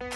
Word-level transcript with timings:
שלום 0.00 0.08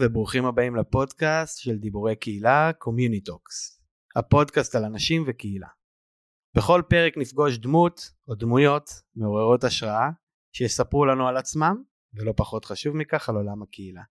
וברוכים 0.00 0.44
הבאים 0.44 0.76
לפודקאסט 0.76 1.58
של 1.58 1.78
דיבורי 1.78 2.16
קהילה 2.16 2.70
CommuniTalks, 2.78 3.80
הפודקאסט 4.16 4.74
על 4.74 4.84
אנשים 4.84 5.24
וקהילה. 5.26 5.68
בכל 6.54 6.82
פרק 6.88 7.16
נפגוש 7.16 7.58
דמות 7.58 8.10
או 8.28 8.34
דמויות 8.34 8.90
מעוררות 9.16 9.64
השראה 9.64 10.10
שיספרו 10.52 11.04
לנו 11.04 11.28
על 11.28 11.36
עצמם 11.36 11.82
ולא 12.14 12.32
פחות 12.36 12.64
חשוב 12.64 12.96
מכך 12.96 13.28
על 13.28 13.36
עולם 13.36 13.62
הקהילה. 13.62 14.02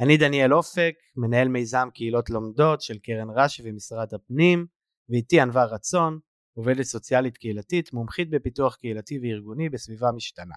אני 0.00 0.16
דניאל 0.16 0.54
אופק, 0.54 0.94
מנהל 1.16 1.48
מיזם 1.48 1.88
קהילות 1.94 2.30
לומדות 2.30 2.80
של 2.80 2.98
קרן 2.98 3.30
רש"י 3.36 3.62
ומשרד 3.64 4.14
הפנים, 4.14 4.66
ואיתי 5.08 5.40
ענווה 5.40 5.64
רצון, 5.64 6.18
עובדת 6.56 6.82
סוציאלית 6.82 7.36
קהילתית, 7.36 7.92
מומחית 7.92 8.30
בפיתוח 8.30 8.76
קהילתי 8.76 9.18
וארגוני 9.22 9.68
בסביבה 9.68 10.06
משתנה. 10.16 10.54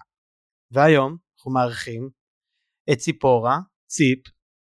והיום 0.70 1.16
אנחנו 1.36 1.52
מארחים 1.52 2.10
את 2.92 2.98
ציפורה, 2.98 3.58
ציפ, 3.86 4.18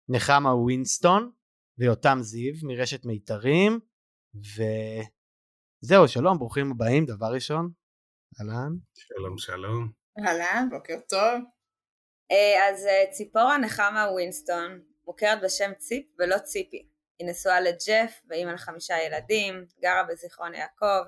נחמה 0.09 0.55
ווינסטון 0.55 1.31
ויותם 1.79 2.19
זיו 2.21 2.53
מרשת 2.63 3.05
מיתרים 3.05 3.81
וזהו 4.35 6.09
שלום 6.09 6.39
ברוכים 6.39 6.71
הבאים 6.71 7.05
דבר 7.07 7.35
ראשון. 7.35 7.71
אהלן. 8.41 8.73
שלום 8.95 9.39
שלום. 9.39 9.93
אהלן 10.19 10.69
בוקר 10.71 10.95
טוב 11.09 11.52
אז 12.69 12.87
אה, 12.87 13.05
ציפורה 13.11 13.59
נחמה 13.59 14.07
ווינסטון 14.13 14.83
מוכרת 15.07 15.41
בשם 15.43 15.73
ציפ 15.79 16.07
ולא 16.19 16.39
ציפי 16.39 16.89
היא 17.19 17.29
נשואה 17.29 17.61
לג'ף 17.61 18.21
ואימא 18.29 18.51
לחמישה 18.51 18.99
ילדים 18.99 19.67
גרה 19.81 20.03
בזיכרון 20.03 20.55
יעקב 20.55 21.03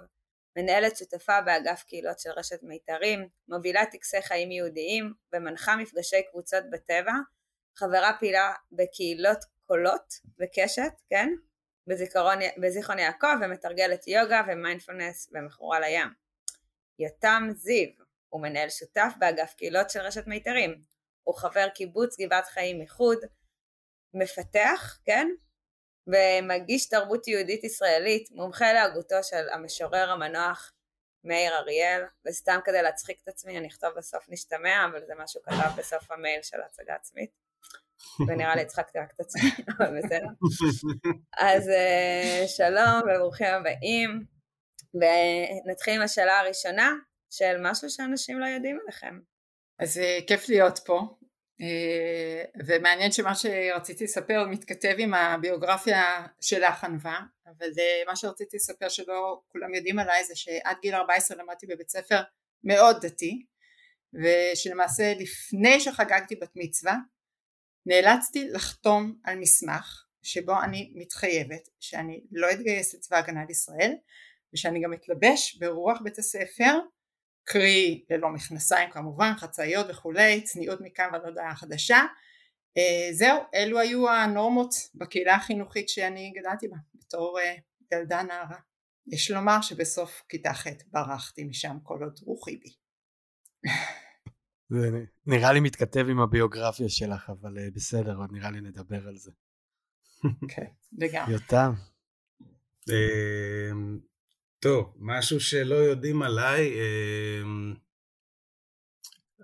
מנהלת 0.57 0.97
שותפה 0.97 1.41
באגף 1.41 1.85
קהילות 1.89 2.21
של 2.21 2.31
רשת 2.31 2.63
מיתרים, 2.63 3.29
מובילה 3.49 3.87
טקסי 3.87 4.23
חיים 4.23 4.51
יהודיים 4.51 5.13
ומנחה 5.33 5.77
מפגשי 5.77 6.23
קבוצות 6.31 6.65
בטבע 6.71 7.13
חברה 7.77 8.13
פעילה 8.21 8.53
בקהילות 8.73 9.39
קולות 9.67 10.15
וקשת, 10.41 10.93
כן? 11.11 11.29
בזיכרון, 11.87 12.39
בזיכרון 12.63 12.99
יעקב 12.99 13.37
ומתרגלת 13.43 14.09
יוגה 14.09 14.43
ומיינדפולנס 14.49 15.31
ומכורה 15.33 15.81
לים. 15.81 16.09
יותם 16.99 17.49
זיו 17.55 17.89
הוא 18.29 18.43
מנהל 18.43 18.71
שותף 18.71 19.13
באגף 19.19 19.55
קהילות 19.57 19.91
של 19.91 20.01
רשת 20.01 20.27
מיתרים. 20.27 20.94
הוא 21.25 21.35
חבר 21.35 21.69
קיבוץ 21.75 22.21
גבעת 22.21 22.47
חיים 22.47 22.81
איחוד, 22.81 23.19
מפתח, 24.15 24.99
כן? 25.05 25.29
ומגיש 26.07 26.89
תרבות 26.89 27.29
יהודית 27.29 27.65
ישראלית, 27.65 28.31
מומחה 28.31 28.73
להגותו 28.73 29.17
של 29.23 29.49
המשורר 29.53 30.11
המנוח 30.11 30.73
מאיר 31.25 31.57
אריאל, 31.57 32.03
וסתם 32.27 32.59
כדי 32.65 32.83
להצחיק 32.83 33.19
את 33.23 33.29
עצמי 33.29 33.59
אני 33.59 33.69
אכתוב 33.69 33.91
בסוף 33.97 34.25
נשתמע, 34.29 34.87
אבל 34.91 35.01
זה 35.07 35.15
מה 35.15 35.27
שהוא 35.27 35.43
כתב 35.43 35.71
בסוף 35.77 36.11
המייל 36.11 36.43
של 36.43 36.61
ההצגה 36.61 36.95
עצמית. 36.95 37.31
ונראה 38.29 38.57
לי 38.57 38.63
הצחקתי 38.63 38.99
רק 38.99 39.13
את 39.15 39.21
עצמי, 39.21 39.51
אבל 39.79 39.99
בסדר. 39.99 40.27
אז 41.39 41.69
אה, 41.69 42.45
שלום 42.47 43.01
וברוכים 43.01 43.47
הבאים, 43.47 44.25
ונתחיל 44.95 45.95
עם 45.95 46.03
השאלה 46.03 46.39
הראשונה 46.39 46.93
של 47.31 47.57
משהו 47.61 47.91
שאנשים 47.91 48.41
לא 48.41 48.47
יודעים 48.47 48.79
עליכם. 48.83 49.19
אז 49.85 49.99
אה, 49.99 50.19
כיף 50.27 50.49
להיות 50.49 50.79
פה, 50.87 51.01
אה, 51.61 52.45
ומעניין 52.67 53.13
שמה 53.13 53.35
שרציתי 53.35 54.05
לספר 54.05 54.47
מתכתב 54.51 54.95
עם 54.99 55.15
הביוגרפיה 55.15 56.27
שלך 56.41 56.85
ענווה, 56.85 57.21
אבל 57.47 57.71
מה 58.07 58.17
שרציתי 58.17 58.57
לספר 58.57 58.89
שלא 58.89 59.41
כולם 59.49 59.75
יודעים 59.75 59.99
עליי 59.99 60.25
זה 60.25 60.37
שעד 60.37 60.77
גיל 60.83 60.95
14 60.95 61.37
למדתי 61.37 61.67
בבית 61.67 61.89
ספר 61.89 62.21
מאוד 62.65 63.07
דתי, 63.07 63.47
ושלמעשה 64.15 65.13
לפני 65.19 65.81
שחגגתי 65.81 66.37
בת 66.37 66.53
מצווה 66.55 66.97
נאלצתי 67.87 68.49
לחתום 68.49 69.19
על 69.25 69.39
מסמך 69.39 70.05
שבו 70.23 70.63
אני 70.63 70.93
מתחייבת 70.95 71.69
שאני 71.81 72.21
לא 72.33 72.51
אתגייס 72.51 72.95
לצבא 72.95 73.17
הגנה 73.17 73.45
לישראל 73.49 73.93
ושאני 74.55 74.83
גם 74.83 74.93
אתלבש 74.93 75.55
ברוח 75.55 76.01
בית 76.03 76.19
הספר 76.19 76.79
קרי 77.45 78.05
ללא 78.11 78.29
מכנסיים 78.29 78.91
כמובן 78.91 79.33
חצאיות 79.37 79.87
וכולי 79.91 80.41
צניעות 80.45 80.81
מכאן 80.81 81.09
ועד 81.13 81.25
הודעה 81.25 81.55
חדשה 81.55 82.03
אה, 82.77 83.13
זהו 83.13 83.39
אלו 83.55 83.79
היו 83.79 84.11
הנורמות 84.11 84.75
בקהילה 84.95 85.35
החינוכית 85.35 85.89
שאני 85.89 86.33
גדלתי 86.37 86.69
בה 86.69 86.77
בתור 86.95 87.39
אה, 87.41 87.55
ילדה 87.93 88.23
נערה 88.23 88.59
יש 89.07 89.31
לומר 89.31 89.61
שבסוף 89.61 90.23
כיתה 90.29 90.55
ח' 90.55 90.67
ברחתי 90.87 91.45
משם 91.45 91.77
כל 91.83 92.03
עוד 92.03 92.21
רוחי 92.23 92.57
בי 92.57 92.75
זה 94.69 94.91
נראה 95.27 95.53
לי 95.53 95.61
מתכתב 95.61 96.07
עם 96.11 96.21
הביוגרפיה 96.21 96.89
שלך, 96.89 97.31
אבל 97.31 97.59
uh, 97.59 97.75
בסדר, 97.75 98.17
עוד 98.17 98.33
נראה 98.33 98.51
לי 98.51 98.61
נדבר 98.61 99.09
על 99.09 99.17
זה. 99.17 99.31
כן, 100.49 100.67
לגמרי. 100.93 101.33
יותם. 101.33 101.73
טוב, 104.65 104.95
משהו 104.99 105.41
שלא 105.41 105.75
יודעים 105.75 106.23
עליי, 106.23 106.73
אמ, 106.73 107.75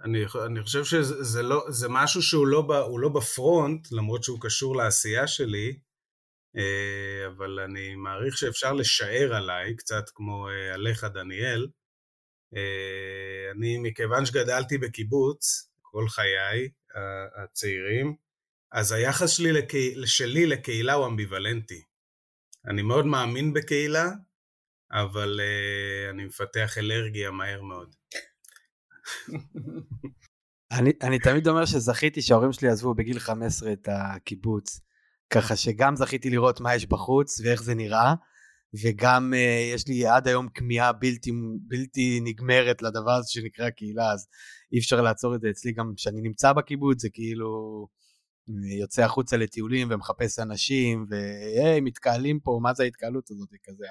אני, 0.05 0.25
אני 0.47 0.63
חושב 0.63 0.85
שזה 0.85 1.43
לא, 1.43 1.65
זה 1.69 1.89
משהו 1.89 2.23
שהוא 2.23 2.47
לא, 2.47 2.63
ב, 2.63 2.73
לא 2.99 3.09
בפרונט, 3.09 3.93
למרות 3.93 4.25
שהוא 4.25 4.39
קשור 4.41 4.77
לעשייה 4.77 5.27
שלי, 5.27 5.79
אה, 6.57 7.27
אבל 7.27 7.61
אני 7.61 7.95
מעריך 7.95 8.39
שאפשר 8.39 8.73
לשער 8.73 9.35
עליי, 9.35 9.77
קצת 9.77 10.05
כמו 10.15 10.49
אה, 10.49 10.75
עליך 10.75 11.05
דניאל. 11.05 11.69
אה, 12.57 13.51
אני, 13.57 13.79
מכיוון 13.79 14.27
שגדלתי 14.27 14.79
בקיבוץ 14.79 15.71
כל 15.83 16.09
חיי 16.09 16.69
הצעירים, 17.45 18.15
אז 18.73 18.93
היחס 18.93 19.31
שלי, 19.31 19.53
לקה... 19.53 19.79
שלי 20.07 20.47
לקהילה 20.47 20.93
הוא 20.93 21.07
אמביוולנטי. 21.07 21.83
אני 22.67 22.83
מאוד 22.83 23.07
מאמין 23.07 23.53
בקהילה, 23.53 24.09
אבל 24.93 25.41
uh, 25.41 26.11
אני 26.11 26.25
מפתח 26.25 26.79
אלרגיה 26.79 27.31
מהר 27.31 27.63
מאוד. 27.63 27.95
אני, 30.79 30.93
אני 31.03 31.19
תמיד 31.19 31.49
אומר 31.49 31.67
שזכיתי 31.67 32.23
שההורים 32.23 32.53
שלי 32.53 32.69
עזבו 32.69 32.95
בגיל 32.95 33.19
15 33.19 33.73
את 33.73 33.89
הקיבוץ, 33.93 34.81
ככה 35.31 35.57
שגם 35.57 35.97
זכיתי 35.97 36.31
לראות 36.31 36.61
מה 36.61 36.75
יש 36.75 36.87
בחוץ 36.87 37.41
ואיך 37.41 37.63
זה 37.63 37.75
נראה, 37.75 38.15
וגם 38.83 39.33
uh, 39.35 39.75
יש 39.75 39.89
לי 39.89 40.07
עד 40.07 40.29
היום 40.29 40.49
כמיהה 40.49 40.93
בלתי, 40.93 41.31
בלתי 41.69 42.21
נגמרת 42.25 42.83
לדבר 42.83 43.11
הזה 43.11 43.31
שנקרא 43.31 43.71
קהילה, 43.71 44.13
אז 44.13 44.27
אי 44.73 44.79
אפשר 44.79 45.01
לעצור 45.01 45.35
את 45.35 45.41
זה 45.41 45.51
אצלי 45.51 45.73
גם 45.73 45.93
כשאני 45.97 46.21
נמצא 46.21 46.53
בקיבוץ, 46.53 47.03
זה 47.03 47.09
כאילו 47.13 47.49
יוצא 48.81 49.03
החוצה 49.03 49.37
לטיולים 49.37 49.89
ומחפש 49.91 50.39
אנשים, 50.39 51.07
והי, 51.09 51.81
מתקהלים 51.81 52.41
פה, 52.41 52.59
מה 52.63 52.75
זה 52.75 52.83
ההתקהלות 52.83 53.31
הזאת 53.31 53.49
כזה, 53.65 53.87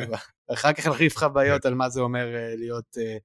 אבל 0.00 0.14
אחר 0.54 0.72
כך 0.72 0.86
נחליף 0.86 1.16
חוויות 1.16 1.66
על 1.66 1.74
מה 1.74 1.88
זה 1.88 2.00
אומר 2.00 2.26
uh, 2.34 2.58
להיות 2.58 2.96
uh, 2.96 3.20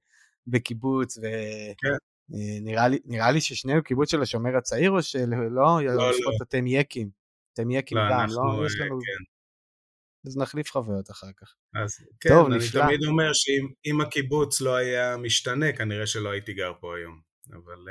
בקיבוץ, 0.46 1.18
ונראה 1.18 2.84
כן. 2.84 2.90
לי, 2.90 2.98
נראה 3.04 3.30
לי 3.30 3.40
ששנינו 3.40 3.82
קיבוץ 3.82 4.10
של 4.10 4.22
השומר 4.22 4.56
הצעיר, 4.56 4.90
או 4.90 5.02
שלא, 5.02 5.24
לא, 5.50 5.84
לא, 5.84 5.96
לא. 5.96 6.10
אתם 6.42 6.66
יקים. 6.66 7.10
אתם 7.54 7.70
יקים 7.70 7.98
לא, 7.98 8.04
גם, 8.10 8.26
לא? 8.28 8.66
יש 8.66 8.80
לנו... 8.80 8.98
כן. 8.98 9.32
אז 10.26 10.36
נחליף 10.36 10.70
חוויות 10.70 11.10
אחר 11.10 11.30
כך. 11.36 11.54
אז 11.74 11.96
כן, 12.20 12.28
טוב, 12.28 12.46
אני 12.46 12.56
נפלא. 12.56 12.82
תמיד 12.82 13.04
אומר 13.04 13.32
שאם 13.32 14.00
הקיבוץ 14.00 14.60
לא 14.60 14.76
היה 14.76 15.16
משתנה, 15.16 15.72
כנראה 15.72 16.06
שלא 16.06 16.30
הייתי 16.30 16.52
גר 16.52 16.72
פה 16.80 16.96
היום, 16.96 17.20
אבל 17.50 17.84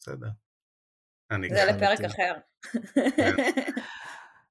בסדר. 0.00 0.28
זה 1.48 1.64
לפרק 1.64 2.00
אחר. 2.00 2.32
כן. 3.16 3.34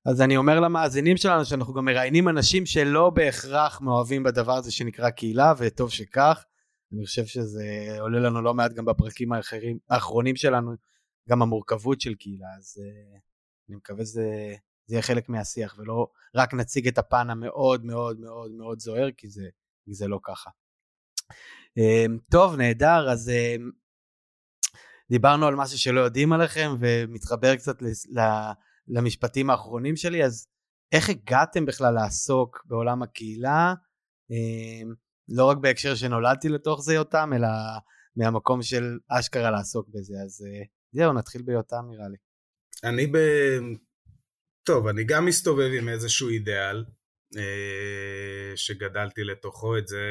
אז 0.05 0.21
אני 0.21 0.37
אומר 0.37 0.59
למאזינים 0.59 1.17
שלנו 1.17 1.45
שאנחנו 1.45 1.73
גם 1.73 1.85
מראיינים 1.85 2.29
אנשים 2.29 2.65
שלא 2.65 3.09
בהכרח 3.09 3.81
מאוהבים 3.81 4.23
בדבר 4.23 4.53
הזה 4.53 4.71
שנקרא 4.71 5.09
קהילה, 5.09 5.53
וטוב 5.57 5.91
שכך. 5.91 6.45
אני 6.93 7.05
חושב 7.05 7.25
שזה 7.25 7.97
עולה 7.99 8.19
לנו 8.19 8.41
לא 8.41 8.53
מעט 8.53 8.73
גם 8.73 8.85
בפרקים 8.85 9.33
האחרים, 9.33 9.77
האחרונים 9.89 10.35
שלנו, 10.35 10.71
גם 11.29 11.41
המורכבות 11.41 12.01
של 12.01 12.15
קהילה, 12.15 12.47
אז 12.57 12.77
uh, 12.81 13.19
אני 13.69 13.77
מקווה 13.77 14.05
שזה 14.05 14.55
זה 14.85 14.95
יהיה 14.95 15.01
חלק 15.01 15.29
מהשיח, 15.29 15.75
ולא 15.77 16.07
רק 16.35 16.53
נציג 16.53 16.87
את 16.87 16.97
הפן 16.97 17.29
המאוד 17.29 17.85
מאוד 17.85 18.19
מאוד 18.19 18.51
מאוד 18.51 18.79
זוהר, 18.79 19.11
כי 19.17 19.29
זה, 19.29 19.47
כי 19.85 19.93
זה 19.93 20.07
לא 20.07 20.19
ככה. 20.23 20.49
אמ, 21.77 22.17
טוב, 22.31 22.55
נהדר, 22.55 23.11
אז 23.11 23.29
אמ, 23.29 23.71
דיברנו 25.09 25.47
על 25.47 25.55
משהו 25.55 25.77
שלא 25.77 26.01
יודעים 26.01 26.33
עליכם, 26.33 26.75
ומתחבר 26.79 27.55
קצת 27.55 27.77
למשפטים 28.87 29.49
האחרונים 29.49 29.95
שלי, 29.95 30.25
אז 30.25 30.47
איך 30.91 31.09
הגעתם 31.09 31.65
בכלל 31.65 31.93
לעסוק 31.93 32.63
בעולם 32.65 33.03
הקהילה? 33.03 33.73
אמ, 34.31 34.93
לא 35.29 35.45
רק 35.45 35.57
בהקשר 35.57 35.95
שנולדתי 35.95 36.49
לתוך 36.49 36.81
זה 36.81 36.93
יותם, 36.93 37.31
אלא 37.35 37.47
מהמקום 38.15 38.61
של 38.61 38.97
אשכרה 39.09 39.51
לעסוק 39.51 39.87
בזה, 39.89 40.13
אז 40.25 40.45
אה, 40.47 40.63
זהו, 40.91 41.13
נתחיל 41.13 41.41
ביותם 41.41 41.85
נראה 41.89 42.07
לי. 42.07 42.17
אני 42.83 43.07
ב... 43.07 43.17
טוב, 44.63 44.87
אני 44.87 45.03
גם 45.03 45.25
מסתובב 45.25 45.71
עם 45.77 45.89
איזשהו 45.89 46.29
אידיאל 46.29 46.85
אה, 47.37 48.51
שגדלתי 48.55 49.23
לתוכו, 49.23 49.77
את 49.77 49.87
זה 49.87 50.01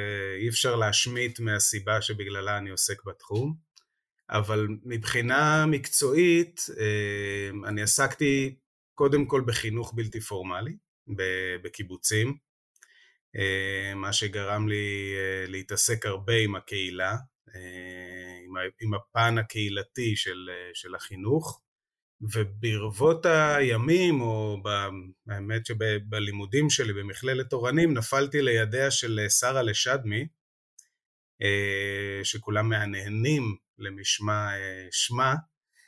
אי 0.41 0.49
אפשר 0.49 0.77
להשמיט 0.77 1.41
מהסיבה 1.41 2.03
שבגללה 2.03 2.59
אני 2.59 2.71
עוסק 2.71 3.05
בתחום, 3.05 3.57
אבל 4.33 4.67
מבחינה 4.85 5.67
מקצועית 5.67 6.67
אה, 6.79 7.69
אני 7.69 7.83
עסקתי 7.83 8.57
קודם 8.95 9.27
כל 9.27 9.43
בחינוך 9.47 9.93
בלתי 9.95 10.21
פורמלי, 10.21 10.77
בקיבוצים, 11.63 12.37
אה, 13.37 13.95
מה 13.95 14.13
שגרם 14.13 14.69
לי 14.69 15.15
להתעסק 15.49 16.07
הרבה 16.07 16.37
עם 16.37 16.57
הקהילה, 16.57 17.17
עם 18.81 18.95
הפן 18.95 19.39
הקהילתי 19.39 20.17
של, 20.17 20.51
של 20.75 20.95
החינוך. 20.95 21.63
וברבות 22.35 23.27
הימים, 23.27 24.21
או 24.21 24.63
האמת 25.29 25.67
שבלימודים 25.67 26.71
שלי 26.71 26.93
במכללת 26.93 27.53
אורנים, 27.53 27.95
נפלתי 27.95 28.43
לידיה 28.43 28.91
של 28.91 29.21
שרה 29.29 29.63
לשדמי, 29.63 30.27
אה, 31.43 32.25
שכולם 32.25 32.69
מהנהנים 32.69 33.57
למשמע 33.83 34.49
אה, 34.57 34.89
שמה. 34.91 35.35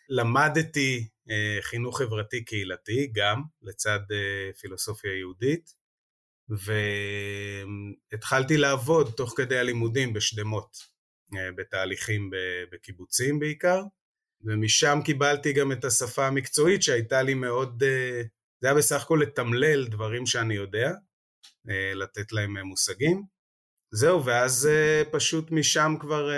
למדתי 0.08 1.08
אה, 1.31 1.58
חינוך 1.61 1.99
חברתי 1.99 2.44
קהילתי 2.44 3.11
גם, 3.14 3.43
לצד 3.62 4.00
פילוסופיה 4.61 5.19
יהודית, 5.19 5.75
והתחלתי 8.08 8.56
לעבוד 8.56 9.12
תוך 9.17 9.35
כדי 9.37 9.58
הלימודים 9.58 10.12
בשדמות, 10.12 10.94
בתהליכים 11.56 12.31
בקיבוצים 12.73 13.38
בעיקר. 13.38 13.82
ומשם 14.44 14.99
קיבלתי 15.05 15.52
גם 15.52 15.73
את 15.73 15.85
השפה 15.85 16.26
המקצועית 16.26 16.82
שהייתה 16.82 17.23
לי 17.23 17.35
מאוד, 17.35 17.82
אה, 17.82 18.23
זה 18.61 18.69
היה 18.69 18.75
בסך 18.75 19.02
הכל 19.02 19.19
לתמלל 19.23 19.87
דברים 19.87 20.26
שאני 20.26 20.55
יודע, 20.55 20.93
אה, 21.70 21.94
לתת 21.94 22.32
להם 22.32 22.56
אה, 22.56 22.64
מושגים. 22.64 23.23
זהו, 23.90 24.25
ואז 24.25 24.69
פשוט 25.11 25.50
משם 25.50 25.94
כבר, 26.00 26.31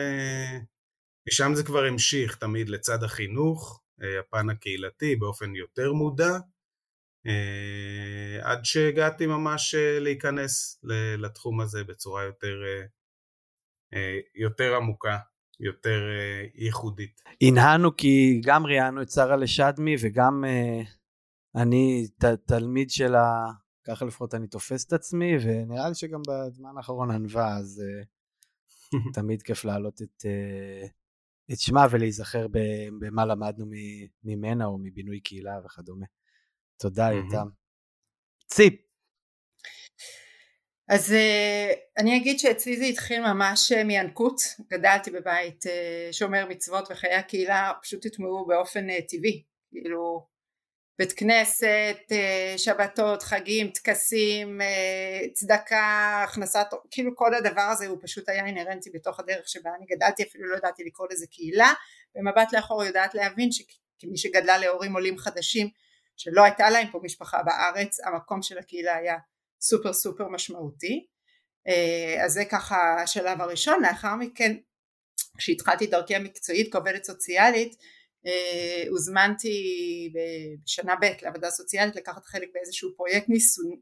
משם 1.29 1.55
זה 1.55 1.65
כבר 1.65 1.85
המשיך 1.85 2.37
תמיד 2.37 2.69
לצד 2.69 3.03
החינוך, 3.03 3.83
הפן 4.21 4.51
הקהילתי 4.51 5.17
באופן 5.17 5.55
יותר 5.55 5.93
מודע, 5.93 6.39
עד 8.43 8.65
שהגעתי 8.65 9.27
ממש 9.27 9.75
להיכנס 9.79 10.81
לתחום 11.19 11.61
הזה 11.61 11.85
בצורה 11.85 12.25
יותר, 12.25 12.57
יותר 14.35 14.77
עמוקה. 14.77 15.19
יותר 15.61 16.01
ייחודית. 16.55 17.23
הנהנו 17.43 17.97
כי 17.97 18.41
גם 18.45 18.67
ראיינו 18.67 19.03
את 19.03 19.11
שרה 19.11 19.37
לשדמי 19.37 19.97
וגם 20.01 20.45
אני 21.55 22.07
ת, 22.19 22.25
תלמיד 22.25 22.91
שלה, 22.91 23.47
ככה 23.87 24.05
לפחות 24.05 24.35
אני 24.35 24.47
תופס 24.47 24.87
את 24.87 24.93
עצמי, 24.93 25.37
ונראה 25.43 25.89
לי 25.89 25.95
שגם 25.95 26.21
בזמן 26.29 26.71
האחרון 26.77 27.11
ענווה, 27.11 27.57
אז 27.57 27.83
תמיד 29.15 29.43
כיף 29.43 29.65
להעלות 29.65 30.03
את, 30.03 30.25
את 31.53 31.59
שמה 31.59 31.87
ולהיזכר 31.91 32.47
במה 32.99 33.27
למדנו 33.27 33.67
ממנה 34.25 34.65
או 34.65 34.79
מבינוי 34.79 35.21
קהילה 35.21 35.53
וכדומה. 35.65 36.07
תודה, 36.79 37.09
יותם. 37.13 37.49
ציפ. 38.47 38.75
אז 40.89 41.13
uh, 41.13 41.77
אני 41.99 42.17
אגיד 42.17 42.39
שאצלי 42.39 42.77
זה 42.77 42.85
התחיל 42.85 43.21
ממש 43.21 43.73
uh, 43.73 43.85
מינקות, 43.85 44.41
גדלתי 44.71 45.11
בבית 45.11 45.67
uh, 45.67 46.13
שומר 46.13 46.47
מצוות 46.49 46.89
וחיי 46.91 47.15
הקהילה 47.15 47.73
פשוט 47.83 48.07
הטמעו 48.07 48.47
באופן 48.47 48.87
טבעי, 49.09 49.43
כאילו 49.71 50.27
בית 50.99 51.13
כנסת, 51.13 51.97
uh, 52.09 52.59
שבתות, 52.59 53.23
חגים, 53.23 53.71
טקסים, 53.71 54.61
uh, 54.61 55.33
צדקה, 55.33 56.25
הכנסת, 56.25 56.67
כאילו 56.91 57.17
כל 57.17 57.35
הדבר 57.35 57.61
הזה 57.61 57.87
הוא 57.87 57.99
פשוט 58.03 58.29
היה 58.29 58.47
אינהרנטי 58.47 58.91
בתוך 58.95 59.21
הדרך 59.21 59.49
שבה 59.49 59.71
אני 59.79 59.87
גדלתי, 59.87 60.23
אפילו 60.23 60.49
לא 60.49 60.57
ידעתי 60.57 60.85
לקרוא 60.85 61.09
לזה 61.11 61.27
קהילה, 61.27 61.73
במבט 62.15 62.53
לאחור 62.53 62.85
יודעת 62.85 63.15
להבין 63.15 63.49
שכמי 63.53 64.17
שגדלה 64.17 64.59
להורים 64.59 64.93
עולים 64.93 65.19
חדשים 65.19 65.69
שלא 66.17 66.43
הייתה 66.43 66.71
להם 66.71 66.87
פה 66.91 67.01
משפחה 67.03 67.43
בארץ, 67.43 68.01
המקום 68.01 68.43
של 68.43 68.59
הקהילה 68.59 68.95
היה 68.95 69.17
סופר 69.61 69.93
סופר 69.93 70.29
משמעותי. 70.29 71.07
אה, 71.69 72.25
אז 72.25 72.33
זה 72.33 72.45
ככה 72.45 73.03
השלב 73.03 73.41
הראשון. 73.41 73.83
לאחר 73.83 74.15
מכן 74.15 74.57
כשהתחלתי 75.39 75.87
דרכי 75.87 76.15
המקצועית 76.15 76.73
כעובדת 76.73 77.05
סוציאלית 77.05 77.73
אה, 77.73 77.79
הוזמנתי 78.91 79.59
בשנה 80.15 80.95
ב' 81.01 81.05
לעבודה 81.23 81.51
סוציאלית 81.51 81.97
לקחת 81.97 82.25
חלק 82.25 82.49
באיזשהו 82.55 82.91
פרויקט 82.97 83.27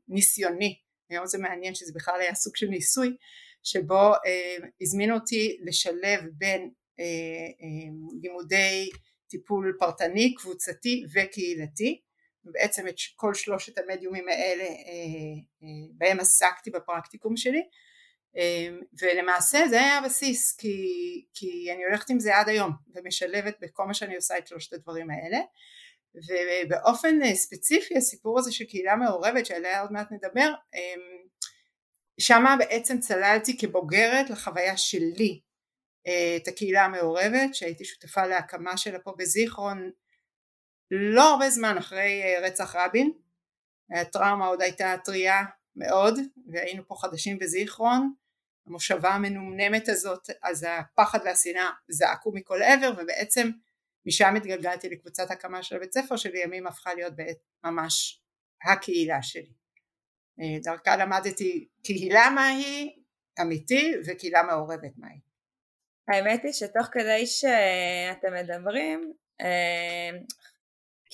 ניסיוני. 0.08 0.78
היום 1.10 1.26
זה 1.26 1.38
מעניין 1.38 1.74
שזה 1.74 1.92
בכלל 1.94 2.20
היה 2.20 2.34
סוג 2.34 2.56
של 2.56 2.66
ניסוי 2.66 3.16
שבו 3.62 4.12
אה, 4.26 4.56
הזמינו 4.80 5.14
אותי 5.14 5.58
לשלב 5.62 6.20
בין 6.32 6.70
לימודי 8.22 8.90
טיפול 9.30 9.76
פרטני, 9.78 10.34
קבוצתי 10.34 11.04
וקהילתי. 11.14 12.00
בעצם 12.44 12.88
את 12.88 12.94
כל 13.16 13.34
שלושת 13.34 13.78
המדיומים 13.78 14.28
האלה 14.28 14.64
אה, 14.64 14.70
אה, 15.62 15.68
בהם 15.96 16.20
עסקתי 16.20 16.70
בפרקטיקום 16.70 17.36
שלי. 17.36 17.58
אה, 17.58 17.64
ולמעשה 19.02 19.68
זה 19.68 19.80
היה 19.80 19.98
הבסיס 19.98 20.56
כי, 20.56 20.76
כי 21.34 21.72
אני 21.72 21.84
הולכת 21.84 22.10
עם 22.10 22.20
זה 22.20 22.36
עד 22.36 22.48
היום 22.48 22.72
ומשלבת 22.94 23.56
בכל 23.60 23.84
מה 23.84 23.94
שאני 23.94 24.16
עושה 24.16 24.38
את 24.38 24.46
שלושת 24.46 24.72
הדברים 24.72 25.10
האלה. 25.10 25.38
ובאופן 26.14 27.34
ספציפי 27.34 27.96
הסיפור 27.96 28.38
הזה 28.38 28.52
של 28.52 28.64
קהילה 28.64 28.96
מעורבת 28.96 29.46
שעליה 29.46 29.80
עוד 29.80 29.92
מעט 29.92 30.12
נדבר 30.12 30.52
שמה 32.20 32.56
בעצם 32.56 33.00
צללתי 33.00 33.58
כבוגרת 33.58 34.30
לחוויה 34.30 34.76
שלי 34.76 35.40
את 36.36 36.48
הקהילה 36.48 36.84
המעורבת 36.84 37.54
שהייתי 37.54 37.84
שותפה 37.84 38.26
להקמה 38.26 38.76
שלה 38.76 38.98
פה 38.98 39.14
בזיכרון 39.18 39.90
לא 40.90 41.30
הרבה 41.30 41.50
זמן 41.50 41.78
אחרי 41.78 42.22
אה, 42.22 42.46
רצח 42.46 42.76
רבין, 42.76 43.12
הטראומה 43.90 44.46
עוד 44.46 44.62
הייתה 44.62 44.94
טריה 45.04 45.42
מאוד 45.76 46.18
והיינו 46.52 46.88
פה 46.88 46.94
חדשים 46.94 47.38
בזיכרון, 47.38 48.14
המושבה 48.66 49.10
המנומנמת 49.10 49.88
הזאת 49.88 50.30
אז 50.42 50.66
הפחד 50.68 51.18
והשנאה 51.24 51.70
זעקו 51.88 52.32
מכל 52.34 52.62
עבר 52.62 52.92
ובעצם 52.98 53.50
משם 54.06 54.36
התגלגלתי 54.36 54.88
לקבוצת 54.88 55.30
הקמה 55.30 55.62
של 55.62 55.76
הבית 55.76 55.92
ספר 55.92 56.16
שלימים 56.16 56.66
הפכה 56.66 56.94
להיות 56.94 57.16
בעת 57.16 57.38
ממש 57.64 58.22
הקהילה 58.64 59.22
שלי. 59.22 59.52
אה, 60.40 60.58
דרכה 60.62 60.96
למדתי 60.96 61.68
קהילה 61.82 62.30
מהי 62.30 62.96
אמיתי 63.40 63.94
וקהילה 64.06 64.42
מעורבת 64.42 64.92
מהי. 64.96 65.20
האמת 66.08 66.40
היא 66.44 66.52
שתוך 66.52 66.86
כדי 66.92 67.26
שאתם 67.26 68.34
מדברים 68.34 69.12
אה, 69.40 70.10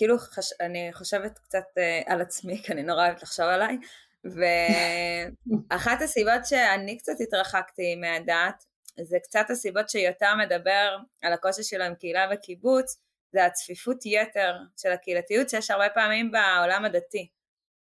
כאילו 0.01 0.19
חש... 0.19 0.53
אני 0.61 0.91
חושבת 0.93 1.39
קצת 1.39 1.65
uh, 1.79 2.13
על 2.13 2.21
עצמי, 2.21 2.63
כי 2.63 2.73
אני 2.73 2.83
נורא 2.83 3.07
אוהבת 3.07 3.23
לחשוב 3.23 3.45
עליי, 3.45 3.79
ואחת 4.25 6.03
הסיבות 6.03 6.45
שאני 6.45 6.99
קצת 6.99 7.21
התרחקתי 7.21 7.97
מהדת, 7.97 8.65
זה 9.03 9.19
קצת 9.23 9.51
הסיבות 9.51 9.89
שיותר 9.89 10.35
מדבר 10.37 10.97
על 11.23 11.33
הקושי 11.33 11.63
שלו 11.63 11.85
עם 11.85 11.95
קהילה 11.95 12.27
וקיבוץ, 12.33 12.97
זה 13.33 13.45
הצפיפות 13.45 14.07
יתר 14.07 14.57
של 14.77 14.93
הקהילתיות 14.93 15.51
שיש 15.51 15.71
הרבה 15.71 15.89
פעמים 15.89 16.31
בעולם 16.31 16.85
הדתי. 16.85 17.31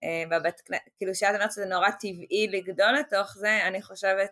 Uh, 0.05 0.29
בבית, 0.29 0.55
כאילו 0.97 1.15
שאת 1.15 1.35
אומרת 1.35 1.51
שזה 1.51 1.65
נורא 1.65 1.89
טבעי 1.91 2.47
לגדול 2.51 2.91
לתוך 2.99 3.37
זה, 3.37 3.67
אני 3.67 3.81
חושבת, 3.81 4.29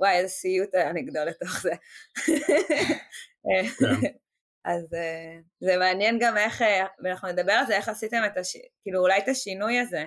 וואי 0.00 0.16
איזה 0.16 0.28
סיוט 0.28 0.74
היה 0.74 0.92
לגדול 0.92 1.22
לתוך 1.22 1.62
זה. 1.62 1.72
כן. 3.44 3.86
אז 4.64 4.84
uh, 4.84 5.42
זה 5.60 5.76
מעניין 5.76 6.18
גם 6.20 6.36
איך, 6.36 6.62
אה, 6.62 6.86
ואנחנו 7.04 7.28
נדבר 7.28 7.52
על 7.52 7.66
זה, 7.66 7.76
איך 7.76 7.88
עשיתם 7.88 8.22
את 8.26 8.36
הש... 8.36 8.56
כאילו 8.82 9.00
אולי 9.00 9.18
את 9.18 9.28
השינוי 9.28 9.78
הזה, 9.78 10.04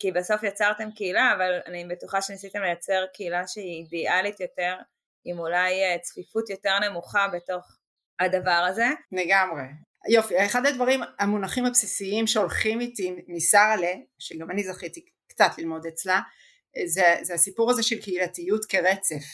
כי 0.00 0.12
בסוף 0.12 0.42
יצרתם 0.42 0.90
קהילה, 0.90 1.32
אבל 1.36 1.60
אני 1.66 1.84
בטוחה 1.90 2.22
שניסיתם 2.22 2.62
לייצר 2.62 3.04
קהילה 3.14 3.46
שהיא 3.46 3.84
אידיאלית 3.84 4.40
יותר, 4.40 4.76
עם 5.24 5.38
אולי 5.38 5.96
uh, 5.96 6.00
צפיפות 6.00 6.50
יותר 6.50 6.78
נמוכה 6.78 7.28
בתוך 7.32 7.76
הדבר 8.20 8.66
הזה. 8.70 8.86
לגמרי. 9.12 9.62
יופי, 10.08 10.44
אחד 10.46 10.66
הדברים, 10.66 11.00
המונחים 11.18 11.66
הבסיסיים 11.66 12.26
שהולכים 12.26 12.80
איתי 12.80 13.16
משרלה, 13.28 13.92
שגם 14.18 14.50
אני 14.50 14.64
זכיתי 14.64 15.04
קצת 15.28 15.50
ללמוד 15.58 15.86
אצלה, 15.86 16.20
זה, 16.86 17.16
זה 17.22 17.34
הסיפור 17.34 17.70
הזה 17.70 17.82
של 17.82 18.02
קהילתיות 18.02 18.64
כרצף. 18.64 19.24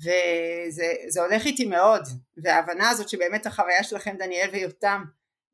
וזה 0.00 1.20
הולך 1.20 1.46
איתי 1.46 1.64
מאוד 1.64 2.02
וההבנה 2.42 2.90
הזאת 2.90 3.08
שבאמת 3.08 3.46
החוויה 3.46 3.84
שלכם 3.84 4.16
דניאל 4.16 4.50
ויותם 4.52 5.04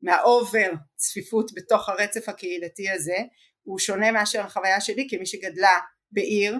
מהאובר 0.01 0.71
צפיפות 0.95 1.51
בתוך 1.55 1.89
הרצף 1.89 2.29
הקהילתי 2.29 2.89
הזה 2.89 3.17
הוא 3.63 3.79
שונה 3.79 4.11
מאשר 4.11 4.41
החוויה 4.41 4.81
שלי 4.81 5.07
כמי 5.09 5.25
שגדלה 5.25 5.79
בעיר 6.11 6.57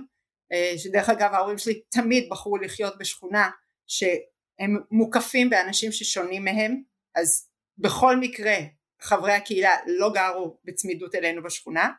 אה, 0.51 0.73
שדרך 0.77 1.09
אגב 1.09 1.33
ההורים 1.33 1.57
שלי 1.57 1.81
תמיד 1.89 2.27
בחרו 2.29 2.57
לחיות 2.57 2.97
בשכונה 2.97 3.49
שהם 3.87 4.77
מוקפים 4.91 5.49
באנשים 5.49 5.91
ששונים 5.91 6.45
מהם 6.45 6.81
אז 7.15 7.49
בכל 7.77 8.15
מקרה 8.17 8.55
חברי 9.01 9.33
הקהילה 9.33 9.75
לא 9.87 10.11
גרו 10.13 10.57
בצמידות 10.65 11.15
אלינו 11.15 11.43
בשכונה 11.43 11.89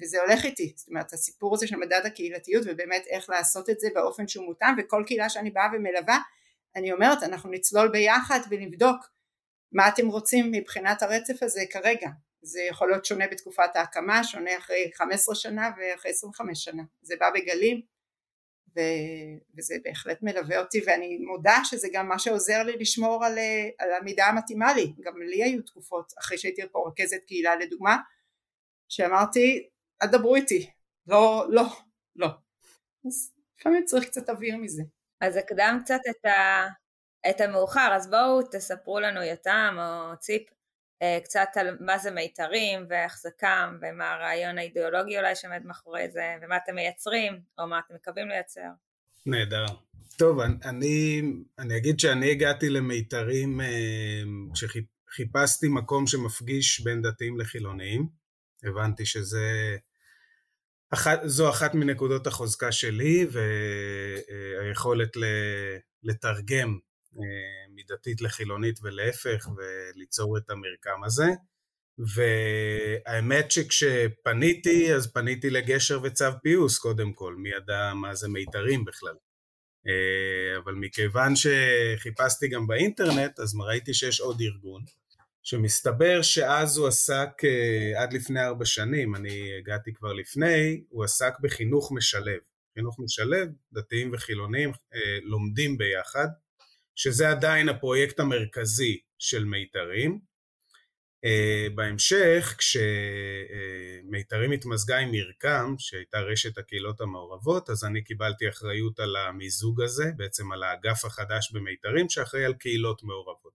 וזה 0.00 0.20
הולך 0.20 0.44
איתי, 0.44 0.72
זאת 0.76 0.88
אומרת 0.88 1.12
הסיפור 1.12 1.54
הזה 1.54 1.66
של 1.66 1.76
מדד 1.76 2.00
הקהילתיות 2.04 2.62
ובאמת 2.66 3.06
איך 3.06 3.30
לעשות 3.30 3.70
את 3.70 3.80
זה 3.80 3.88
באופן 3.94 4.28
שהוא 4.28 4.44
מותאם 4.44 4.74
וכל 4.78 5.04
קהילה 5.06 5.28
שאני 5.28 5.50
באה 5.50 5.66
ומלווה 5.72 6.18
אני 6.76 6.92
אומרת 6.92 7.22
אנחנו 7.22 7.50
נצלול 7.50 7.88
ביחד 7.88 8.40
ונבדוק 8.50 8.96
מה 9.72 9.88
אתם 9.88 10.08
רוצים 10.08 10.52
מבחינת 10.52 11.02
הרצף 11.02 11.42
הזה 11.42 11.60
כרגע 11.70 12.08
זה 12.42 12.60
יכול 12.62 12.90
להיות 12.90 13.04
שונה 13.04 13.26
בתקופת 13.28 13.76
ההקמה, 13.76 14.24
שונה 14.24 14.58
אחרי 14.58 14.90
15 14.94 15.34
שנה 15.34 15.70
ואחרי 15.76 16.10
25 16.10 16.64
שנה, 16.64 16.82
זה 17.02 17.14
בא 17.20 17.30
בגלים 17.34 17.80
ו... 18.76 18.80
וזה 19.56 19.74
בהחלט 19.84 20.22
מלווה 20.22 20.60
אותי 20.60 20.80
ואני 20.86 21.18
מודה 21.18 21.56
שזה 21.64 21.88
גם 21.92 22.08
מה 22.08 22.18
שעוזר 22.18 22.62
לי 22.62 22.72
לשמור 22.72 23.24
על, 23.24 23.38
על 23.78 23.92
המידה 23.92 24.26
המתאימה 24.26 24.74
לי, 24.74 24.92
גם 25.00 25.22
לי 25.22 25.42
היו 25.42 25.62
תקופות 25.62 26.12
אחרי 26.18 26.38
שהייתי 26.38 26.62
פה 26.72 26.88
רכזת 26.88 27.24
קהילה 27.26 27.56
לדוגמה, 27.56 27.96
שאמרתי 28.88 29.68
אל 30.02 30.08
תדברו 30.08 30.34
איתי, 30.34 30.70
לא, 31.06 31.46
לא, 31.48 31.62
לא, 32.16 32.28
אז 33.06 33.32
לפעמים 33.58 33.84
צריך 33.84 34.04
קצת 34.04 34.30
אוויר 34.30 34.56
מזה. 34.56 34.82
אז 35.20 35.36
הקדם 35.36 35.78
קצת 35.84 36.00
את, 36.10 36.24
ה... 36.24 36.66
את 37.30 37.40
המאוחר, 37.40 37.90
אז 37.96 38.10
בואו 38.10 38.42
תספרו 38.42 39.00
לנו 39.00 39.22
יתם 39.22 39.76
או 39.78 40.16
ציפ 40.16 40.42
קצת 41.24 41.48
על 41.54 41.76
מה 41.80 41.98
זה 41.98 42.10
מיתרים 42.10 42.86
ואיך 42.88 43.18
זה 43.18 43.30
קם 43.38 43.78
ומה 43.82 44.12
הרעיון 44.12 44.58
האידיאולוגי 44.58 45.18
אולי 45.18 45.36
שעומד 45.36 45.62
מאחורי 45.64 46.10
זה 46.10 46.34
ומה 46.42 46.56
אתם 46.56 46.74
מייצרים 46.74 47.40
או 47.58 47.66
מה 47.66 47.78
אתם 47.78 47.94
מקווים 47.94 48.28
לייצר. 48.28 48.68
נהדר. 49.26 49.64
טוב, 50.18 50.40
אני, 50.40 51.22
אני 51.58 51.76
אגיד 51.76 52.00
שאני 52.00 52.30
הגעתי 52.30 52.70
למיתרים 52.70 53.60
אה, 53.60 54.22
כשחיפשתי 54.54 55.68
מקום 55.68 56.06
שמפגיש 56.06 56.80
בין 56.80 57.02
דתיים 57.02 57.40
לחילוניים. 57.40 58.08
הבנתי 58.64 59.06
שזה... 59.06 59.76
אחת, 60.90 61.20
זו 61.24 61.50
אחת 61.50 61.74
מנקודות 61.74 62.26
החוזקה 62.26 62.72
שלי 62.72 63.26
והיכולת 64.60 65.16
לתרגם 66.02 66.68
אה, 66.68 66.87
מדתית 67.74 68.20
לחילונית 68.20 68.78
ולהפך 68.82 69.48
וליצור 69.56 70.38
את 70.38 70.50
המרקם 70.50 71.04
הזה. 71.04 71.26
והאמת 71.98 73.50
שכשפניתי 73.50 74.94
אז 74.94 75.12
פניתי 75.12 75.50
לגשר 75.50 76.00
וצו 76.02 76.24
פיוס 76.42 76.78
קודם 76.78 77.12
כל 77.12 77.34
מי 77.34 77.48
ידע 77.48 77.92
מה 77.94 78.14
זה 78.14 78.28
מיתרים 78.28 78.84
בכלל. 78.84 79.14
אה, 79.86 80.58
אבל 80.58 80.74
מכיוון 80.74 81.32
שחיפשתי 81.36 82.48
גם 82.48 82.66
באינטרנט 82.66 83.40
אז 83.40 83.54
ראיתי 83.66 83.94
שיש 83.94 84.20
עוד 84.20 84.40
ארגון 84.40 84.82
שמסתבר 85.42 86.22
שאז 86.22 86.76
הוא 86.76 86.88
עסק 86.88 87.30
אה, 87.44 88.02
עד 88.02 88.12
לפני 88.12 88.44
ארבע 88.44 88.64
שנים, 88.64 89.14
אני 89.14 89.58
הגעתי 89.58 89.92
כבר 89.94 90.12
לפני, 90.12 90.82
הוא 90.88 91.04
עסק 91.04 91.32
בחינוך 91.40 91.92
משלב. 91.92 92.40
חינוך 92.74 92.96
משלב, 93.00 93.48
דתיים 93.72 94.10
וחילונים 94.12 94.72
לומדים 95.22 95.78
ביחד 95.78 96.28
שזה 96.98 97.30
עדיין 97.30 97.68
הפרויקט 97.68 98.20
המרכזי 98.20 98.98
של 99.18 99.44
מיתרים. 99.44 100.18
Uh, 101.26 101.72
בהמשך, 101.74 102.56
כשמיתרים 102.58 104.52
uh, 104.52 104.54
התמזגה 104.54 104.98
עם 104.98 105.10
מרקם, 105.12 105.74
שהייתה 105.78 106.18
רשת 106.18 106.58
הקהילות 106.58 107.00
המעורבות, 107.00 107.70
אז 107.70 107.84
אני 107.84 108.04
קיבלתי 108.04 108.48
אחריות 108.48 109.00
על 109.00 109.16
המיזוג 109.16 109.82
הזה, 109.82 110.04
בעצם 110.16 110.52
על 110.52 110.62
האגף 110.62 111.04
החדש 111.04 111.52
במיתרים, 111.52 112.08
שאחראי 112.08 112.44
על 112.44 112.54
קהילות 112.54 113.02
מעורבות. 113.02 113.52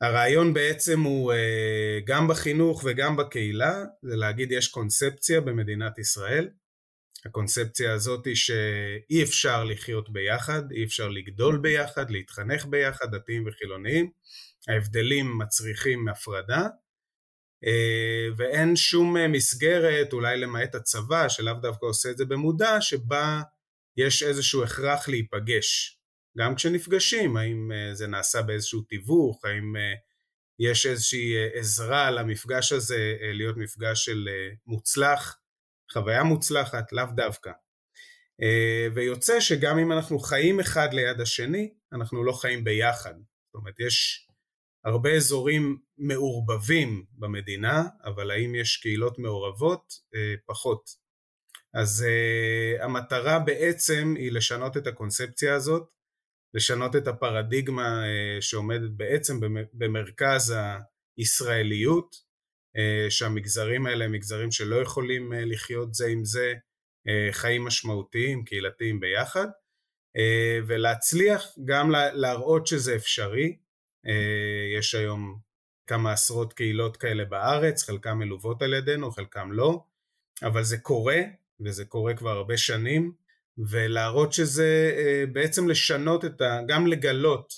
הרעיון 0.00 0.54
בעצם 0.54 1.00
הוא 1.00 1.32
uh, 1.32 1.36
גם 2.06 2.28
בחינוך 2.28 2.82
וגם 2.84 3.16
בקהילה, 3.16 3.84
זה 4.02 4.16
להגיד 4.16 4.52
יש 4.52 4.68
קונספציה 4.68 5.40
במדינת 5.40 5.98
ישראל, 5.98 6.48
הקונספציה 7.26 7.92
הזאת 7.92 8.26
היא 8.26 8.34
שאי 8.34 9.22
אפשר 9.22 9.64
לחיות 9.64 10.12
ביחד, 10.12 10.72
אי 10.72 10.84
אפשר 10.84 11.08
לגדול 11.08 11.58
ביחד, 11.58 12.10
להתחנך 12.10 12.66
ביחד, 12.66 13.14
דתיים 13.14 13.44
וחילוניים, 13.46 14.10
ההבדלים 14.68 15.38
מצריכים 15.38 16.08
הפרדה, 16.08 16.66
אה, 17.66 18.28
ואין 18.36 18.76
שום 18.76 19.16
מסגרת, 19.32 20.12
אולי 20.12 20.36
למעט 20.36 20.74
הצבא, 20.74 21.28
שלאו 21.28 21.54
דווקא 21.54 21.86
עושה 21.86 22.10
את 22.10 22.16
זה 22.16 22.24
במודע, 22.24 22.80
שבה 22.80 23.42
יש 23.96 24.22
איזשהו 24.22 24.64
הכרח 24.64 25.08
להיפגש. 25.08 25.98
גם 26.38 26.54
כשנפגשים, 26.54 27.36
האם 27.36 27.72
אה, 27.72 27.94
זה 27.94 28.06
נעשה 28.06 28.42
באיזשהו 28.42 28.82
תיווך, 28.82 29.44
האם 29.44 29.76
אה, 29.76 29.94
יש 30.58 30.86
איזושהי 30.86 31.34
עזרה 31.54 32.10
למפגש 32.10 32.72
הזה 32.72 33.16
להיות 33.20 33.56
מפגש 33.56 34.04
של 34.04 34.28
מוצלח, 34.66 35.41
חוויה 35.92 36.22
מוצלחת, 36.22 36.92
לאו 36.92 37.04
דווקא. 37.16 37.50
אה, 38.42 38.86
ויוצא 38.94 39.40
שגם 39.40 39.78
אם 39.78 39.92
אנחנו 39.92 40.18
חיים 40.18 40.60
אחד 40.60 40.88
ליד 40.92 41.20
השני, 41.20 41.74
אנחנו 41.92 42.24
לא 42.24 42.32
חיים 42.32 42.64
ביחד. 42.64 43.14
זאת 43.14 43.54
אומרת, 43.54 43.80
יש 43.80 44.26
הרבה 44.84 45.10
אזורים 45.10 45.78
מעורבבים 45.98 47.04
במדינה, 47.12 47.82
אבל 48.04 48.30
האם 48.30 48.54
יש 48.54 48.76
קהילות 48.76 49.18
מעורבות? 49.18 49.92
אה, 50.14 50.34
פחות. 50.46 51.02
אז 51.74 52.06
uh, 52.06 52.84
המטרה 52.84 53.38
בעצם 53.38 54.14
היא 54.18 54.32
לשנות 54.32 54.76
את 54.76 54.86
הקונספציה 54.86 55.54
הזאת, 55.54 55.88
לשנות 56.54 56.96
את 56.96 57.08
הפרדיגמה 57.08 58.02
שעומדת 58.40 58.90
בעצם 58.90 59.40
במרכז 59.72 60.54
הישראליות, 61.18 62.14
אה, 62.14 62.31
שהמגזרים 63.10 63.86
האלה 63.86 64.04
הם 64.04 64.12
מגזרים 64.12 64.52
שלא 64.52 64.76
יכולים 64.76 65.32
אה, 65.32 65.44
לחיות 65.44 65.94
זה 65.94 66.06
עם 66.06 66.24
זה 66.24 66.54
אה, 67.08 67.28
חיים 67.32 67.64
משמעותיים, 67.64 68.44
קהילתיים 68.44 69.00
ביחד, 69.00 69.46
ולהצליח 70.66 71.46
גם 71.64 71.90
להראות 71.90 72.66
שזה 72.66 72.96
אפשרי. 72.96 73.56
יש 74.78 74.94
היום 74.94 75.38
כמה 75.86 76.12
עשרות 76.12 76.52
קהילות 76.52 76.96
כאלה 76.96 77.24
בארץ, 77.24 77.82
חלקם 77.82 78.18
מלוות 78.18 78.62
על 78.62 78.74
ידינו, 78.74 79.10
חלקם 79.10 79.52
לא, 79.52 79.84
אבל 80.42 80.62
זה 80.62 80.78
קורה, 80.78 81.20
וזה 81.60 81.84
קורה 81.84 82.14
כבר 82.14 82.30
הרבה 82.30 82.56
שנים, 82.56 83.12
ולהראות 83.58 84.32
שזה 84.32 84.92
בעצם 85.32 85.68
לשנות 85.68 86.24
את 86.24 86.40
ה... 86.40 86.60
גם 86.68 86.86
לגלות, 86.86 87.54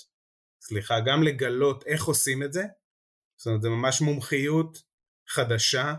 סליחה, 0.61 0.99
גם 0.99 1.23
לגלות 1.23 1.83
איך 1.87 2.05
עושים 2.05 2.43
את 2.43 2.53
זה, 2.53 2.63
זאת 3.37 3.47
אומרת 3.47 3.61
זה 3.61 3.69
ממש 3.69 4.01
מומחיות 4.01 4.83
חדשה 5.27 5.93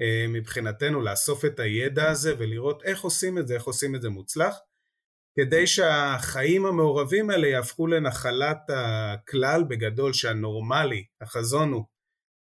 אה, 0.00 0.24
מבחינתנו 0.28 1.02
לאסוף 1.02 1.44
את 1.44 1.60
הידע 1.60 2.10
הזה 2.10 2.34
ולראות 2.38 2.82
איך 2.82 3.00
עושים 3.00 3.38
את 3.38 3.46
זה, 3.46 3.54
איך 3.54 3.64
עושים 3.64 3.94
את 3.94 4.02
זה 4.02 4.08
מוצלח, 4.08 4.56
כדי 5.38 5.66
שהחיים 5.66 6.66
המעורבים 6.66 7.30
האלה 7.30 7.46
יהפכו 7.46 7.86
לנחלת 7.86 8.58
הכלל 8.68 9.64
בגדול 9.68 10.12
שהנורמלי, 10.12 11.04
החזון 11.20 11.72
הוא 11.72 11.84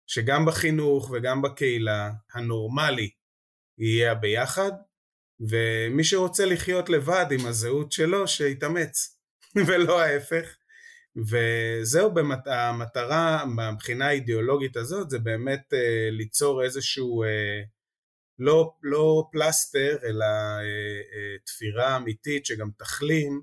שגם 0.09 0.45
בחינוך 0.45 1.11
וגם 1.11 1.41
בקהילה 1.41 2.11
הנורמלי 2.33 3.09
יהיה 3.77 4.11
הביחד 4.11 4.71
ומי 5.39 6.03
שרוצה 6.03 6.45
לחיות 6.45 6.89
לבד 6.89 7.25
עם 7.31 7.45
הזהות 7.45 7.91
שלו 7.91 8.27
שיתאמץ 8.27 9.19
ולא 9.67 10.01
ההפך 10.01 10.56
וזהו, 11.17 12.13
במת... 12.13 12.47
המטרה 12.47 13.45
מבחינה 13.45 14.07
האידיאולוגית 14.07 14.77
הזאת 14.77 15.09
זה 15.09 15.19
באמת 15.19 15.73
אה, 15.73 16.09
ליצור 16.11 16.63
איזשהו 16.63 17.23
אה, 17.23 17.61
לא, 18.39 18.73
לא 18.83 19.29
פלסטר 19.31 19.97
אלא 20.03 20.25
אה, 20.25 20.61
אה, 20.61 21.37
תפירה 21.45 21.97
אמיתית 21.97 22.45
שגם 22.45 22.69
תחלים 22.77 23.41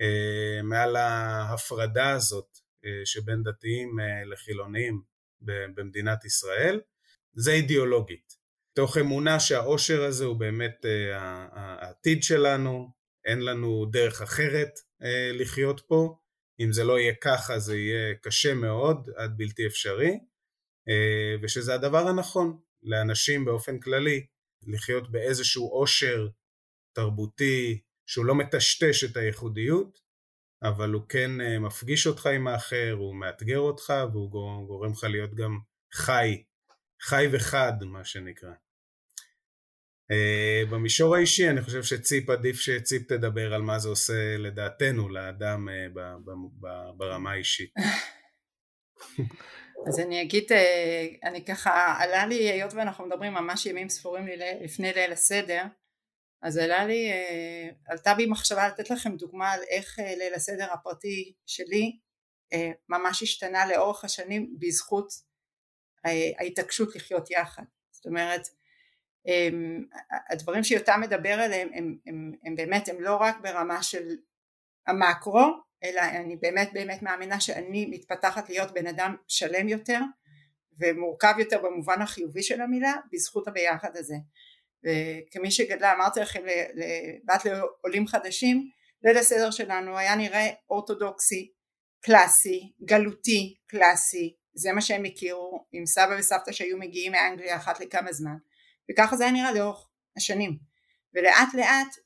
אה, 0.00 0.62
מעל 0.62 0.96
ההפרדה 0.96 2.10
הזאת 2.10 2.58
אה, 2.84 3.00
שבין 3.04 3.42
דתיים 3.42 4.00
אה, 4.00 4.24
לחילונים 4.24 5.02
במדינת 5.74 6.24
ישראל, 6.24 6.80
זה 7.34 7.52
אידיאולוגית. 7.52 8.36
תוך 8.74 8.98
אמונה 8.98 9.40
שהאושר 9.40 10.04
הזה 10.04 10.24
הוא 10.24 10.36
באמת 10.36 10.84
אה, 10.84 11.18
העתיד 11.52 12.22
שלנו, 12.22 12.90
אין 13.24 13.40
לנו 13.40 13.86
דרך 13.90 14.22
אחרת 14.22 14.70
אה, 15.02 15.30
לחיות 15.32 15.80
פה, 15.86 16.18
אם 16.64 16.72
זה 16.72 16.84
לא 16.84 16.98
יהיה 16.98 17.14
ככה 17.20 17.58
זה 17.58 17.76
יהיה 17.76 18.14
קשה 18.14 18.54
מאוד 18.54 19.10
עד 19.16 19.36
בלתי 19.36 19.66
אפשרי 19.66 20.18
אה, 20.88 21.34
ושזה 21.42 21.74
הדבר 21.74 22.08
הנכון 22.08 22.58
לאנשים 22.82 23.44
באופן 23.44 23.80
כללי 23.80 24.26
לחיות 24.66 25.10
באיזשהו 25.10 25.68
עושר 25.68 26.28
תרבותי 26.92 27.80
שהוא 28.06 28.24
לא 28.24 28.34
מטשטש 28.34 29.04
את 29.04 29.16
הייחודיות 29.16 30.02
אבל 30.62 30.92
הוא 30.92 31.02
כן 31.08 31.40
אה, 31.40 31.58
מפגיש 31.58 32.06
אותך 32.06 32.26
עם 32.26 32.48
האחר, 32.48 32.94
הוא 32.98 33.14
מאתגר 33.14 33.58
אותך 33.58 33.92
והוא 34.12 34.30
גורם 34.66 34.92
לך 34.92 35.04
להיות 35.04 35.34
גם 35.34 35.58
חי, 35.94 36.42
חי 37.02 37.26
וחד 37.32 37.72
מה 37.84 38.04
שנקרא. 38.04 38.52
Uh, 40.12 40.70
במישור 40.70 41.16
האישי 41.16 41.48
אני 41.48 41.62
חושב 41.62 41.82
שציפ 41.82 42.30
עדיף 42.30 42.60
שציפ 42.60 43.08
תדבר 43.08 43.54
על 43.54 43.62
מה 43.62 43.78
זה 43.78 43.88
עושה 43.88 44.36
לדעתנו 44.38 45.08
לאדם 45.08 45.68
ב- 45.94 46.90
ברמה 46.96 47.32
האישית. 47.32 47.70
אז 49.88 50.00
אני 50.00 50.22
אגיד, 50.22 50.52
אה, 50.52 51.06
אני 51.24 51.44
ככה, 51.44 51.94
עלה 51.98 52.26
לי, 52.26 52.50
היות 52.50 52.74
ואנחנו 52.74 53.06
מדברים 53.06 53.32
ממש 53.32 53.66
ימים 53.66 53.88
ספורים 53.88 54.26
לי 54.26 54.36
לפני 54.64 54.92
ליל 54.92 55.12
הסדר, 55.12 55.62
אז 56.42 56.56
עלה 56.56 56.84
לי, 56.84 57.10
אה, 57.12 57.68
עלתה 57.86 58.14
בי 58.14 58.26
מחשבה 58.26 58.68
לתת 58.68 58.90
לכם 58.90 59.16
דוגמה 59.16 59.50
על 59.52 59.60
איך 59.70 59.98
אה, 59.98 60.14
ליל 60.16 60.34
הסדר 60.34 60.72
הפרטי 60.72 61.32
שלי 61.46 61.98
ממש 62.88 63.22
השתנה 63.22 63.66
לאורך 63.66 64.04
השנים 64.04 64.56
בזכות 64.58 65.08
ההתעקשות 66.38 66.96
לחיות 66.96 67.30
יחד. 67.30 67.62
זאת 67.92 68.06
אומרת, 68.06 68.40
הדברים 70.30 70.64
שיותם 70.64 71.00
מדבר 71.00 71.32
עליהם 71.32 71.68
הם, 71.74 71.96
הם, 72.06 72.32
הם 72.44 72.56
באמת, 72.56 72.88
הם 72.88 73.00
לא 73.00 73.16
רק 73.16 73.36
ברמה 73.40 73.82
של 73.82 74.08
המקרו, 74.86 75.46
אלא 75.84 76.00
אני 76.00 76.36
באמת 76.36 76.70
באמת 76.72 77.02
מאמינה 77.02 77.40
שאני 77.40 77.86
מתפתחת 77.86 78.48
להיות 78.48 78.74
בן 78.74 78.86
אדם 78.86 79.16
שלם 79.28 79.68
יותר 79.68 80.00
ומורכב 80.80 81.34
יותר 81.38 81.62
במובן 81.62 82.02
החיובי 82.02 82.42
של 82.42 82.60
המילה 82.60 82.94
בזכות 83.12 83.48
הביחד 83.48 83.96
הזה. 83.96 84.14
וכמי 84.84 85.50
שגדלה 85.50 85.92
אמרתי 85.92 86.20
לכם 86.20 86.42
לבת 86.74 87.44
לעולים 87.44 88.06
חדשים 88.06 88.70
ליל 89.04 89.16
הסדר 89.16 89.50
שלנו 89.50 89.98
היה 89.98 90.16
נראה 90.16 90.48
אורתודוקסי 90.70 91.52
קלאסי 92.00 92.72
גלותי 92.84 93.56
קלאסי 93.66 94.36
זה 94.54 94.72
מה 94.72 94.80
שהם 94.80 95.04
הכירו 95.04 95.66
עם 95.72 95.86
סבא 95.86 96.16
וסבתא 96.18 96.52
שהיו 96.52 96.78
מגיעים 96.78 97.12
מאנגליה 97.12 97.56
אחת 97.56 97.80
לכמה 97.80 98.12
זמן 98.12 98.36
וככה 98.90 99.16
זה 99.16 99.24
היה 99.24 99.32
נראה 99.32 99.52
לאורך 99.52 99.88
השנים. 100.16 100.58
ולאט 101.14 101.54
לאט 101.54 101.96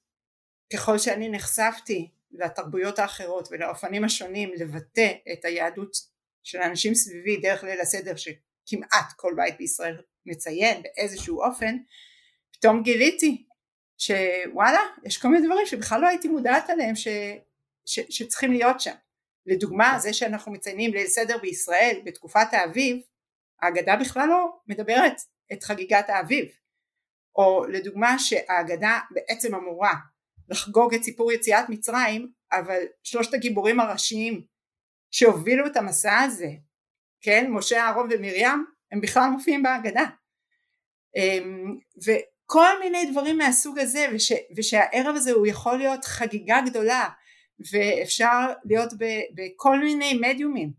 ככל 0.72 0.98
שאני 0.98 1.28
נחשפתי 1.28 2.10
לתרבויות 2.30 2.98
האחרות 2.98 3.48
ולאופנים 3.50 4.04
השונים 4.04 4.52
לבטא 4.56 5.12
את 5.32 5.44
היהדות 5.44 5.96
של 6.42 6.60
האנשים 6.60 6.94
סביבי 6.94 7.36
דרך 7.36 7.64
ליל 7.64 7.80
הסדר 7.80 8.12
שכמעט 8.16 9.12
כל 9.16 9.32
בית 9.36 9.56
בישראל 9.58 10.02
מציין 10.26 10.82
באיזשהו 10.82 11.42
אופן 11.42 11.76
פתאום 12.52 12.82
גיליתי 12.82 13.46
שוואלה 13.98 14.80
יש 15.04 15.18
כל 15.18 15.28
מיני 15.28 15.46
דברים 15.46 15.66
שבכלל 15.66 16.00
לא 16.00 16.06
הייתי 16.06 16.28
מודעת 16.28 16.70
עליהם 16.70 16.96
ש, 16.96 17.08
ש, 17.86 18.00
שצריכים 18.10 18.52
להיות 18.52 18.80
שם. 18.80 18.94
לדוגמה 19.46 19.98
זה 19.98 20.12
שאנחנו 20.12 20.52
מציינים 20.52 20.92
ליל 20.92 21.06
סדר 21.06 21.38
בישראל 21.38 22.00
בתקופת 22.04 22.46
האביב 22.52 22.96
ההגדה 23.62 23.96
בכלל 23.96 24.28
לא 24.28 24.46
מדברת 24.66 25.20
את 25.52 25.64
חגיגת 25.64 26.08
האביב 26.08 26.46
או 27.36 27.64
לדוגמה 27.68 28.18
שההגדה 28.18 28.98
בעצם 29.10 29.54
אמורה 29.54 29.94
לחגוג 30.48 30.94
את 30.94 31.02
סיפור 31.02 31.32
יציאת 31.32 31.68
מצרים 31.68 32.32
אבל 32.52 32.82
שלושת 33.02 33.34
הגיבורים 33.34 33.80
הראשיים 33.80 34.42
שהובילו 35.10 35.66
את 35.66 35.76
המסע 35.76 36.18
הזה 36.18 36.48
כן 37.20 37.50
משה 37.50 37.80
אהרון 37.80 38.08
ומרים 38.10 38.64
הם 38.92 39.00
בכלל 39.00 39.30
מופיעים 39.30 39.62
בהגדה 39.62 40.04
אמ, 41.16 41.78
וכל 42.06 42.80
מיני 42.80 43.10
דברים 43.10 43.38
מהסוג 43.38 43.78
הזה 43.78 44.06
וש, 44.14 44.32
ושהערב 44.56 45.14
הזה 45.16 45.32
הוא 45.32 45.46
יכול 45.46 45.78
להיות 45.78 46.04
חגיגה 46.04 46.60
גדולה 46.66 47.08
ואפשר 47.72 48.52
להיות 48.64 48.92
ב, 48.98 49.04
בכל 49.34 49.78
מיני 49.78 50.18
מדיומים 50.20 50.72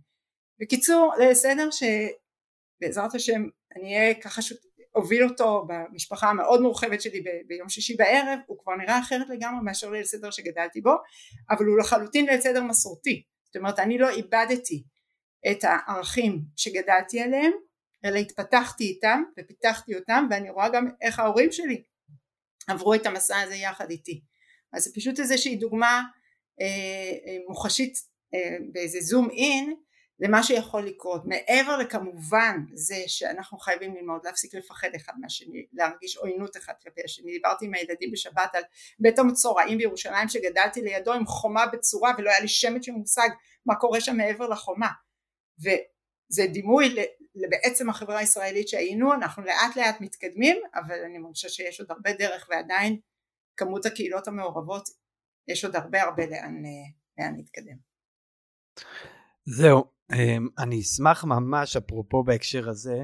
בקיצור 0.59 1.13
בסדר 1.21 1.69
שבעזרת 1.71 3.15
השם 3.15 3.41
אני 3.75 3.97
אהיה 3.97 4.13
ככה. 4.21 4.41
הוביל 4.97 5.23
אותו 5.23 5.67
במשפחה 5.67 6.29
המאוד 6.29 6.61
מורחבת 6.61 7.01
שלי 7.01 7.21
ב- 7.21 7.47
ביום 7.47 7.69
שישי 7.69 7.95
בערב 7.95 8.39
הוא 8.45 8.57
כבר 8.59 8.75
נראה 8.75 8.99
אחרת 8.99 9.29
לגמרי 9.29 9.63
מאשר 9.63 9.89
ליל 9.89 10.03
סדר 10.03 10.31
שגדלתי 10.31 10.81
בו 10.81 10.95
אבל 11.49 11.65
הוא 11.65 11.79
לחלוטין 11.79 12.25
ליל 12.25 12.41
סדר 12.41 12.63
מסורתי. 12.63 13.23
זאת 13.45 13.55
אומרת 13.55 13.79
אני 13.79 13.97
לא 13.97 14.09
איבדתי 14.09 14.83
את 15.51 15.63
הערכים 15.63 16.41
שגדלתי 16.55 17.21
עליהם 17.21 17.51
אלא 18.05 18.17
התפתחתי 18.17 18.83
איתם 18.83 19.23
ופיתחתי 19.39 19.95
אותם 19.95 20.27
ואני 20.29 20.49
רואה 20.49 20.69
גם 20.69 20.87
איך 21.01 21.19
ההורים 21.19 21.51
שלי 21.51 21.83
עברו 22.67 22.93
את 22.93 23.05
המסע 23.05 23.39
הזה 23.39 23.55
יחד 23.55 23.89
איתי. 23.89 24.21
אז 24.73 24.83
זה 24.83 24.91
פשוט 24.95 25.19
איזושהי 25.19 25.55
דוגמה 25.55 26.03
אה, 26.61 26.65
אה, 27.27 27.37
מוחשית 27.47 27.93
אה, 28.33 28.57
באיזה 28.71 28.99
זום 29.01 29.29
אין 29.29 29.75
למה 30.19 30.43
שיכול 30.43 30.85
לקרות. 30.85 31.21
מעבר 31.25 31.77
לכמובן 31.77 32.65
זה 32.73 33.03
שאנחנו 33.07 33.57
חייבים 33.57 33.95
ללמוד 33.95 34.25
להפסיק 34.25 34.53
לפחד 34.55 34.89
אחד 34.95 35.13
מהשני 35.19 35.65
להרגיש 35.73 36.17
עוינות 36.17 36.57
אחד 36.57 36.73
כלפי 36.83 37.01
השני. 37.05 37.31
דיברתי 37.31 37.65
עם 37.65 37.73
הילדים 37.73 38.11
בשבת 38.11 38.55
על 38.55 38.63
בית 38.99 39.19
המצורעים 39.19 39.77
בירושלים 39.77 40.29
שגדלתי 40.29 40.81
לידו 40.81 41.13
עם 41.13 41.25
חומה 41.25 41.65
בצורה 41.65 42.11
ולא 42.17 42.29
היה 42.29 42.39
לי 42.39 42.47
שמץ 42.47 42.85
של 42.85 42.91
מושג 42.91 43.29
מה 43.65 43.75
קורה 43.75 44.01
שם 44.01 44.17
מעבר 44.17 44.47
לחומה. 44.47 44.89
וזה 45.59 46.47
דימוי 46.53 46.95
בעצם 47.49 47.89
החברה 47.89 48.17
הישראלית 48.17 48.67
שהיינו 48.67 49.13
אנחנו 49.13 49.43
לאט 49.43 49.75
לאט 49.75 50.01
מתקדמים 50.01 50.57
אבל 50.75 51.03
אני 51.05 51.17
מרגישה 51.17 51.49
שיש 51.49 51.79
עוד 51.79 51.91
הרבה 51.91 52.13
דרך 52.13 52.47
ועדיין 52.49 52.99
כמות 53.57 53.85
הקהילות 53.85 54.27
המעורבות 54.27 54.89
יש 55.47 55.65
עוד 55.65 55.75
הרבה 55.75 56.01
הרבה 56.01 56.25
לאן, 56.25 56.63
לאן 57.17 57.35
להתקדם. 57.37 57.77
זהו 59.45 59.96
אני 60.59 60.79
אשמח 60.79 61.23
ממש, 61.23 61.75
אפרופו 61.75 62.23
בהקשר 62.23 62.69
הזה, 62.69 63.03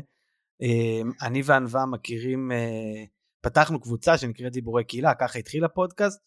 אמ, 0.61 1.11
אני 1.21 1.41
וענווה 1.45 1.85
מכירים, 1.85 2.51
אה, 2.51 3.03
פתחנו 3.41 3.81
קבוצה 3.81 4.17
שנקראת 4.17 4.51
דיבורי 4.51 4.83
קהילה, 4.83 5.15
ככה 5.15 5.39
התחיל 5.39 5.65
הפודקאסט, 5.65 6.19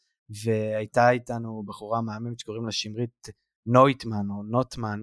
והייתה 0.45 1.11
איתנו 1.11 1.63
בחורה 1.67 2.01
מהממת 2.01 2.39
שקוראים 2.39 2.65
לה 2.65 2.73
שמרית 2.73 3.29
נויטמן 3.67 4.31
או 4.31 4.43
נוטמן, 4.43 5.01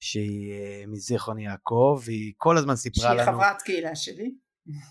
שהיא 0.00 0.52
אה, 0.52 0.84
מזיכרון 0.86 1.38
יעקב, 1.38 2.00
והיא 2.04 2.32
כל 2.36 2.56
הזמן 2.56 2.76
סיפרה 2.76 3.02
שהיא 3.02 3.12
לנו... 3.12 3.24
שהיא 3.24 3.34
חברת 3.34 3.62
קהילה 3.62 3.96
שלי. 3.96 4.34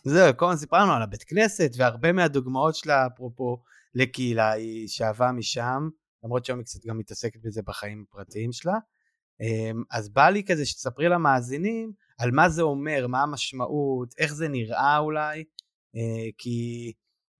זהו, 0.05 0.37
כל 0.37 0.45
הזמן 0.45 0.57
סיפרה 0.57 0.83
לנו 0.83 0.93
על 0.93 1.01
הבית 1.01 1.23
כנסת, 1.23 1.71
והרבה 1.77 2.11
מהדוגמאות 2.11 2.75
שלה, 2.75 3.07
אפרופו 3.07 3.61
לקהילה, 3.93 4.51
היא 4.51 4.87
שאבה 4.87 5.31
משם, 5.31 5.89
למרות 6.23 6.45
שהיום 6.45 6.59
היא 6.59 6.65
קצת 6.65 6.85
גם 6.85 6.97
מתעסקת 6.97 7.39
בזה 7.43 7.61
בחיים 7.61 8.05
הפרטיים 8.07 8.51
שלה. 8.51 8.73
אמ, 9.41 9.83
אז 9.91 10.09
בא 10.09 10.29
לי 10.29 10.43
כזה 10.43 10.65
שתספרי 10.65 11.09
למאזינים 11.09 11.91
על 12.19 12.31
מה 12.31 12.49
זה 12.49 12.61
אומר, 12.61 13.07
מה 13.07 13.23
המשמעות, 13.23 14.13
איך 14.17 14.33
זה 14.33 14.47
נראה 14.47 14.97
אולי, 14.97 15.43
אה, 15.95 16.29
כי 16.37 16.91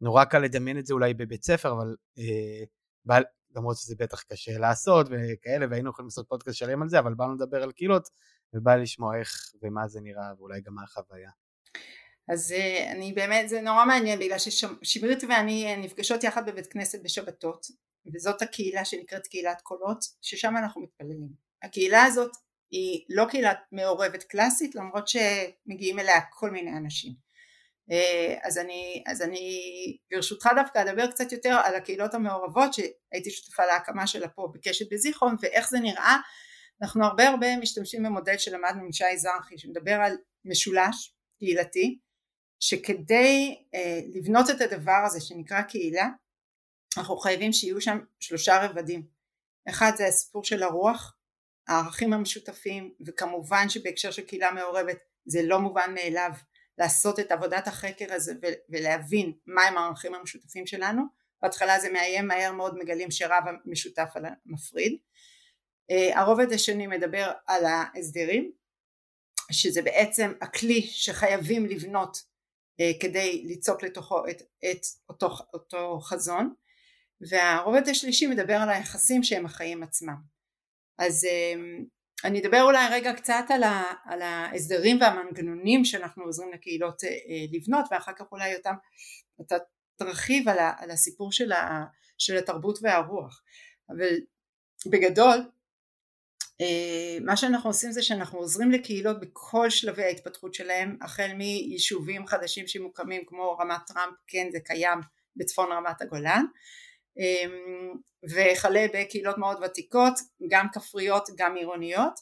נורא 0.01 0.25
קל 0.25 0.39
לדמיין 0.39 0.79
את 0.79 0.85
זה 0.85 0.93
אולי 0.93 1.13
בבית 1.13 1.43
ספר, 1.43 1.71
אבל 1.71 1.95
אה, 2.17 2.63
בא, 3.05 3.19
למרות 3.55 3.77
שזה 3.77 3.95
בטח 3.99 4.23
קשה 4.23 4.57
לעשות 4.57 5.07
וכאלה, 5.11 5.65
והיינו 5.69 5.89
יכולים 5.89 6.07
לעשות 6.07 6.27
פודקאסט 6.29 6.57
שלם 6.57 6.81
על 6.81 6.89
זה, 6.89 6.99
אבל 6.99 7.13
באנו 7.13 7.35
לדבר 7.35 7.63
על 7.63 7.71
קהילות, 7.71 8.09
ובא 8.53 8.75
לי 8.75 8.81
לשמוע 8.81 9.19
איך 9.19 9.31
ומה 9.61 9.87
זה 9.87 10.01
נראה, 10.01 10.33
ואולי 10.37 10.61
גם 10.61 10.73
מה 10.75 10.83
החוויה. 10.83 11.29
אז 12.33 12.51
אה, 12.51 12.91
אני 12.91 13.13
באמת, 13.13 13.49
זה 13.49 13.61
נורא 13.61 13.85
מעניין, 13.85 14.19
בגלל 14.19 14.37
ששמרית 14.37 15.23
ואני 15.29 15.75
נפגשות 15.77 16.23
יחד 16.23 16.49
בבית 16.49 16.67
כנסת 16.67 17.03
בשבתות, 17.03 17.65
וזאת 18.13 18.41
הקהילה 18.41 18.85
שנקראת 18.85 19.27
קהילת 19.27 19.61
קולות, 19.61 19.99
ששם 20.21 20.57
אנחנו 20.57 20.81
מתפללים. 20.81 21.50
הקהילה 21.63 22.03
הזאת 22.03 22.31
היא 22.71 23.05
לא 23.09 23.25
קהילה 23.29 23.53
מעורבת 23.71 24.23
קלאסית 24.23 24.75
למרות 24.75 25.07
שמגיעים 25.07 25.99
אליה 25.99 26.21
כל 26.21 26.51
מיני 26.51 26.77
אנשים. 26.77 27.13
אה, 27.91 28.35
אז 28.43 28.57
אני, 28.57 29.03
אז 29.07 29.21
אני 29.21 29.61
ברשותך 30.11 30.49
דווקא 30.55 30.81
אדבר 30.81 31.11
קצת 31.11 31.31
יותר 31.31 31.59
על 31.63 31.75
הקהילות 31.75 32.13
המעורבות 32.13 32.73
שהייתי 32.73 33.31
שותפה 33.31 33.65
להקמה 33.65 34.07
שלה 34.07 34.27
פה 34.27 34.49
בקשת 34.53 34.93
בזיכרון 34.93 35.35
ואיך 35.41 35.69
זה 35.69 35.79
נראה. 35.79 36.17
אנחנו 36.81 37.05
הרבה 37.05 37.29
הרבה 37.29 37.57
משתמשים 37.57 38.03
במודל 38.03 38.37
שלמדנו 38.37 38.89
משי 38.89 39.17
זרחי 39.17 39.57
שמדבר 39.57 39.93
על 39.93 40.17
משולש 40.45 41.15
קהילתי 41.39 41.99
שכדי 42.59 43.63
אה, 43.73 43.99
לבנות 44.13 44.49
את 44.49 44.61
הדבר 44.61 45.01
הזה 45.05 45.21
שנקרא 45.21 45.61
קהילה 45.61 46.07
אנחנו 46.97 47.17
חייבים 47.17 47.53
שיהיו 47.53 47.81
שם 47.81 47.99
שלושה 48.19 48.65
רבדים. 48.65 49.05
אחד 49.69 49.91
זה 49.97 50.07
הסיפור 50.07 50.43
של 50.43 50.63
הרוח 50.63 51.15
הערכים 51.71 52.13
המשותפים 52.13 52.93
וכמובן 53.07 53.69
שבהקשר 53.69 54.11
של 54.11 54.21
קהילה 54.21 54.51
מעורבת 54.51 54.97
זה 55.25 55.43
לא 55.43 55.59
מובן 55.59 55.93
מאליו 55.93 56.31
לעשות 56.77 57.19
את 57.19 57.31
עבודת 57.31 57.67
החקר 57.67 58.13
הזה 58.13 58.33
ולהבין 58.69 59.33
מהם 59.45 59.77
הערכים 59.77 60.15
המשותפים 60.15 60.67
שלנו. 60.67 61.03
בהתחלה 61.41 61.79
זה 61.79 61.91
מאיים 61.91 62.27
מהר 62.27 62.51
מאוד 62.51 62.77
מגלים 62.77 63.11
שרב 63.11 63.43
המשותף 63.65 64.09
על 64.15 64.25
המפריד. 64.25 64.97
אה, 65.91 66.19
הרובד 66.19 66.53
השני 66.53 66.87
מדבר 66.87 67.31
על 67.47 67.65
ההסדרים 67.65 68.51
שזה 69.51 69.81
בעצם 69.81 70.33
הכלי 70.41 70.81
שחייבים 70.81 71.65
לבנות 71.65 72.17
אה, 72.79 72.91
כדי 72.99 73.43
ליצוק 73.45 73.83
לתוכו 73.83 74.27
את, 74.29 74.41
את 74.41 74.81
אותו, 75.09 75.29
אותו 75.53 75.99
חזון. 75.99 76.53
והרובד 77.29 77.87
השלישי 77.89 78.27
מדבר 78.27 78.55
על 78.55 78.69
היחסים 78.69 79.23
שהם 79.23 79.45
החיים 79.45 79.83
עצמם 79.83 80.40
אז 81.01 81.25
אמ, 81.25 81.85
אני 82.23 82.41
אדבר 82.41 82.61
אולי 82.61 82.87
רגע 82.91 83.13
קצת 83.13 83.45
על, 83.49 83.63
ה, 83.63 83.83
על 84.05 84.21
ההסדרים 84.21 85.01
והמנגנונים 85.01 85.85
שאנחנו 85.85 86.23
עוזרים 86.23 86.51
לקהילות 86.53 87.03
אה, 87.03 87.09
אה, 87.09 87.45
לבנות 87.51 87.85
ואחר 87.91 88.11
כך 88.17 88.25
אולי 88.31 88.55
אותם 88.55 88.73
אתה 89.41 89.55
תרחיב 89.95 90.49
על, 90.49 90.59
ה, 90.59 90.73
על 90.77 90.91
הסיפור 90.91 91.31
של, 91.31 91.51
ה, 91.51 91.85
של 92.17 92.37
התרבות 92.37 92.79
והרוח. 92.81 93.43
אבל 93.89 94.15
בגדול 94.91 95.37
מה 97.21 97.37
שאנחנו 97.37 97.69
עושים 97.69 97.91
זה 97.91 98.01
שאנחנו 98.01 98.39
עוזרים 98.39 98.71
לקהילות 98.71 99.19
בכל 99.19 99.69
שלבי 99.69 100.03
ההתפתחות 100.03 100.53
שלהם 100.53 100.97
החל 101.01 101.33
מיישובים 101.33 102.27
חדשים 102.27 102.67
שמוקמים 102.67 103.23
כמו 103.25 103.57
רמת 103.59 103.79
טראמפ 103.87 104.13
כן 104.27 104.47
זה 104.51 104.59
קיים 104.59 104.99
בצפון 105.35 105.71
רמת 105.71 106.01
הגולן 106.01 106.45
וכלה 108.29 108.85
בקהילות 108.93 109.37
מאוד 109.37 109.57
ותיקות 109.63 110.13
גם 110.49 110.67
כפריות 110.73 111.29
גם 111.35 111.55
עירוניות. 111.55 112.13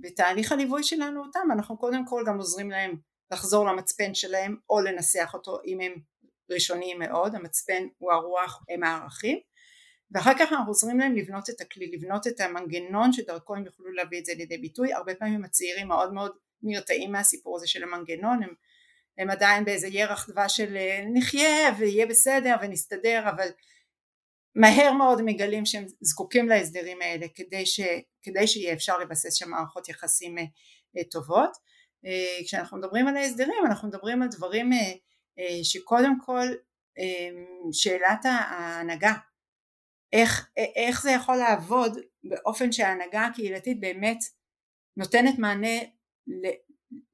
ובתהליך 0.00 0.52
הליווי 0.52 0.82
שלנו 0.82 1.24
אותם 1.24 1.48
אנחנו 1.52 1.78
קודם 1.78 2.06
כל 2.06 2.24
גם 2.26 2.38
עוזרים 2.38 2.70
להם 2.70 2.96
לחזור 3.32 3.66
למצפן 3.66 4.14
שלהם 4.14 4.56
או 4.70 4.80
לנסח 4.80 5.30
אותו 5.34 5.58
אם 5.66 5.80
הם 5.80 5.94
ראשוניים 6.50 6.98
מאוד. 6.98 7.34
המצפן 7.34 7.86
הוא 7.98 8.12
הרוח 8.12 8.64
הם 8.68 8.84
הערכים. 8.84 9.38
ואחר 10.14 10.32
כך 10.38 10.52
אנחנו 10.52 10.70
עוזרים 10.70 10.98
להם 10.98 11.14
לבנות 11.14 11.50
את 11.50 11.60
הכלי, 11.60 11.90
לבנות 11.92 12.26
את 12.26 12.40
המנגנון 12.40 13.12
שדרכו 13.12 13.54
הם 13.54 13.66
יוכלו 13.66 13.92
להביא 13.92 14.20
את 14.20 14.24
זה 14.24 14.32
לידי 14.34 14.58
ביטוי, 14.58 14.92
הרבה 14.92 15.14
פעמים 15.14 15.44
הצעירים 15.44 15.88
מאוד 15.88 16.12
מאוד 16.12 16.32
נרתעים 16.62 17.12
מהסיפור 17.12 17.56
הזה 17.56 17.66
של 17.66 17.82
המנגנון, 17.82 18.42
הם, 18.42 18.54
הם 19.18 19.30
עדיין 19.30 19.64
באיזה 19.64 19.88
ירח 19.88 20.30
דבש 20.30 20.56
של 20.56 20.76
נחיה 21.14 21.74
ויהיה 21.78 22.06
בסדר 22.06 22.56
ונסתדר, 22.62 23.28
אבל 23.28 23.48
מהר 24.54 24.92
מאוד 24.92 25.22
מגלים 25.22 25.66
שהם 25.66 25.84
זקוקים 26.00 26.48
להסדרים 26.48 27.02
האלה 27.02 27.26
כדי, 27.34 27.66
ש, 27.66 27.80
כדי 28.22 28.46
שיהיה 28.46 28.72
אפשר 28.72 28.98
לבסס 28.98 29.34
שם 29.34 29.50
מערכות 29.50 29.88
יחסים 29.88 30.38
אה, 30.38 31.04
טובות. 31.10 31.50
אה, 32.06 32.44
כשאנחנו 32.44 32.78
מדברים 32.78 33.08
על 33.08 33.16
ההסדרים 33.16 33.66
אנחנו 33.66 33.88
מדברים 33.88 34.22
על 34.22 34.28
דברים 34.28 34.72
אה, 34.72 35.64
שקודם 35.64 36.18
כל 36.20 36.46
שאלת 37.72 38.24
ההנהגה 38.24 39.12
איך, 40.12 40.48
איך 40.56 41.02
זה 41.02 41.10
יכול 41.10 41.36
לעבוד 41.36 41.98
באופן 42.24 42.72
שההנהגה 42.72 43.26
הקהילתית 43.26 43.80
באמת 43.80 44.18
נותנת 44.96 45.38
מענה 45.38 45.78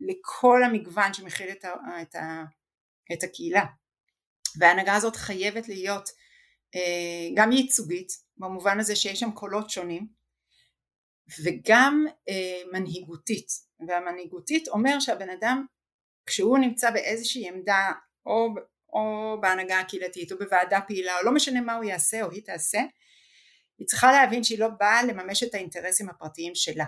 לכל 0.08 0.64
המגוון 0.64 1.14
שמכיל 1.14 1.48
את, 1.50 1.64
ה, 1.64 1.74
את, 2.02 2.14
ה, 2.14 2.44
את 3.12 3.22
הקהילה. 3.22 3.64
וההנהגה 4.58 4.94
הזאת 4.94 5.16
חייבת 5.16 5.68
להיות 5.68 6.08
אה, 6.74 7.28
גם 7.36 7.52
ייצוגית 7.52 8.12
במובן 8.36 8.80
הזה 8.80 8.96
שיש 8.96 9.20
שם 9.20 9.30
קולות 9.30 9.70
שונים 9.70 10.06
וגם 11.44 12.06
אה, 12.28 12.62
מנהיגותית. 12.72 13.48
והמנהיגותית 13.88 14.68
אומר 14.68 15.00
שהבן 15.00 15.30
אדם 15.30 15.66
כשהוא 16.26 16.58
נמצא 16.58 16.90
באיזושהי 16.90 17.48
עמדה 17.48 17.92
או 18.26 18.48
או 18.92 19.36
בהנהגה 19.40 19.80
הקהילתית 19.80 20.32
או 20.32 20.38
בוועדה 20.38 20.80
פעילה 20.80 21.18
או 21.18 21.24
לא 21.24 21.34
משנה 21.34 21.60
מה 21.60 21.74
הוא 21.74 21.84
יעשה 21.84 22.22
או 22.22 22.30
היא 22.30 22.44
תעשה 22.44 22.80
היא 23.78 23.86
צריכה 23.86 24.12
להבין 24.12 24.44
שהיא 24.44 24.58
לא 24.58 24.68
באה 24.68 25.02
לממש 25.02 25.42
את 25.42 25.54
האינטרסים 25.54 26.08
הפרטיים 26.08 26.54
שלה 26.54 26.84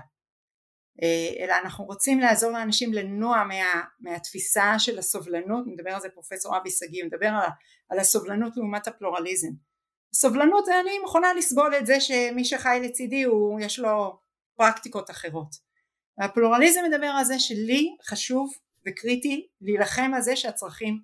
אלא 1.41 1.55
אנחנו 1.63 1.85
רוצים 1.85 2.21
לעזור 2.21 2.51
לאנשים 2.51 2.93
לנוע 2.93 3.45
מה, 3.45 3.83
מהתפיסה 4.01 4.79
של 4.79 4.99
הסובלנות, 4.99 5.65
מדבר 5.67 5.91
על 5.91 6.01
זה 6.01 6.09
פרופסור 6.09 6.57
אבי 6.57 6.71
שגיא, 6.71 7.05
מדבר 7.05 7.27
על, 7.27 7.51
על 7.89 7.99
הסובלנות 7.99 8.57
לעומת 8.57 8.89
הפלורליזם. 8.89 9.49
סובלנות 10.15 10.65
זה 10.65 10.81
אני 10.81 10.99
מוכנה 10.99 11.35
לסבול 11.35 11.75
את 11.75 11.87
זה 11.87 12.01
שמי 12.01 12.45
שחי 12.45 12.81
לצידי 12.83 13.23
הוא 13.23 13.61
יש 13.61 13.79
לו 13.79 14.19
פרקטיקות 14.57 15.11
אחרות. 15.11 15.71
הפלורליזם 16.19 16.81
מדבר 16.91 17.07
על 17.07 17.25
זה 17.25 17.39
שלי 17.39 17.97
חשוב 18.05 18.53
וקריטי 18.87 19.49
להילחם 19.61 20.11
על 20.15 20.23
זה 20.23 20.37
שהצרכים 20.37 21.01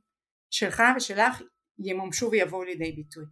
שלך 0.51 0.83
ושלך 0.97 1.43
ימומשו 1.79 2.31
ויבואו 2.31 2.65
לידי 2.65 2.93
ביטוי 2.93 3.25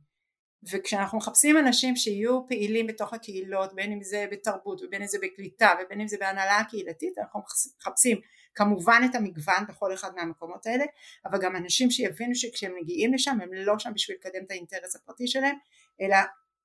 וכשאנחנו 0.73 1.19
מחפשים 1.19 1.59
אנשים 1.59 1.97
שיהיו 1.97 2.47
פעילים 2.49 2.87
בתוך 2.87 3.13
הקהילות 3.13 3.75
בין 3.75 3.93
אם 3.93 4.03
זה 4.03 4.27
בתרבות 4.31 4.83
ובין 4.83 5.03
אם 5.03 5.09
זה 5.09 5.19
בקליטה 5.23 5.75
ובין 5.85 6.01
אם 6.01 6.09
זה 6.09 6.17
בהנהלה 6.21 6.59
הקהילתית 6.59 7.19
אנחנו 7.19 7.41
מחפשים 7.81 8.21
כמובן 8.55 9.03
את 9.11 9.15
המגוון 9.15 9.67
בכל 9.69 9.95
אחד 9.95 10.15
מהמקומות 10.17 10.67
האלה 10.67 10.85
אבל 11.25 11.39
גם 11.39 11.57
אנשים 11.57 11.91
שיבינו 11.91 12.35
שכשהם 12.35 12.73
מגיעים 12.81 13.15
לשם 13.15 13.39
הם 13.43 13.53
לא 13.53 13.79
שם 13.79 13.93
בשביל 13.95 14.17
לקדם 14.21 14.45
את 14.47 14.51
האינטרס 14.51 14.97
הפרטי 14.97 15.27
שלהם 15.27 15.57
אלא 16.01 16.17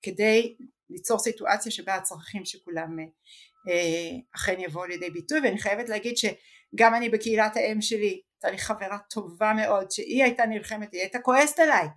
כדי 0.01 0.55
ליצור 0.89 1.19
סיטואציה 1.19 1.71
שבה 1.71 1.95
הצרכים 1.95 2.45
שכולם 2.45 2.99
אה, 3.69 4.17
אכן 4.35 4.59
יבואו 4.59 4.85
לידי 4.85 5.09
ביטוי. 5.09 5.39
ואני 5.39 5.57
חייבת 5.57 5.89
להגיד 5.89 6.17
שגם 6.17 6.95
אני 6.95 7.09
בקהילת 7.09 7.57
האם 7.57 7.81
שלי 7.81 8.21
הייתה 8.33 8.51
לי 8.51 8.57
חברה 8.57 8.97
טובה 9.09 9.53
מאוד 9.53 9.91
שהיא 9.91 10.23
הייתה 10.23 10.45
נלחמת, 10.45 10.93
היא 10.93 11.01
הייתה 11.01 11.19
כועסת 11.19 11.59
עליי. 11.59 11.83
על 11.83 11.87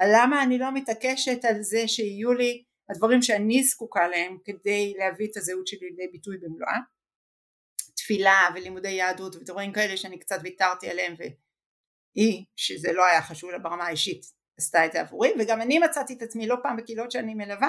למה 0.00 0.42
אני 0.42 0.58
לא 0.58 0.74
מתעקשת 0.74 1.44
על 1.44 1.62
זה 1.62 1.88
שיהיו 1.88 2.32
לי 2.32 2.64
הדברים 2.90 3.22
שאני 3.22 3.62
זקוקה 3.62 4.08
להם 4.08 4.38
כדי 4.44 4.94
להביא 4.98 5.28
את 5.30 5.36
הזהות 5.36 5.66
שלי 5.66 5.90
לידי 5.90 6.12
ביטוי 6.12 6.36
במלואה? 6.38 6.78
תפילה 7.96 8.48
ולימודי 8.54 8.90
יהדות 8.90 9.36
ודברים 9.36 9.72
כאלה 9.72 9.96
שאני 9.96 10.18
קצת 10.18 10.38
ויתרתי 10.42 10.90
עליהם 10.90 11.14
והיא 11.18 12.44
שזה 12.56 12.92
לא 12.92 13.06
היה 13.06 13.22
חשוב 13.22 13.50
לה 13.50 13.58
ברמה 13.58 13.86
האישית 13.86 14.22
עשתה 14.58 14.86
את 14.86 14.92
זה 14.92 15.00
עבורי 15.00 15.32
וגם 15.40 15.62
אני 15.62 15.78
מצאתי 15.78 16.14
את 16.14 16.22
עצמי 16.22 16.46
לא 16.46 16.56
פעם 16.62 16.76
בקהילות 16.76 17.10
שאני 17.10 17.34
מלווה 17.34 17.68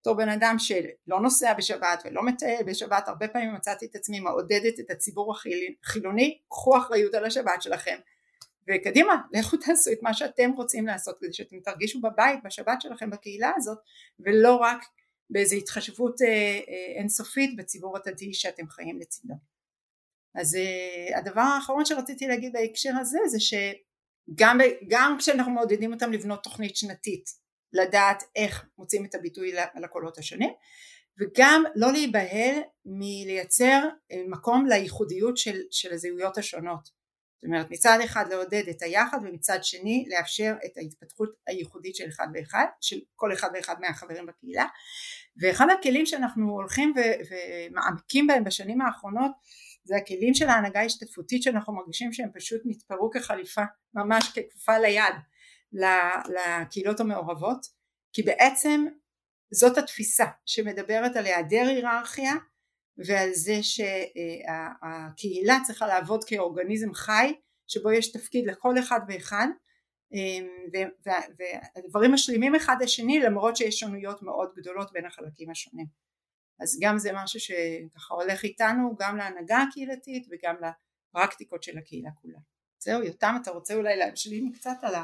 בתור 0.00 0.16
בן 0.16 0.28
אדם 0.28 0.56
שלא 0.58 1.20
נוסע 1.22 1.54
בשבת 1.54 2.02
ולא 2.04 2.22
מטייל 2.22 2.62
בשבת 2.62 3.08
הרבה 3.08 3.28
פעמים 3.28 3.54
מצאתי 3.54 3.86
את 3.86 3.94
עצמי 3.94 4.20
מעודדת 4.20 4.80
את 4.80 4.90
הציבור 4.90 5.34
החילוני 5.84 6.38
קחו 6.48 6.78
אחריות 6.78 7.14
על 7.14 7.24
השבת 7.24 7.62
שלכם 7.62 7.98
וקדימה 8.70 9.16
לכו 9.32 9.56
תעשו 9.66 9.92
את 9.92 9.98
מה 10.02 10.14
שאתם 10.14 10.50
רוצים 10.56 10.86
לעשות 10.86 11.16
כדי 11.20 11.32
שאתם 11.32 11.60
תרגישו 11.60 12.00
בבית 12.00 12.38
בשבת 12.44 12.80
שלכם 12.80 13.10
בקהילה 13.10 13.52
הזאת 13.56 13.78
ולא 14.20 14.56
רק 14.56 14.84
באיזו 15.30 15.56
התחשבות 15.56 16.22
אה, 16.22 16.28
אה, 16.28 16.98
אינסופית 17.00 17.56
בציבור 17.56 17.96
הדתי 17.96 18.34
שאתם 18.34 18.68
חיים 18.68 19.00
לצידו. 19.00 19.34
אז 20.34 20.54
אה, 20.54 21.18
הדבר 21.18 21.40
האחרון 21.40 21.84
שרציתי 21.84 22.26
להגיד 22.26 22.52
בהקשר 22.52 22.92
הזה 23.00 23.18
זה 23.26 23.38
שגם 23.40 24.58
כשאנחנו 25.18 25.52
מעודדים 25.52 25.92
אותם 25.92 26.12
לבנות 26.12 26.42
תוכנית 26.42 26.76
שנתית 26.76 27.30
לדעת 27.72 28.22
איך 28.36 28.66
מוצאים 28.78 29.04
את 29.04 29.14
הביטוי 29.14 29.52
לקולות 29.80 30.18
השונים 30.18 30.50
וגם 31.20 31.64
לא 31.76 31.92
להיבהל 31.92 32.60
מלייצר 32.84 33.88
אה, 34.12 34.22
מקום 34.28 34.66
לייחודיות 34.66 35.36
של, 35.36 35.60
של 35.70 35.92
הזהויות 35.92 36.38
השונות 36.38 36.99
זאת 37.42 37.44
אומרת 37.44 37.70
מצד 37.70 37.98
אחד 38.04 38.24
לעודד 38.32 38.68
את 38.70 38.82
היחד 38.82 39.18
ומצד 39.22 39.58
שני 39.62 40.04
לאפשר 40.08 40.54
את 40.64 40.76
ההתפתחות 40.76 41.28
הייחודית 41.46 41.96
של 41.96 42.08
אחד 42.08 42.26
ואחד 42.34 42.64
של 42.80 42.96
כל 43.16 43.32
אחד 43.32 43.48
ואחד 43.54 43.74
מהחברים 43.80 44.26
בקהילה. 44.26 44.66
ואחד 45.40 45.66
הכלים 45.78 46.06
שאנחנו 46.06 46.50
הולכים 46.50 46.92
ו- 46.96 47.20
ומעמקים 47.30 48.26
בהם 48.26 48.44
בשנים 48.44 48.80
האחרונות 48.80 49.32
זה 49.84 49.96
הכלים 49.96 50.34
של 50.34 50.48
ההנהגה 50.48 50.80
ההשתתפותית 50.80 51.42
שאנחנו 51.42 51.74
מרגישים 51.74 52.12
שהם 52.12 52.28
פשוט 52.34 52.60
נתפרו 52.64 53.10
כחליפה 53.10 53.62
ממש 53.94 54.28
ככפופה 54.28 54.78
ליד 54.78 55.14
לקהילות 55.72 57.00
המעורבות 57.00 57.66
כי 58.12 58.22
בעצם 58.22 58.86
זאת 59.52 59.78
התפיסה 59.78 60.26
שמדברת 60.46 61.16
על 61.16 61.26
היעדר 61.26 61.66
היררכיה 61.68 62.32
ועל 63.06 63.30
זה 63.32 63.62
שהקהילה 63.62 65.58
צריכה 65.66 65.86
לעבוד 65.86 66.24
כאורגניזם 66.24 66.94
חי 66.94 67.34
שבו 67.66 67.92
יש 67.92 68.12
תפקיד 68.12 68.46
לכל 68.46 68.78
אחד 68.78 69.00
ואחד 69.08 69.46
אמ, 70.12 70.48
והדברים 71.76 72.12
משלימים 72.12 72.54
אחד 72.54 72.76
לשני 72.80 73.20
למרות 73.20 73.56
שיש 73.56 73.80
שונויות 73.80 74.22
מאוד 74.22 74.50
גדולות 74.56 74.92
בין 74.92 75.06
החלקים 75.06 75.50
השונים 75.50 75.86
אז 76.60 76.78
גם 76.82 76.98
זה 76.98 77.10
משהו 77.14 77.40
שככה 77.40 78.14
הולך 78.14 78.44
איתנו 78.44 78.96
גם 78.98 79.16
להנהגה 79.16 79.58
הקהילתית 79.58 80.26
וגם 80.30 80.54
לפרקטיקות 80.56 81.62
של 81.62 81.78
הקהילה 81.78 82.10
כולה 82.14 82.38
זהו 82.82 83.02
יותם 83.02 83.36
אתה 83.42 83.50
רוצה 83.50 83.74
אולי 83.74 83.96
להשלים 83.96 84.52
קצת 84.52 84.76
על. 84.82 84.94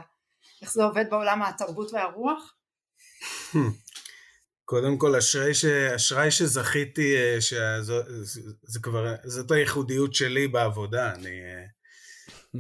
איך 0.63 0.73
זה 0.73 0.85
עובד 0.85 1.11
בעולם 1.11 1.43
התרבות 1.43 1.93
והרוח? 1.93 2.57
קודם 4.68 4.98
כל 4.98 5.16
אשרי, 5.16 5.55
ש... 5.55 5.64
אשרי 5.64 6.31
שזכיתי, 6.31 7.16
אה, 7.16 7.40
שזו, 7.40 8.02
זה 8.62 8.81
כבר, 8.83 9.14
זאת 9.24 9.50
הייחודיות 9.50 10.14
שלי 10.14 10.48
בעבודה, 10.48 11.14
אני, 11.14 11.40
אה, 11.40 11.64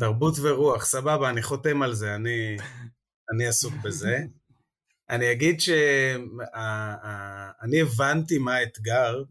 תרבות 0.00 0.34
ורוח, 0.42 0.84
סבבה, 0.84 1.30
אני 1.30 1.42
חותם 1.42 1.82
על 1.82 1.94
זה, 1.94 2.14
אני, 2.14 2.56
אני 3.32 3.46
עסוק 3.46 3.74
בזה. 3.84 4.18
אני 5.10 5.32
אגיד 5.32 5.60
שאני 5.60 5.80
הבנתי 7.80 8.38
מה 8.38 8.54
האתגר 8.54 9.22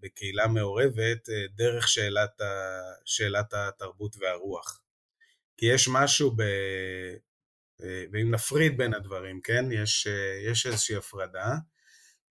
בקהילה 0.00 0.46
מעורבת 0.46 1.28
אה, 1.28 1.44
דרך 1.54 1.88
שאלת, 1.88 2.40
שאלת 3.04 3.54
התרבות 3.54 4.16
והרוח. 4.20 4.80
כי 5.56 5.66
יש 5.66 5.88
משהו 5.88 6.30
ב... 6.36 6.42
ואם 8.12 8.30
נפריד 8.30 8.76
בין 8.76 8.94
הדברים, 8.94 9.40
כן? 9.40 9.64
יש, 9.72 10.08
יש 10.46 10.66
איזושהי 10.66 10.96
הפרדה. 10.96 11.54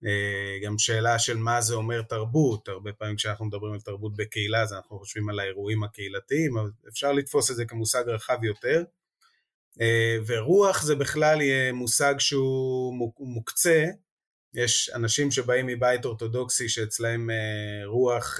אה, 0.06 0.60
גם 0.64 0.78
שאלה 0.78 1.20
של 1.20 1.38
מה 1.38 1.62
זה 1.62 1.74
אומר 1.74 2.02
תרבות, 2.02 2.68
הרבה 2.68 2.94
פעמים 2.94 3.16
כשאנחנו 3.16 3.46
מדברים 3.46 3.74
על 3.74 3.80
תרבות 3.82 4.16
בקהילה 4.16 4.62
אז 4.62 4.74
אנחנו 4.74 5.00
חושבים 5.00 5.30
על 5.30 5.40
האירועים 5.40 5.84
הקהילתיים, 5.84 6.58
אבל 6.58 6.70
אפשר 6.90 7.12
לתפוס 7.12 7.52
את 7.52 7.56
זה 7.56 7.66
כמושג 7.66 8.04
רחב 8.08 8.44
יותר. 8.44 8.84
אה, 9.82 10.18
ורוח 10.28 10.84
זה 10.84 10.96
בכלל 10.96 11.42
יהיה 11.42 11.74
מושג 11.74 12.16
שהוא 12.20 13.12
מוקצה 13.20 13.86
יש 14.54 14.90
אנשים 14.96 15.32
שבאים 15.32 15.66
מבית 15.66 16.06
אורתודוקסי 16.06 16.70
שאצלהם 16.70 17.30
אה, 17.30 17.86
רוח, 17.86 18.40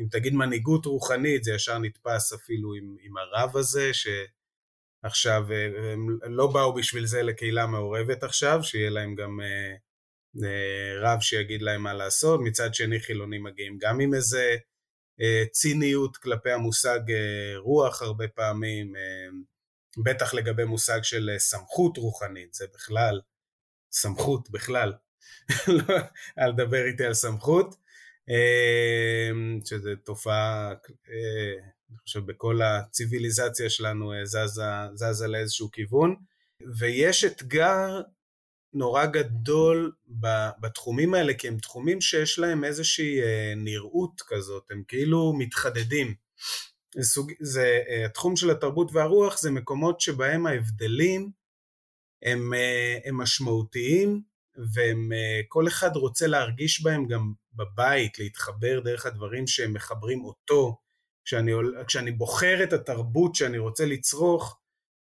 אם 0.00 0.06
תגיד 0.10 0.34
מנהיגות 0.34 0.86
רוחנית, 0.86 1.44
זה 1.44 1.52
ישר 1.52 1.78
נתפס 1.78 2.32
אפילו 2.32 2.74
עם, 2.74 2.96
עם 3.00 3.14
הרב 3.16 3.56
הזה, 3.56 3.90
שעכשיו 3.94 5.46
אה, 5.52 5.92
הם 5.92 6.34
לא 6.34 6.46
באו 6.46 6.74
בשביל 6.74 7.06
זה 7.06 7.22
לקהילה 7.22 7.66
מעורבת 7.66 8.22
עכשיו, 8.22 8.62
שיהיה 8.62 8.90
להם 8.90 9.14
גם 9.14 9.40
רב 11.00 11.20
שיגיד 11.20 11.62
להם 11.62 11.82
מה 11.82 11.94
לעשות, 11.94 12.40
מצד 12.44 12.74
שני 12.74 13.00
חילונים 13.00 13.42
מגיעים 13.42 13.78
גם 13.80 14.00
עם 14.00 14.14
איזה 14.14 14.56
אה, 15.20 15.44
ציניות 15.50 16.16
כלפי 16.16 16.50
המושג 16.50 17.00
אה, 17.10 17.58
רוח 17.58 18.02
הרבה 18.02 18.28
פעמים, 18.28 18.96
אה, 18.96 19.28
בטח 20.04 20.34
לגבי 20.34 20.64
מושג 20.64 21.02
של 21.02 21.30
אה, 21.32 21.38
סמכות 21.38 21.96
רוחנית, 21.96 22.54
זה 22.54 22.66
בכלל, 22.74 23.20
סמכות 23.92 24.50
בכלל. 24.50 24.92
לא, 25.68 25.96
אל 26.38 26.52
תדבר 26.52 26.84
איתי 26.86 27.04
על 27.04 27.14
סמכות, 27.14 27.76
שזו 29.64 29.90
תופעה, 30.04 30.72
אה, 31.10 31.54
אני 31.90 31.98
חושב 31.98 32.26
בכל 32.26 32.62
הציוויליזציה 32.62 33.70
שלנו 33.70 34.12
אה, 34.12 34.24
זזה, 34.24 34.62
זזה 34.94 35.26
לאיזשהו 35.26 35.70
כיוון, 35.70 36.16
ויש 36.78 37.24
אתגר 37.24 38.00
נורא 38.76 39.06
גדול 39.06 39.92
בתחומים 40.60 41.14
האלה, 41.14 41.34
כי 41.34 41.48
הם 41.48 41.58
תחומים 41.58 42.00
שיש 42.00 42.38
להם 42.38 42.64
איזושהי 42.64 43.22
אה, 43.22 43.52
נראות 43.56 44.22
כזאת, 44.26 44.70
הם 44.70 44.82
כאילו 44.88 45.32
מתחדדים. 45.38 46.14
סוג, 47.00 47.32
זה 47.40 47.80
התחום 48.04 48.36
של 48.36 48.50
התרבות 48.50 48.90
והרוח 48.92 49.40
זה 49.40 49.50
מקומות 49.50 50.00
שבהם 50.00 50.46
ההבדלים 50.46 51.30
הם, 52.22 52.52
הם 53.04 53.16
משמעותיים 53.16 54.22
וכל 54.58 55.68
אחד 55.68 55.96
רוצה 55.96 56.26
להרגיש 56.26 56.82
בהם 56.82 57.06
גם 57.06 57.32
בבית, 57.54 58.18
להתחבר 58.18 58.80
דרך 58.80 59.06
הדברים 59.06 59.46
שהם 59.46 59.72
מחברים 59.72 60.24
אותו. 60.24 60.76
כשאני, 61.24 61.52
כשאני 61.86 62.12
בוחר 62.12 62.62
את 62.62 62.72
התרבות 62.72 63.34
שאני 63.34 63.58
רוצה 63.58 63.86
לצרוך, 63.86 64.58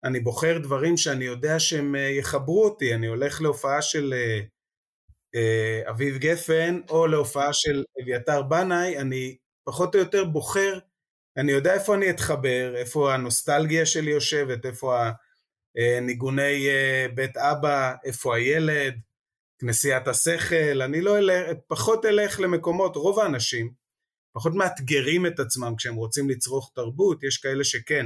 אני 0.05 0.19
בוחר 0.19 0.57
דברים 0.57 0.97
שאני 0.97 1.25
יודע 1.25 1.59
שהם 1.59 1.95
אה, 1.95 2.01
יחברו 2.01 2.65
אותי, 2.65 2.95
אני 2.95 3.07
הולך 3.07 3.41
להופעה 3.41 3.81
של 3.81 4.13
אה, 4.13 4.39
אה, 5.35 5.89
אביב 5.89 6.17
גפן 6.17 6.79
או 6.89 7.07
להופעה 7.07 7.53
של 7.53 7.83
אביתר 8.01 8.41
בנאי, 8.41 8.97
אני 8.97 9.37
פחות 9.67 9.95
או 9.95 9.99
יותר 9.99 10.25
בוחר, 10.25 10.79
אני 11.37 11.51
יודע 11.51 11.73
איפה 11.73 11.95
אני 11.95 12.09
אתחבר, 12.09 12.75
איפה 12.75 13.13
הנוסטלגיה 13.13 13.85
שלי 13.85 14.11
יושבת, 14.11 14.65
איפה 14.65 14.97
הניגוני 15.97 16.67
בית 17.15 17.37
אבא, 17.37 17.93
איפה 18.05 18.35
הילד, 18.35 18.93
כנסיית 19.61 20.07
השכל, 20.07 20.81
אני 20.81 21.01
לא 21.01 21.17
אלך, 21.17 21.57
פחות 21.67 22.05
אלך 22.05 22.39
למקומות, 22.39 22.95
רוב 22.95 23.19
האנשים 23.19 23.73
פחות 24.35 24.53
מאתגרים 24.55 25.25
את 25.25 25.39
עצמם 25.39 25.73
כשהם 25.77 25.95
רוצים 25.95 26.29
לצרוך 26.29 26.71
תרבות, 26.75 27.23
יש 27.23 27.37
כאלה 27.37 27.63
שכן, 27.63 28.05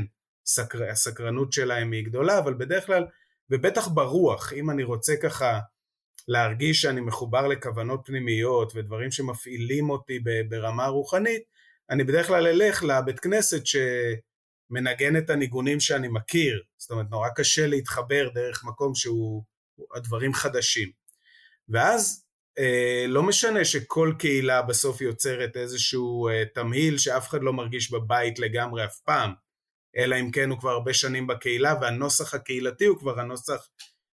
סקר, 0.49 0.83
הסקרנות 0.83 1.53
שלהם 1.53 1.91
היא 1.91 2.05
גדולה, 2.05 2.39
אבל 2.39 2.53
בדרך 2.53 2.85
כלל, 2.85 3.05
ובטח 3.49 3.87
ברוח, 3.87 4.53
אם 4.53 4.69
אני 4.69 4.83
רוצה 4.83 5.13
ככה 5.21 5.59
להרגיש 6.27 6.81
שאני 6.81 7.01
מחובר 7.01 7.47
לכוונות 7.47 8.01
פנימיות 8.05 8.71
ודברים 8.75 9.11
שמפעילים 9.11 9.89
אותי 9.89 10.19
ברמה 10.49 10.87
רוחנית, 10.87 11.41
אני 11.89 12.03
בדרך 12.03 12.27
כלל 12.27 12.47
אלך 12.47 12.83
לבית 12.83 13.19
כנסת 13.19 13.61
שמנגן 13.65 15.17
את 15.17 15.29
הניגונים 15.29 15.79
שאני 15.79 16.07
מכיר, 16.07 16.63
זאת 16.77 16.91
אומרת 16.91 17.05
נורא 17.09 17.29
קשה 17.35 17.67
להתחבר 17.67 18.29
דרך 18.33 18.63
מקום 18.63 18.95
שהוא 18.95 19.43
הדברים 19.95 20.33
חדשים. 20.33 20.89
ואז 21.69 22.25
אה, 22.59 23.05
לא 23.07 23.23
משנה 23.23 23.65
שכל 23.65 24.13
קהילה 24.19 24.61
בסוף 24.61 25.01
יוצרת 25.01 25.57
איזשהו 25.57 26.29
אה, 26.29 26.43
תמהיל 26.53 26.97
שאף 26.97 27.27
אחד 27.27 27.43
לא 27.43 27.53
מרגיש 27.53 27.91
בבית 27.91 28.39
לגמרי 28.39 28.85
אף 28.85 28.99
פעם, 28.99 29.33
אלא 29.97 30.15
אם 30.19 30.31
כן 30.31 30.49
הוא 30.49 30.59
כבר 30.59 30.69
הרבה 30.69 30.93
שנים 30.93 31.27
בקהילה 31.27 31.75
והנוסח 31.81 32.33
הקהילתי 32.33 32.85
הוא 32.85 32.97
כבר 32.97 33.19
הנוסח 33.19 33.67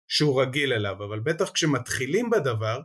שהוא 0.08 0.42
רגיל 0.42 0.74
אליו, 0.74 1.04
אבל 1.04 1.20
בטח 1.20 1.52
כשמתחילים 1.52 2.30
בדבר, 2.30 2.82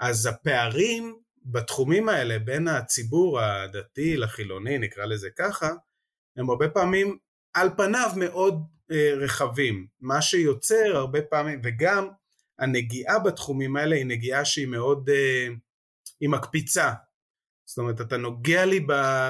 אז 0.00 0.26
הפערים 0.26 1.18
בתחומים 1.44 2.08
האלה 2.08 2.38
בין 2.38 2.68
הציבור 2.68 3.40
הדתי 3.40 4.16
לחילוני, 4.16 4.78
נקרא 4.78 5.04
לזה 5.04 5.28
ככה, 5.38 5.70
הם 6.36 6.50
הרבה 6.50 6.68
פעמים 6.68 7.18
על 7.54 7.70
פניו 7.76 8.10
מאוד 8.16 8.66
אה, 8.92 9.10
רחבים, 9.14 9.86
מה 10.00 10.22
שיוצר 10.22 10.96
הרבה 10.96 11.22
פעמים, 11.22 11.60
וגם 11.64 12.08
הנגיעה 12.58 13.18
בתחומים 13.18 13.76
האלה 13.76 13.96
היא 13.96 14.06
נגיעה 14.06 14.44
שהיא 14.44 14.66
מאוד, 14.66 15.10
אה, 15.10 15.48
היא 16.20 16.28
מקפיצה. 16.28 16.92
זאת 17.74 17.78
אומרת, 17.78 18.00
אתה 18.00 18.16
נוגע 18.16 18.64
לי 18.64 18.86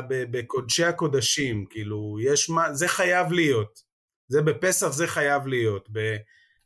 בקודשי 0.09 0.85
הקודשים, 0.85 1.67
כאילו, 1.71 2.17
יש 2.21 2.51
מה, 2.51 2.75
זה 2.75 2.89
חייב 2.89 3.33
להיות. 3.33 3.83
זה 4.29 4.43
בפסח 4.43 4.89
זה 4.89 5.07
חייב 5.07 5.47
להיות, 5.47 5.89
ב, 5.93 6.17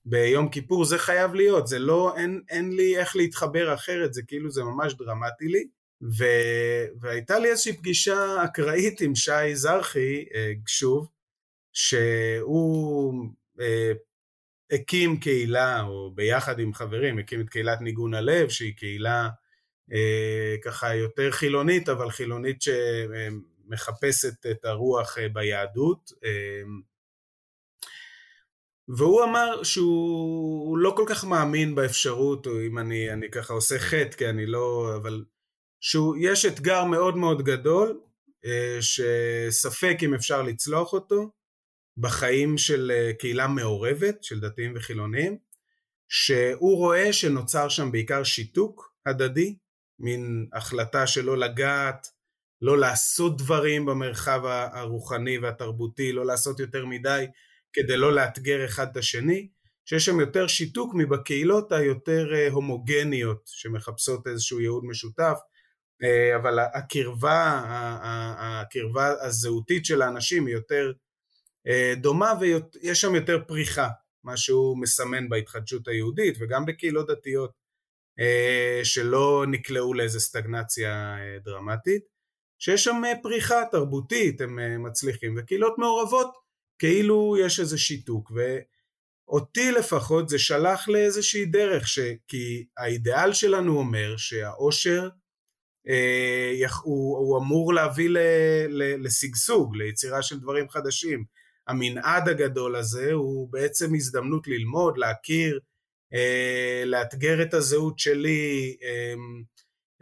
ביום 0.04 0.48
כיפור 0.48 0.84
זה 0.84 0.98
חייב 0.98 1.34
להיות, 1.34 1.66
זה 1.66 1.78
לא, 1.78 2.14
אין, 2.16 2.42
אין 2.48 2.72
לי 2.72 2.98
איך 2.98 3.16
להתחבר 3.16 3.74
אחרת, 3.74 4.14
זה 4.14 4.22
כאילו, 4.22 4.50
זה 4.50 4.62
ממש 4.62 4.94
דרמטי 4.94 5.48
לי. 5.48 5.68
ו, 6.02 6.24
והייתה 7.00 7.38
לי 7.38 7.50
איזושהי 7.50 7.76
פגישה 7.76 8.44
אקראית 8.44 9.00
עם 9.00 9.14
שי 9.14 9.54
זרחי, 9.54 10.24
אה, 10.34 10.52
שוב, 10.66 11.08
שהוא 11.72 13.24
אה, 13.60 13.92
הקים 14.70 15.20
קהילה, 15.20 15.82
או 15.82 16.12
ביחד 16.14 16.58
עם 16.58 16.74
חברים, 16.74 17.18
הקים 17.18 17.40
את 17.40 17.48
קהילת 17.48 17.80
ניגון 17.80 18.14
הלב, 18.14 18.48
שהיא 18.48 18.74
קהילה 18.76 19.28
ככה 20.64 20.94
יותר 20.94 21.30
חילונית, 21.30 21.88
אבל 21.88 22.10
חילונית 22.10 22.62
שמחפשת 22.62 24.46
את 24.50 24.64
הרוח 24.64 25.18
אה, 25.18 25.28
ביהדות. 25.28 26.12
אה, 26.24 26.62
והוא 28.88 29.24
אמר 29.24 29.62
שהוא 29.62 30.78
לא 30.78 30.94
כל 30.96 31.04
כך 31.06 31.24
מאמין 31.24 31.74
באפשרות, 31.74 32.46
או 32.46 32.66
אם 32.66 32.78
אני, 32.78 33.12
אני 33.12 33.30
ככה 33.30 33.54
עושה 33.54 33.78
חטא, 33.78 34.16
כי 34.16 34.28
אני 34.28 34.46
לא, 34.46 34.92
אבל 34.96 35.24
שיש 35.80 36.44
אתגר 36.44 36.84
מאוד 36.84 37.16
מאוד 37.16 37.42
גדול, 37.42 38.00
אה, 38.44 38.78
שספק 38.80 39.96
אם 40.02 40.14
אפשר 40.14 40.42
לצלוח 40.42 40.92
אותו, 40.92 41.30
בחיים 41.96 42.58
של 42.58 42.92
אה, 42.94 43.12
קהילה 43.18 43.46
מעורבת, 43.48 44.24
של 44.24 44.40
דתיים 44.40 44.72
וחילונים, 44.76 45.38
שהוא 46.08 46.76
רואה 46.76 47.12
שנוצר 47.12 47.68
שם 47.68 47.92
בעיקר 47.92 48.24
שיתוק 48.24 48.92
הדדי, 49.06 49.56
מין 49.98 50.46
החלטה 50.52 51.06
שלא 51.06 51.38
לגעת, 51.38 52.06
לא 52.62 52.78
לעשות 52.78 53.36
דברים 53.36 53.86
במרחב 53.86 54.40
הרוחני 54.46 55.38
והתרבותי, 55.38 56.12
לא 56.12 56.26
לעשות 56.26 56.60
יותר 56.60 56.86
מדי 56.86 57.26
כדי 57.72 57.96
לא 57.96 58.14
לאתגר 58.14 58.64
אחד 58.64 58.86
את 58.92 58.96
השני, 58.96 59.48
שיש 59.84 60.04
שם 60.04 60.20
יותר 60.20 60.46
שיתוק 60.46 60.94
מבקהילות 60.94 61.72
היותר 61.72 62.34
אה, 62.34 62.48
הומוגניות 62.50 63.42
שמחפשות 63.46 64.26
איזשהו 64.26 64.60
ייעוד 64.60 64.84
משותף, 64.84 65.38
אה, 66.02 66.36
אבל 66.36 66.58
הקרבה, 66.58 67.62
הקרבה 68.38 69.12
הזהותית 69.20 69.84
של 69.84 70.02
האנשים 70.02 70.46
היא 70.46 70.54
יותר 70.54 70.92
אה, 71.66 71.94
דומה 71.96 72.32
ויש 72.40 73.00
שם 73.00 73.14
יותר 73.14 73.38
פריחה, 73.46 73.88
מה 74.24 74.36
שהוא 74.36 74.78
מסמן 74.80 75.28
בהתחדשות 75.28 75.88
היהודית 75.88 76.36
וגם 76.40 76.66
בקהילות 76.66 77.06
דתיות 77.06 77.57
שלא 78.84 79.44
נקלעו 79.48 79.94
לאיזה 79.94 80.20
סטגנציה 80.20 81.16
אה, 81.18 81.38
דרמטית, 81.44 82.02
שיש 82.58 82.84
שם 82.84 83.02
פריחה 83.22 83.62
תרבותית, 83.70 84.40
הם 84.40 84.82
מצליחים, 84.82 85.34
וקהילות 85.38 85.78
מעורבות 85.78 86.34
כאילו 86.78 87.36
יש 87.40 87.60
איזה 87.60 87.78
שיתוק, 87.78 88.32
ואותי 89.28 89.72
לפחות 89.72 90.28
זה 90.28 90.38
שלח 90.38 90.88
לאיזושהי 90.88 91.44
דרך, 91.44 91.88
ש... 91.88 91.98
כי 92.28 92.66
האידיאל 92.78 93.32
שלנו 93.32 93.78
אומר 93.78 94.16
שהאושר 94.16 95.08
הוא, 96.82 97.18
הוא 97.18 97.38
אמור 97.38 97.74
להביא 97.74 98.08
לשגשוג, 98.98 99.76
ליצירה 99.76 100.22
של 100.22 100.40
דברים 100.40 100.68
חדשים, 100.68 101.24
המנעד 101.68 102.28
הגדול 102.28 102.76
הזה 102.76 103.12
הוא 103.12 103.52
בעצם 103.52 103.94
הזדמנות 103.94 104.48
ללמוד, 104.48 104.98
להכיר, 104.98 105.54
אה, 105.54 105.67
לאתגר 106.84 107.42
את 107.42 107.54
הזהות 107.54 107.98
שלי, 107.98 108.76
אה, 108.82 109.14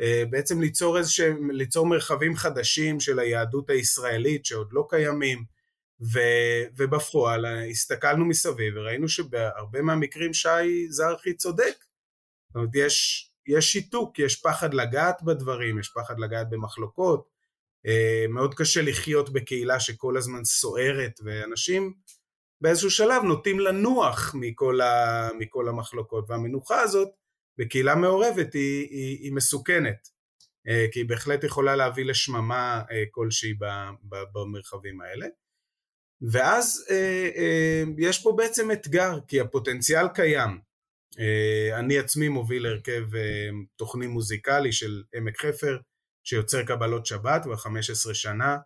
אה, 0.00 0.24
בעצם 0.30 0.60
ליצור 0.60 0.98
איזשהם, 0.98 1.50
ליצור 1.50 1.86
מרחבים 1.86 2.36
חדשים 2.36 3.00
של 3.00 3.18
היהדות 3.18 3.70
הישראלית 3.70 4.46
שעוד 4.46 4.68
לא 4.72 4.86
קיימים, 4.90 5.44
ו, 6.12 6.18
ובפועל 6.76 7.46
הסתכלנו 7.70 8.24
מסביב 8.24 8.74
וראינו 8.76 9.08
שבהרבה 9.08 9.82
מהמקרים 9.82 10.34
שי 10.34 10.88
זרחי 10.88 11.34
צודק. 11.34 11.74
זאת 12.48 12.56
אומרת, 12.56 12.70
יש, 12.74 13.30
יש 13.46 13.72
שיתוק, 13.72 14.18
יש 14.18 14.36
פחד 14.36 14.74
לגעת 14.74 15.22
בדברים, 15.22 15.78
יש 15.78 15.88
פחד 15.88 16.18
לגעת 16.18 16.50
במחלוקות, 16.50 17.28
אה, 17.86 18.24
מאוד 18.28 18.54
קשה 18.54 18.82
לחיות 18.82 19.32
בקהילה 19.32 19.80
שכל 19.80 20.16
הזמן 20.16 20.44
סוערת, 20.44 21.20
ואנשים 21.24 21.94
באיזשהו 22.60 22.90
שלב 22.90 23.22
נוטים 23.22 23.60
לנוח 23.60 24.34
מכל, 24.34 24.80
ה, 24.80 25.28
מכל 25.38 25.68
המחלוקות, 25.68 26.30
והמנוחה 26.30 26.80
הזאת 26.80 27.08
בקהילה 27.58 27.94
מעורבת 27.94 28.54
היא, 28.54 28.88
היא, 28.90 29.18
היא 29.22 29.32
מסוכנת, 29.32 30.08
אה, 30.68 30.86
כי 30.92 31.00
היא 31.00 31.08
בהחלט 31.08 31.44
יכולה 31.44 31.76
להביא 31.76 32.04
לשממה 32.04 32.82
אה, 32.90 33.04
כלשהי 33.10 33.54
במרחבים 34.32 35.00
האלה. 35.00 35.26
ואז 36.32 36.84
יש 37.98 38.22
פה 38.22 38.34
בעצם 38.36 38.70
אתגר, 38.70 39.18
כי 39.28 39.40
הפוטנציאל 39.40 40.08
קיים. 40.08 40.60
אני 41.78 41.98
עצמי 41.98 42.28
מוביל 42.28 42.66
הרכב 42.66 43.02
תוכני 43.76 44.06
מוזיקלי 44.06 44.72
של 44.72 45.02
עמק 45.14 45.40
חפר, 45.40 45.78
שיוצר 46.24 46.62
קבלות 46.62 47.06
שבת 47.06 47.42
כבר 47.42 47.56
15 47.56 48.14
שנה, 48.14 48.56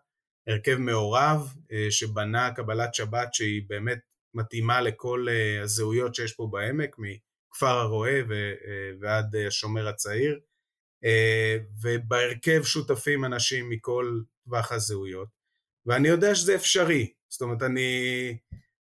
הרכב 0.51 0.75
מעורב 0.75 1.53
שבנה 1.89 2.51
קבלת 2.51 2.93
שבת 2.93 3.33
שהיא 3.33 3.61
באמת 3.67 3.99
מתאימה 4.33 4.81
לכל 4.81 5.27
הזהויות 5.63 6.15
שיש 6.15 6.33
פה 6.33 6.47
בעמק, 6.51 6.95
כפר 7.51 7.67
הרועה 7.79 8.19
אה, 8.19 8.23
ועד 8.99 9.35
אה, 9.35 9.47
השומר 9.47 9.87
הצעיר, 9.87 10.39
אה, 11.05 11.57
ובהרכב 11.83 12.63
שותפים 12.63 13.25
אנשים 13.25 13.69
מכל 13.69 14.21
טווח 14.45 14.71
הזהויות, 14.71 15.27
ואני 15.85 16.07
יודע 16.07 16.35
שזה 16.35 16.55
אפשרי, 16.55 17.13
זאת 17.29 17.41
אומרת 17.41 17.61
אני, 17.61 18.37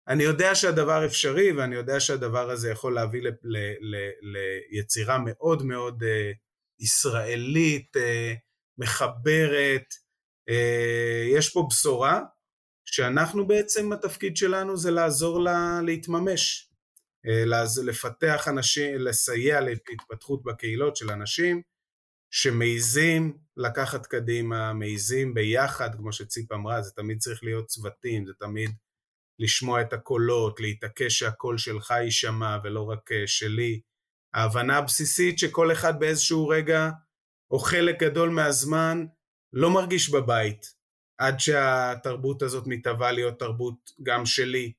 אני 0.09 0.22
יודע 0.22 0.54
שהדבר 0.54 1.06
אפשרי 1.06 1.52
ואני 1.52 1.74
יודע 1.74 2.00
שהדבר 2.00 2.50
הזה 2.50 2.70
יכול 2.70 2.94
להביא 2.94 3.22
ל, 3.22 3.28
ל, 3.42 3.56
ל, 3.80 3.96
ליצירה 4.22 5.18
מאוד 5.24 5.62
מאוד 5.62 6.02
ישראלית, 6.80 7.96
מחברת, 8.78 9.94
יש 11.36 11.52
פה 11.52 11.66
בשורה 11.70 12.20
שאנחנו 12.84 13.46
בעצם 13.46 13.92
התפקיד 13.92 14.36
שלנו 14.36 14.76
זה 14.76 14.90
לעזור 14.90 15.40
לה 15.40 15.80
להתממש, 15.82 16.70
אה, 17.26 17.44
לפתח 17.84 18.48
אנשים, 18.48 18.94
לסייע 18.98 19.60
להתפתחות 19.60 20.42
בקהילות 20.42 20.96
של 20.96 21.10
אנשים 21.10 21.62
שמעיזים 22.30 23.38
לקחת 23.56 24.06
קדימה, 24.06 24.72
מעיזים 24.72 25.34
ביחד, 25.34 25.94
כמו 25.94 26.12
שציפ 26.12 26.52
אמרה, 26.52 26.82
זה 26.82 26.90
תמיד 26.90 27.18
צריך 27.18 27.44
להיות 27.44 27.66
צוותים, 27.66 28.26
זה 28.26 28.32
תמיד 28.38 28.70
לשמוע 29.38 29.80
את 29.80 29.92
הקולות, 29.92 30.60
להתעקש 30.60 31.18
שהקול 31.18 31.58
שלך 31.58 31.90
יישמע 31.90 32.58
ולא 32.64 32.90
רק 32.90 33.12
אה, 33.12 33.26
שלי. 33.26 33.80
ההבנה 34.34 34.76
הבסיסית 34.76 35.38
שכל 35.38 35.72
אחד 35.72 36.00
באיזשהו 36.00 36.48
רגע, 36.48 36.90
או 37.50 37.58
חלק 37.58 38.02
גדול 38.02 38.30
מהזמן, 38.30 39.06
לא 39.52 39.70
מרגיש 39.70 40.10
בבית, 40.10 40.74
עד 41.18 41.40
שהתרבות 41.40 42.42
הזאת 42.42 42.66
מתהווה 42.66 43.12
להיות 43.12 43.38
תרבות 43.38 43.90
גם 44.02 44.26
שלי, 44.26 44.72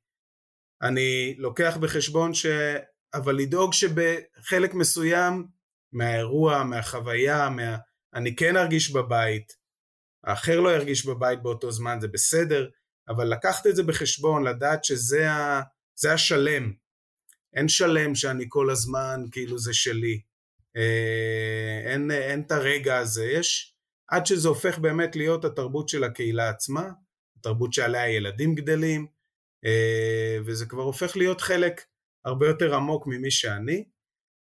אני 0.82 1.36
לוקח 1.38 1.78
בחשבון 1.78 2.34
ש... 2.34 2.46
אבל 3.14 3.36
לדאוג 3.36 3.74
שבחלק 3.74 4.74
מסוים 4.74 5.48
מהאירוע, 5.92 6.64
מהחוויה, 6.64 7.50
מה... 7.50 7.78
אני 8.14 8.36
כן 8.36 8.58
ארגיש 8.58 8.92
בבית, 8.92 9.54
האחר 10.24 10.60
לא 10.60 10.70
ירגיש 10.70 11.06
בבית 11.06 11.44
באותו 11.44 11.72
זמן, 11.72 11.98
זה 12.02 12.08
בסדר, 12.08 12.70
אבל 13.10 13.28
לקחת 13.28 13.68
את 13.68 13.76
זה 13.76 13.84
בחשבון, 13.84 14.44
לדעת 14.44 14.84
שזה 14.84 15.32
ה... 15.32 15.62
זה 15.96 16.14
השלם. 16.14 16.74
אין 17.54 17.68
שלם 17.68 18.16
שאני 18.16 18.46
כל 18.50 18.70
הזמן 18.70 19.24
כאילו 19.32 19.58
זה 19.60 19.74
שלי. 19.74 20.22
אה, 20.78 21.82
אין, 21.86 22.12
אין 22.12 22.42
את 22.42 22.52
הרגע 22.52 22.98
הזה, 22.98 23.26
יש 23.26 23.76
עד 24.12 24.26
שזה 24.26 24.48
הופך 24.48 24.80
באמת 24.80 25.16
להיות 25.16 25.46
התרבות 25.46 25.90
של 25.90 26.04
הקהילה 26.04 26.50
עצמה, 26.50 26.90
התרבות 27.38 27.74
שעליה 27.74 28.10
ילדים 28.10 28.56
גדלים, 28.56 29.08
אה, 29.66 30.38
וזה 30.46 30.66
כבר 30.66 30.84
הופך 30.84 31.18
להיות 31.18 31.42
חלק 31.42 31.86
הרבה 32.26 32.48
יותר 32.48 32.76
עמוק 32.76 33.08
ממי 33.08 33.32
שאני, 33.32 33.86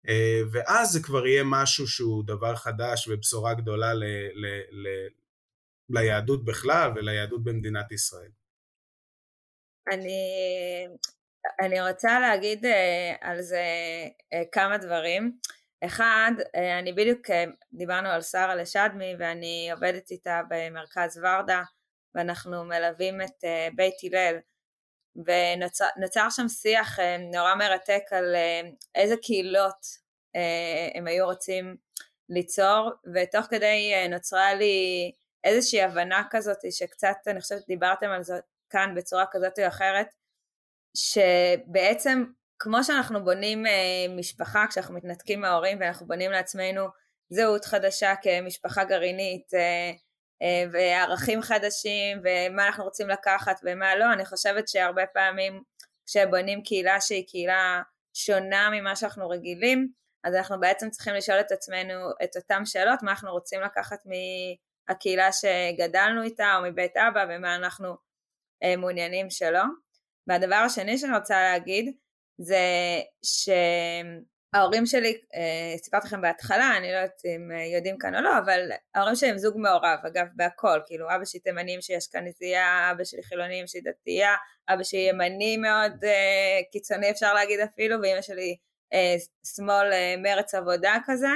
אה, 0.10 0.42
ואז 0.52 0.90
זה 0.92 1.00
כבר 1.04 1.28
יהיה 1.28 1.44
משהו 1.46 1.88
שהוא 1.88 2.24
דבר 2.28 2.56
חדש 2.56 3.08
ובשורה 3.08 3.54
גדולה 3.54 3.94
ל, 3.94 4.04
ל, 4.34 4.46
ל, 4.72 4.88
ליהדות 5.90 6.46
בכלל 6.46 6.92
וליהדות 6.96 7.44
במדינת 7.44 7.92
ישראל. 7.92 8.32
אני, 9.92 10.22
אני 11.62 11.90
רוצה 11.90 12.20
להגיד 12.20 12.66
אה, 12.66 13.16
על 13.22 13.42
זה 13.42 13.64
כמה 14.52 14.78
דברים. 14.78 15.40
אחד, 15.86 16.32
אני 16.80 16.94
בדיוק, 16.94 17.28
דיברנו 17.74 18.10
על 18.10 18.22
שרה 18.22 18.56
לשדמי 18.56 19.16
ואני 19.20 19.70
עובדת 19.74 20.12
איתה 20.12 20.42
במרכז 20.50 21.22
ורדה 21.24 21.62
ואנחנו 22.16 22.64
מלווים 22.66 23.22
את 23.22 23.44
בית 23.76 23.96
הלל. 24.04 24.40
ונוצר 25.16 26.30
שם 26.30 26.48
שיח 26.48 27.00
אה, 27.00 27.18
נורא 27.18 27.56
מרתק 27.56 28.02
על 28.12 28.36
אה, 28.36 28.62
איזה 28.96 29.16
קהילות 29.22 29.86
אה, 30.36 30.90
הם 30.96 31.08
היו 31.08 31.26
רוצים 31.26 31.76
ליצור, 32.30 32.92
ותוך 33.16 33.46
כדי 33.46 33.94
נוצרה 34.10 34.54
לי 34.54 35.12
איזושהי 35.44 35.82
הבנה 35.82 36.24
כזאת 36.30 36.58
שקצת, 36.72 37.16
אני 37.28 37.42
חושבת 37.42 37.68
דיברתם 37.68 38.10
על 38.10 38.24
זה 38.24 38.34
כאן 38.70 38.96
בצורה 38.96 39.26
כזאת 39.32 39.60
או 39.60 39.68
אחרת, 39.68 40.08
שבעצם 40.98 42.24
כמו 42.60 42.84
שאנחנו 42.84 43.24
בונים 43.24 43.64
משפחה 44.18 44.66
כשאנחנו 44.70 44.96
מתנתקים 44.96 45.42
מההורים 45.42 45.78
ואנחנו 45.80 46.08
בונים 46.08 46.32
לעצמנו 46.32 46.88
זהות 47.30 47.66
חדשה 47.66 48.14
כמשפחה 48.22 48.84
גרעינית, 48.84 49.54
אה, 50.42 50.64
וערכים 50.72 51.42
חדשים 51.42 52.22
ומה 52.24 52.68
אנחנו 52.68 52.84
רוצים 52.84 53.10
לקחת 53.10 53.60
ומה 53.64 53.96
לא, 53.96 54.14
אני 54.14 54.26
חושבת 54.26 54.68
שהרבה 54.68 55.06
פעמים 55.06 55.62
כשבונים 56.06 56.64
קהילה 56.64 57.02
שהיא 57.02 57.28
קהילה 57.28 57.82
שונה 58.14 58.70
ממה 58.70 58.96
שאנחנו 58.96 59.30
רגילים, 59.30 59.88
אז 60.24 60.36
אנחנו 60.36 60.60
בעצם 60.60 60.90
צריכים 60.90 61.14
לשאול 61.14 61.40
את 61.40 61.52
עצמנו 61.52 62.10
את 62.24 62.36
אותן 62.36 62.66
שאלות, 62.66 63.04
מה 63.04 63.12
אנחנו 63.12 63.32
רוצים 63.32 63.62
לקחת 63.62 64.00
מהקהילה 64.06 65.30
שגדלנו 65.32 66.24
איתה 66.24 66.56
או 66.56 66.64
מבית 66.64 66.98
אבא 66.98 67.26
ומה 67.30 67.56
אנחנו 67.56 67.96
אה, 68.64 68.76
מעוניינים 68.76 69.30
שלא. 69.30 69.64
והדבר 70.28 70.56
השני 70.56 70.98
שאני 70.98 71.18
רוצה 71.18 71.42
להגיד 71.42 71.94
זה 72.40 72.60
ש... 73.24 73.50
ההורים 74.54 74.86
שלי, 74.86 75.22
אה, 75.36 75.78
סיפרתי 75.78 76.08
לכם 76.08 76.22
בהתחלה, 76.22 76.78
אני 76.78 76.92
לא 76.92 76.98
יודעת 76.98 77.22
אם 77.26 77.52
אה, 77.52 77.66
יודעים 77.66 77.98
כאן 77.98 78.16
או 78.16 78.22
לא, 78.22 78.38
אבל 78.38 78.70
ההורים 78.96 79.16
שלי 79.16 79.30
הם 79.30 79.38
זוג 79.38 79.58
מעורב, 79.58 80.00
אגב, 80.08 80.26
בהכל, 80.36 80.80
כאילו 80.86 81.06
אבא 81.16 81.26
שלי 81.26 81.40
תימני 81.40 81.74
עם 81.74 81.82
שיש 81.82 82.08
כנסייה, 82.08 82.92
אבא 82.92 83.04
שלי 83.04 83.24
חילוני 83.24 83.60
עם 83.60 83.68
שהיא 83.68 83.84
דתייה, 83.86 84.36
אבא 84.70 84.84
שלי 84.84 85.00
ימני 85.00 85.58
מאוד 85.58 86.06
אה, 86.06 86.60
קיצוני 86.72 87.12
אפשר 87.12 87.34
להגיד 87.34 87.60
אפילו, 87.60 88.02
ואימא 88.02 88.22
שלי 88.22 88.58
שמאל 89.56 89.92
מרץ 90.18 90.56
עבודה 90.56 90.98
כזה, 91.06 91.28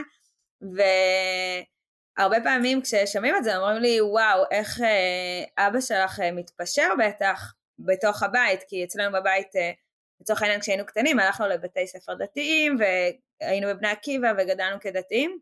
והרבה 2.17 2.37
פעמים 2.43 2.81
כששומעים 2.81 3.35
את 3.35 3.43
זה 3.43 3.57
אומרים 3.57 3.81
לי, 3.81 4.01
וואו, 4.01 4.43
איך 4.51 4.81
אה, 4.81 5.67
אבא 5.67 5.81
שלך 5.81 6.19
אה, 6.19 6.31
מתפשר 6.31 6.89
בטח 6.99 7.53
בתוך 7.79 8.23
הבית, 8.23 8.59
כי 8.67 8.83
אצלנו 8.83 9.19
בבית 9.19 9.55
אה, 9.55 9.71
לצורך 10.21 10.41
העניין 10.41 10.59
כשהיינו 10.59 10.85
קטנים 10.85 11.19
הלכנו 11.19 11.47
לבתי 11.47 11.87
ספר 11.87 12.13
דתיים 12.13 12.77
והיינו 12.79 13.67
בבני 13.67 13.87
עקיבא 13.87 14.33
וגדלנו 14.37 14.79
כדתיים 14.79 15.39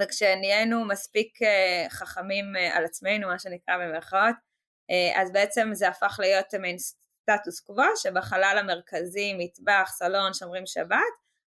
וכשנהיינו 0.00 0.84
מספיק 0.84 1.42
אה, 1.42 1.86
חכמים 1.90 2.44
אה, 2.56 2.76
על 2.76 2.84
עצמנו 2.84 3.28
מה 3.28 3.38
שנקרא 3.38 3.76
במרכאות 3.76 4.34
אה, 4.90 5.22
אז 5.22 5.32
בעצם 5.32 5.70
זה 5.72 5.88
הפך 5.88 6.16
להיות 6.22 6.54
מעין 6.54 6.76
סטטוס 6.78 7.60
קוו 7.60 7.96
שבחלל 7.96 8.56
המרכזי 8.58 9.34
מטבח, 9.38 9.90
סלון, 9.94 10.34
שומרים 10.34 10.66
שבת 10.66 10.98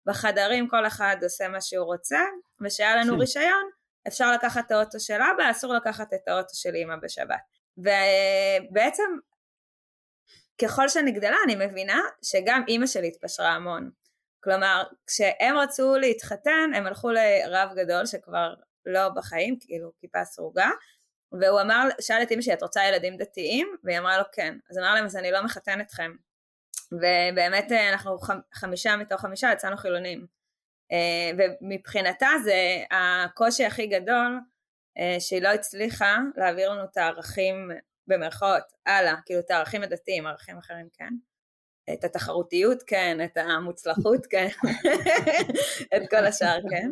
בחדרים 0.06 0.68
כל 0.68 0.86
אחד 0.86 1.16
עושה 1.22 1.48
מה 1.48 1.60
שהוא 1.60 1.86
רוצה 1.86 2.20
ושהיה 2.64 2.96
לנו. 2.96 3.18
רישיון 3.18 3.70
אפשר 4.08 4.32
לקחת 4.32 4.66
את 4.66 4.70
האוטו 4.70 5.00
של 5.00 5.18
אבא, 5.34 5.50
אסור 5.50 5.74
לקחת 5.74 6.14
את 6.14 6.28
האוטו 6.28 6.54
של 6.54 6.76
אמא 6.76 6.96
בשבת 7.02 7.40
ובעצם 7.78 9.02
ככל 10.62 10.88
שאני 10.88 11.12
גדלה 11.12 11.36
אני 11.44 11.66
מבינה 11.66 12.00
שגם 12.22 12.62
אימא 12.68 12.86
שלי 12.86 13.08
התפשרה 13.08 13.50
המון. 13.50 13.90
כלומר, 14.44 14.82
כשהם 15.06 15.58
רצו 15.58 15.96
להתחתן, 15.96 16.70
הם 16.74 16.86
הלכו 16.86 17.10
לרב 17.10 17.68
גדול 17.76 18.06
שכבר 18.06 18.54
לא 18.86 19.08
בחיים, 19.08 19.56
כאילו 19.60 19.92
כיפה 20.00 20.24
סרוגה, 20.24 20.70
והוא 21.40 21.60
אמר, 21.60 21.88
שאל 22.00 22.22
את 22.22 22.30
אימא 22.30 22.42
שלי, 22.42 22.54
את 22.54 22.62
רוצה 22.62 22.84
ילדים 22.84 23.16
דתיים? 23.16 23.76
והיא 23.84 23.98
אמרה 23.98 24.18
לו 24.18 24.24
כן. 24.32 24.58
אז 24.70 24.78
אמר 24.78 24.94
להם, 24.94 25.04
אז 25.04 25.16
אני 25.16 25.30
לא 25.30 25.44
מחתן 25.44 25.80
אתכם. 25.80 26.12
ובאמת 26.92 27.72
אה, 27.72 27.88
אנחנו 27.92 28.18
חמישה 28.54 28.96
מתוך 28.96 29.20
חמישה 29.20 29.52
יצאנו 29.52 29.76
חילונים. 29.76 30.26
אה, 30.92 31.30
ומבחינתה 31.60 32.28
זה 32.44 32.84
הקושי 32.90 33.64
הכי 33.64 33.86
גדול 33.86 34.40
אה, 34.98 35.16
שהיא 35.20 35.42
לא 35.42 35.48
הצליחה 35.48 36.18
להעביר 36.36 36.70
לנו 36.70 36.84
את 36.84 36.96
הערכים 36.96 37.70
במרכאות, 38.06 38.62
הלאה, 38.86 39.14
כאילו 39.26 39.40
את 39.40 39.50
הערכים 39.50 39.82
הדתיים, 39.82 40.26
ערכים 40.26 40.58
אחרים 40.58 40.88
כן, 40.92 41.10
את 41.92 42.04
התחרותיות 42.04 42.82
כן, 42.86 43.18
את 43.24 43.36
המוצלחות 43.36 44.26
כן, 44.30 44.48
את 45.96 46.02
כל 46.10 46.26
השאר 46.26 46.58
כן, 46.70 46.90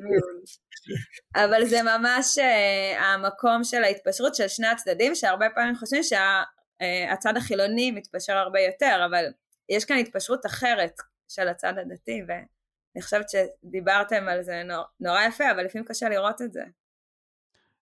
אבל 1.34 1.64
זה 1.64 1.82
ממש 1.82 2.38
uh, 2.38 2.98
המקום 2.98 3.64
של 3.64 3.84
ההתפשרות 3.84 4.34
של 4.34 4.48
שני 4.48 4.66
הצדדים, 4.66 5.14
שהרבה 5.14 5.46
פעמים 5.54 5.76
חושבים 5.76 6.02
שהצד 6.02 7.36
uh, 7.36 7.38
החילוני 7.38 7.90
מתפשר 7.90 8.36
הרבה 8.36 8.60
יותר, 8.60 9.02
אבל 9.10 9.24
יש 9.68 9.84
כאן 9.84 9.96
התפשרות 9.96 10.46
אחרת 10.46 10.96
של 11.28 11.48
הצד 11.48 11.78
הדתי, 11.78 12.22
אני 12.96 13.02
חושבת 13.02 13.26
שדיברתם 13.28 14.28
על 14.28 14.42
זה 14.42 14.62
נור, 14.62 14.84
נורא 15.00 15.22
יפה, 15.22 15.50
אבל 15.50 15.64
לפעמים 15.64 15.84
קשה 15.84 16.08
לראות 16.08 16.42
את 16.42 16.52
זה. 16.52 16.62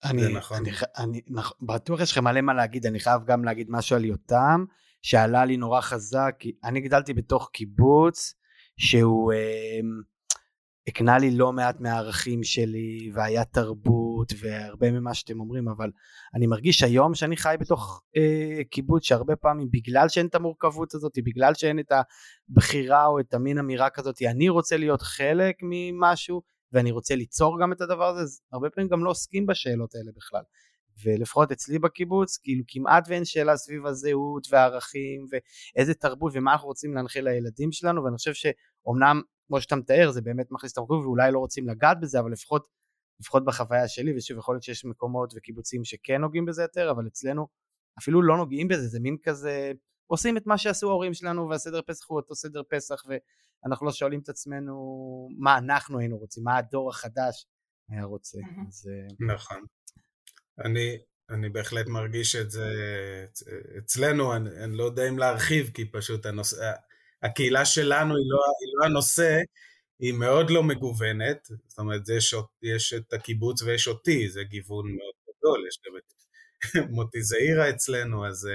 אני, 0.04 0.34
נכון. 0.34 0.58
אני, 0.58 0.72
אני, 0.98 1.22
אני, 1.28 1.42
בטוח 1.62 2.02
יש 2.02 2.12
לכם 2.12 2.24
מלא 2.24 2.42
מה 2.42 2.54
להגיד, 2.54 2.86
אני 2.86 3.00
חייב 3.00 3.26
גם 3.26 3.44
להגיד 3.44 3.68
משהו 3.70 3.96
על 3.96 4.06
יותם, 4.06 4.66
שעלה 5.02 5.46
לי 5.46 5.58
נורא 5.58 5.82
חזק, 5.82 6.36
כי 6.40 6.52
אני 6.64 6.82
גדלתי 6.82 7.14
בתוך 7.14 7.50
קיבוץ 7.54 8.34
שהוא 8.78 9.34
אה, 9.34 9.80
הקנה 10.88 11.18
לי 11.18 11.32
לא 11.32 11.54
מעט 11.54 11.80
מהערכים 11.80 12.44
שלי, 12.44 13.12
והיה 13.14 13.46
תרבות, 13.46 14.34
והרבה 14.40 14.92
ממה 14.92 15.14
שאתם 15.14 15.40
אומרים, 15.40 15.70
אבל 15.70 15.92
אני 16.36 16.48
מרגיש 16.48 16.84
היום 16.84 17.16
שאני 17.16 17.38
חי 17.38 17.56
בתוך 17.60 18.04
אה, 18.18 18.64
קיבוץ 18.72 19.04
שהרבה 19.04 19.36
פעמים 19.36 19.68
בגלל 19.72 20.10
שאין 20.10 20.26
את 20.26 20.36
המורכבות 20.36 20.96
הזאת, 20.96 21.12
בגלל 21.26 21.54
שאין 21.54 21.80
את 21.80 21.92
הבחירה 22.50 23.06
או 23.06 23.20
את 23.20 23.34
המין 23.34 23.58
אמירה 23.58 23.90
כזאת, 23.90 24.16
אני 24.22 24.50
רוצה 24.50 24.78
להיות 24.78 25.02
חלק 25.02 25.56
ממשהו, 25.62 26.42
ואני 26.74 26.92
רוצה 26.92 27.16
ליצור 27.16 27.62
גם 27.62 27.72
את 27.74 27.82
הדבר 27.82 28.06
הזה, 28.06 28.22
אז 28.22 28.42
הרבה 28.52 28.70
פעמים 28.70 28.90
גם 28.90 29.04
לא 29.04 29.10
עוסקים 29.10 29.46
בשאלות 29.46 29.96
האלה 29.96 30.12
בכלל. 30.16 30.42
ולפחות 31.04 31.52
אצלי 31.52 31.80
בקיבוץ, 31.80 32.38
כאילו 32.38 32.64
כמעט 32.68 33.04
ואין 33.08 33.26
שאלה 33.26 33.58
סביב 33.58 33.86
הזהות 33.86 34.48
והערכים 34.52 35.26
ואיזה 35.32 35.94
תרבות 35.94 36.32
ומה 36.36 36.52
אנחנו 36.52 36.68
רוצים 36.68 36.94
להנחיל 36.94 37.30
לילדים 37.30 37.72
שלנו, 37.72 38.04
ואני 38.04 38.18
חושב 38.18 38.34
שאומנם, 38.34 39.22
כמו 39.48 39.62
שאתה 39.62 39.76
מתאר, 39.76 40.12
זה 40.12 40.22
באמת 40.22 40.48
מכניס 40.52 40.72
את 40.72 40.78
המורכבות 40.78 41.06
ואולי 41.06 41.32
לא 41.32 41.40
רוצים 41.40 41.68
לגעת 41.68 42.00
בזה, 42.00 42.20
אבל 42.20 42.32
לפחות, 42.32 42.68
לפחות 43.20 43.46
בחוויה 43.46 43.88
שלי, 43.88 44.18
ושוב 44.18 44.38
יכול 44.38 44.56
להיות 44.56 44.64
שיש 44.64 44.86
מקומות 44.86 45.34
וקיבוצים 45.36 45.84
שכן 45.84 46.22
נוגעים 46.22 46.46
בזה 46.46 46.62
יותר, 46.62 46.92
אבל 46.92 47.08
אצלנו 47.08 47.48
אפילו 48.00 48.22
לא 48.22 48.38
נוגעים 48.38 48.68
בזה, 48.68 48.88
זה 48.88 49.00
מין 49.00 49.18
כזה, 49.24 49.72
עושים 50.10 50.38
את 50.38 50.48
מה 50.48 50.58
שעשו 50.58 50.90
ההורים 50.90 51.14
שלנו 51.14 51.50
והסדר 51.50 51.82
פסח 51.82 52.06
הוא 52.10 52.20
אותו 52.20 52.36
סדר 52.36 52.62
פסח 52.70 53.04
ואנחנו 53.64 53.86
לא 53.86 53.92
שואלים 53.92 54.20
את 54.20 54.30
עצמנו 54.30 54.74
מה 55.38 55.58
אנחנו 55.58 56.00
היינו 56.00 56.18
רוצים, 56.18 56.44
מה 56.44 56.58
הדור 56.58 56.90
החדש 56.90 57.46
היה 57.90 58.04
רוצה. 58.04 58.38
אז... 58.68 58.90
אה, 58.92 59.34
נכון. 59.34 59.66
אני, 60.66 60.98
אני 61.30 61.50
בהחלט 61.50 61.88
מרגיש 61.88 62.36
את 62.36 62.52
זה 62.52 62.74
אצלנו, 63.78 64.36
אני, 64.36 64.50
אני 64.64 64.78
לא 64.78 64.84
יודע 64.84 65.10
אם 65.10 65.18
להרחיב, 65.18 65.72
כי 65.74 65.92
פשוט 65.92 66.26
הנושא, 66.26 66.72
הקהילה 67.24 67.66
שלנו 67.66 68.16
היא 68.16 68.26
לא, 68.30 68.38
היא 68.62 68.74
לא 68.80 68.86
הנושא, 68.86 69.38
היא 70.00 70.14
מאוד 70.14 70.50
לא 70.50 70.64
מגוונת, 70.64 71.50
זאת 71.68 71.80
אומרת, 71.80 72.10
יש, 72.10 72.36
יש 72.62 72.94
את 72.94 73.14
הקיבוץ 73.14 73.62
ויש 73.62 73.88
אותי, 73.88 74.30
זה 74.30 74.44
גיוון 74.44 74.86
מאוד 74.96 75.14
גדול, 75.24 75.68
יש 75.68 75.80
גם 75.88 75.98
את 75.98 76.14
מוטי 76.96 77.22
זעירה 77.22 77.70
אצלנו, 77.70 78.28
אז, 78.28 78.48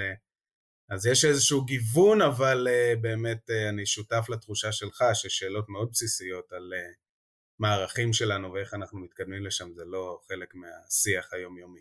אז 0.89 1.05
יש 1.05 1.25
איזשהו 1.25 1.65
גיוון, 1.65 2.21
אבל 2.21 2.67
באמת 3.01 3.49
אני 3.69 3.85
שותף 3.85 4.25
לתחושה 4.29 4.71
שלך, 4.71 5.03
ששאלות 5.13 5.69
מאוד 5.69 5.89
בסיסיות 5.91 6.53
על 6.53 6.73
מה 7.59 7.69
הערכים 7.69 8.13
שלנו 8.13 8.53
ואיך 8.53 8.73
אנחנו 8.73 8.99
מתקדמים 8.99 9.45
לשם, 9.45 9.73
זה 9.73 9.83
לא 9.85 10.19
חלק 10.27 10.55
מהשיח 10.55 11.33
היומיומי. 11.33 11.79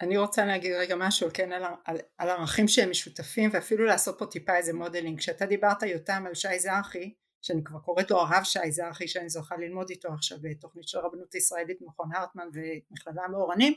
אני 0.00 0.16
רוצה 0.16 0.44
להגיד 0.44 0.72
רגע 0.72 0.96
משהו 0.98 1.28
כן 1.34 1.52
על, 1.52 1.62
על, 1.84 1.96
על 2.18 2.30
ערכים 2.30 2.68
שהם 2.68 2.90
משותפים 2.90 3.50
ואפילו 3.52 3.84
לעשות 3.84 4.18
פה 4.18 4.26
טיפה 4.26 4.56
איזה 4.56 4.72
modeling 4.72 5.18
כשאתה 5.18 5.46
דיברת 5.46 5.82
יותם 5.82 6.24
על 6.26 6.34
שי 6.34 6.58
זרחי 6.58 7.14
שאני 7.42 7.64
כבר 7.64 7.78
קוראת 7.78 8.10
לו 8.10 8.18
הרב 8.18 8.44
שי 8.44 8.72
זרחי 8.72 9.08
שאני 9.08 9.28
זוכה 9.28 9.56
ללמוד 9.56 9.90
איתו 9.90 10.08
עכשיו 10.08 10.38
בתוכנית 10.42 10.88
של 10.88 10.98
הרבנות 10.98 11.34
הישראלית 11.34 11.78
מכון 11.80 12.08
הרטמן 12.14 12.48
ומכללה 12.52 13.28
מאורנים 13.28 13.74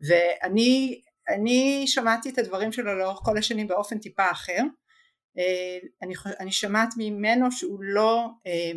ואני 0.00 1.00
אני 1.28 1.84
שמעתי 1.86 2.30
את 2.30 2.38
הדברים 2.38 2.72
שלו 2.72 2.98
לאורך 2.98 3.18
כל 3.22 3.38
השנים 3.38 3.68
באופן 3.68 3.98
טיפה 3.98 4.30
אחר. 4.30 4.62
אה, 5.38 5.78
אני, 6.02 6.14
אני 6.40 6.52
שמעת 6.52 6.88
ממנו 6.96 7.52
שהוא 7.52 7.78
לא 7.82 8.28
אה, 8.46 8.72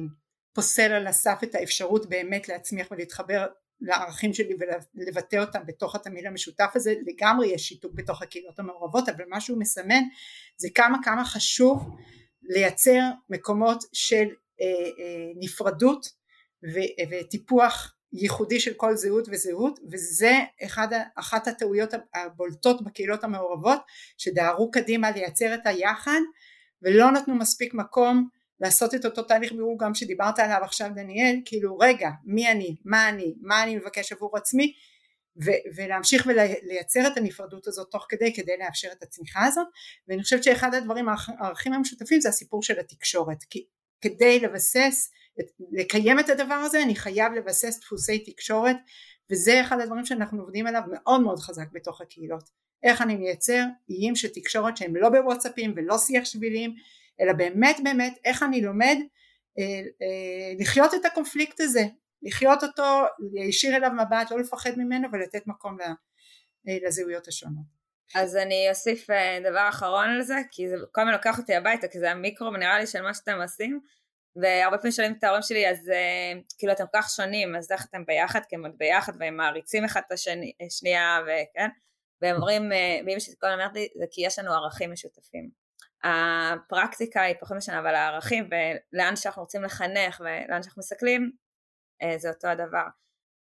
פוסל 0.53 0.91
על 0.91 1.07
הסף 1.07 1.39
את 1.43 1.55
האפשרות 1.55 2.09
באמת 2.09 2.49
להצמיח 2.49 2.87
ולהתחבר 2.91 3.47
לערכים 3.81 4.33
שלי 4.33 4.55
ולבטא 4.95 5.35
אותם 5.35 5.59
בתוך 5.65 5.95
התמיד 5.95 6.25
המשותף 6.25 6.71
הזה. 6.75 6.93
לגמרי 7.05 7.47
יש 7.47 7.67
שיתוק 7.67 7.93
בתוך 7.95 8.21
הקהילות 8.21 8.59
המעורבות 8.59 9.09
אבל 9.09 9.23
מה 9.27 9.41
שהוא 9.41 9.59
מסמן 9.59 10.03
זה 10.57 10.67
כמה 10.75 10.97
כמה 11.03 11.25
חשוב 11.25 11.95
לייצר 12.41 13.01
מקומות 13.29 13.83
של 13.93 14.27
אה, 14.61 14.65
אה, 14.99 15.31
נפרדות 15.39 16.05
ו, 16.73 16.79
וטיפוח 17.09 17.95
ייחודי 18.13 18.59
של 18.59 18.73
כל 18.73 18.95
זהות 18.95 19.27
וזהות 19.31 19.79
וזה 19.91 20.39
אחד, 20.63 20.87
אחת 21.15 21.47
הטעויות 21.47 21.93
הבולטות 22.13 22.83
בקהילות 22.83 23.23
המעורבות 23.23 23.79
שדהרו 24.17 24.71
קדימה 24.71 25.11
לייצר 25.11 25.53
את 25.53 25.67
היחד 25.67 26.19
ולא 26.81 27.11
נתנו 27.11 27.35
מספיק 27.35 27.73
מקום 27.73 28.29
לעשות 28.59 28.95
את 28.95 29.05
אותו 29.05 29.23
תהליך 29.23 29.51
בירור 29.51 29.79
גם 29.79 29.95
שדיברת 29.95 30.39
עליו 30.39 30.59
עכשיו 30.63 30.89
דניאל, 30.95 31.35
כאילו 31.45 31.77
רגע 31.77 32.09
מי 32.25 32.51
אני, 32.51 32.75
מה 32.85 33.09
אני, 33.09 33.35
מה 33.41 33.63
אני 33.63 33.75
מבקש 33.75 34.11
עבור 34.11 34.37
עצמי? 34.37 34.73
ו- 35.45 35.75
ולהמשיך 35.75 36.27
ולייצר 36.27 37.07
את 37.07 37.17
הנפרדות 37.17 37.67
הזאת 37.67 37.87
תוך 37.91 38.05
כדי 38.09 38.33
כדי 38.33 38.51
לאפשר 38.59 38.89
את 38.91 39.03
הצמיחה 39.03 39.45
הזאת. 39.45 39.67
ואני 40.07 40.23
חושבת 40.23 40.43
שאחד 40.43 40.73
הדברים 40.73 41.05
הערכים 41.09 41.73
המשותפים 41.73 42.21
זה 42.21 42.29
הסיפור 42.29 42.63
של 42.63 42.79
התקשורת 42.79 43.43
כי 43.49 43.65
כדי 44.01 44.39
לבסס, 44.39 45.11
לקיים 45.71 46.19
את 46.19 46.29
הדבר 46.29 46.53
הזה 46.53 46.83
אני 46.83 46.95
חייב 46.95 47.33
לבסס 47.33 47.79
דפוסי 47.79 48.19
תקשורת 48.19 48.77
וזה 49.31 49.61
אחד 49.61 49.79
הדברים 49.79 50.05
שאנחנו 50.05 50.41
עובדים 50.41 50.67
עליו 50.67 50.81
מאוד 50.91 51.21
מאוד 51.21 51.39
חזק 51.39 51.71
בתוך 51.71 52.01
הקהילות 52.01 52.49
איך 52.83 53.01
אני 53.01 53.15
מייצר 53.15 53.63
איים 53.89 54.15
של 54.15 54.27
תקשורת 54.27 54.77
שהם 54.77 54.95
לא 54.95 55.09
בוואטסאפים 55.09 55.73
ולא 55.75 55.97
שיח 55.97 56.25
שביליים 56.25 56.75
אלא 57.21 57.33
באמת 57.33 57.79
באמת 57.83 58.17
איך 58.25 58.43
אני 58.43 58.61
לומד 58.61 58.97
אה, 59.59 59.81
אה, 60.01 60.53
לחיות 60.59 60.93
את 60.93 61.05
הקונפליקט 61.05 61.59
הזה, 61.59 61.83
לחיות 62.21 62.63
אותו, 62.63 63.03
להישיר 63.33 63.75
אליו 63.75 63.91
מבט, 63.91 64.31
לא 64.31 64.39
לפחד 64.39 64.71
ממנו 64.77 65.07
ולתת 65.11 65.47
מקום 65.47 65.77
אה, 65.81 66.77
לזהויות 66.87 67.27
השונות. 67.27 67.79
אז 68.15 68.35
אני 68.35 68.69
אוסיף 68.69 69.07
דבר 69.43 69.69
אחרון 69.69 70.09
על 70.09 70.21
זה, 70.21 70.35
כי 70.51 70.69
זה 70.69 70.75
כל 70.91 71.01
הזמן 71.01 71.13
לוקח 71.13 71.37
אותי 71.39 71.55
הביתה, 71.55 71.87
כי 71.87 71.99
זה 71.99 72.11
המיקרו 72.11 72.51
נראה 72.51 72.79
לי 72.79 72.87
של 72.87 73.01
מה 73.01 73.13
שאתם 73.13 73.41
עושים, 73.41 73.79
והרבה 74.35 74.77
פעמים 74.77 74.91
שואלים 74.91 75.15
את 75.19 75.23
ההורים 75.23 75.41
שלי, 75.41 75.69
אז 75.69 75.91
כאילו 76.57 76.73
אתם 76.73 76.83
כל 76.91 77.01
כך 77.01 77.09
שונים, 77.09 77.55
אז 77.55 77.71
איך 77.71 77.85
אתם 77.89 78.05
ביחד, 78.05 78.39
כי 78.49 78.55
הם 78.55 78.65
עוד 78.65 78.77
ביחד, 78.77 79.13
והם 79.19 79.37
מעריצים 79.37 79.85
אחד 79.85 80.01
את 80.07 80.11
השנייה, 80.65 81.19
וכן, 81.23 81.69
והם 82.21 82.35
אומרים, 82.35 82.71
ואמא 83.05 83.19
שלי 83.19 83.33
כל 83.41 83.47
לי, 83.73 83.87
זה 83.99 84.05
כי 84.11 84.25
יש 84.25 84.39
לנו 84.39 84.53
ערכים 84.53 84.91
משותפים. 84.91 85.49
הפרקטיקה 86.03 87.21
היא 87.21 87.35
פחות 87.39 87.57
משנה, 87.57 87.79
אבל 87.79 87.95
הערכים 87.95 88.49
ולאן 88.49 89.15
שאנחנו 89.15 89.41
רוצים 89.41 89.63
לחנך 89.63 90.21
ולאן 90.21 90.63
שאנחנו 90.63 90.79
מסתכלים, 90.79 91.31
אה, 92.01 92.17
זה 92.17 92.29
אותו 92.29 92.47
הדבר. 92.47 92.85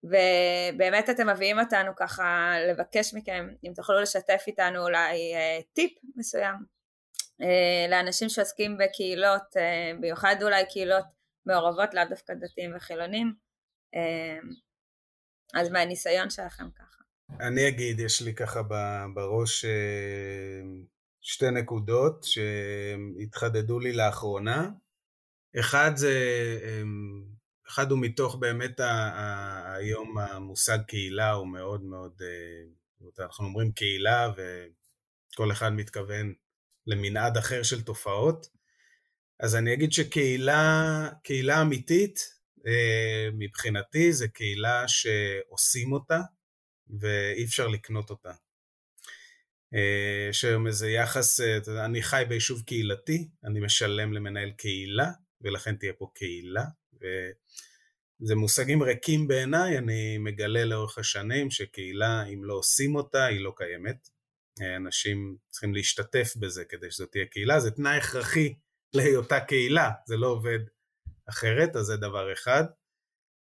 ובאמת 0.04 1.10
אתם 1.10 1.28
מביאים 1.28 1.58
אותנו 1.58 1.92
ככה 1.96 2.52
לבקש 2.68 3.14
מכם, 3.14 3.48
אם 3.64 3.72
תוכלו 3.74 4.00
לשתף 4.00 4.42
איתנו 4.46 4.82
אולי 4.82 5.34
אה, 5.34 5.58
טיפ 5.72 5.92
מסוים 6.16 6.54
אה, 6.54 6.77
לאנשים 7.90 8.28
שעוסקים 8.28 8.78
בקהילות, 8.78 9.42
במיוחד 9.96 10.36
אולי 10.42 10.64
קהילות 10.72 11.04
מעורבות, 11.46 11.94
לאו 11.94 12.04
דווקא 12.10 12.34
דתיים 12.34 12.76
וחילונים, 12.76 13.34
אז 15.54 15.70
מהניסיון 15.70 16.30
שלכם 16.30 16.70
ככה. 16.70 17.02
אני 17.40 17.68
אגיד, 17.68 18.00
יש 18.00 18.22
לי 18.22 18.34
ככה 18.34 18.62
בראש 19.14 19.64
שתי 21.20 21.50
נקודות 21.50 22.24
שהתחדדו 22.24 23.80
לי 23.80 23.92
לאחרונה. 23.92 24.70
אחד 25.60 25.90
זה, 25.94 26.14
אמ, 26.64 27.24
אחד 27.68 27.90
הוא 27.90 27.98
מתוך 28.02 28.36
באמת 28.36 28.80
היום 29.76 30.18
המושג 30.18 30.78
קהילה 30.86 31.32
הוא 31.32 31.48
מאוד 31.48 31.82
מאוד, 31.82 32.22
אה, 32.22 33.24
אנחנו 33.24 33.44
אומרים 33.44 33.72
קהילה 33.72 34.32
וכל 34.36 35.52
אחד 35.52 35.72
מתכוון 35.72 36.34
למנעד 36.88 37.36
אחר 37.36 37.62
של 37.62 37.82
תופעות. 37.82 38.48
אז 39.40 39.56
אני 39.56 39.72
אגיד 39.72 39.92
שקהילה, 39.92 41.08
קהילה 41.22 41.62
אמיתית 41.62 42.38
אה, 42.66 43.28
מבחינתי 43.32 44.12
זה 44.12 44.28
קהילה 44.28 44.84
שעושים 44.88 45.92
אותה 45.92 46.20
ואי 47.00 47.44
אפשר 47.44 47.68
לקנות 47.68 48.10
אותה. 48.10 48.32
יש 50.30 50.44
היום 50.44 50.66
איזה 50.66 50.90
יחס, 50.90 51.40
אה, 51.40 51.84
אני 51.84 52.02
חי 52.02 52.22
ביישוב 52.28 52.62
קהילתי, 52.62 53.28
אני 53.44 53.60
משלם 53.60 54.12
למנהל 54.12 54.50
קהילה, 54.50 55.10
ולכן 55.40 55.76
תהיה 55.76 55.92
פה 55.92 56.10
קהילה, 56.14 56.64
וזה 58.20 58.34
מושגים 58.34 58.82
ריקים 58.82 59.28
בעיניי, 59.28 59.78
אני 59.78 60.18
מגלה 60.18 60.64
לאורך 60.64 60.98
השנים 60.98 61.50
שקהילה, 61.50 62.24
אם 62.26 62.44
לא 62.44 62.54
עושים 62.54 62.96
אותה, 62.96 63.24
היא 63.24 63.40
לא 63.40 63.52
קיימת. 63.56 64.08
אנשים 64.76 65.36
צריכים 65.48 65.74
להשתתף 65.74 66.32
בזה 66.36 66.64
כדי 66.64 66.90
שזאת 66.90 67.12
תהיה 67.12 67.26
קהילה, 67.26 67.60
זה 67.60 67.70
תנאי 67.70 67.96
הכרחי 67.96 68.54
להיותה 68.94 69.40
קהילה, 69.40 69.90
זה 70.06 70.16
לא 70.16 70.26
עובד 70.26 70.58
אחרת, 71.28 71.76
אז 71.76 71.86
זה 71.86 71.96
דבר 71.96 72.32
אחד. 72.32 72.64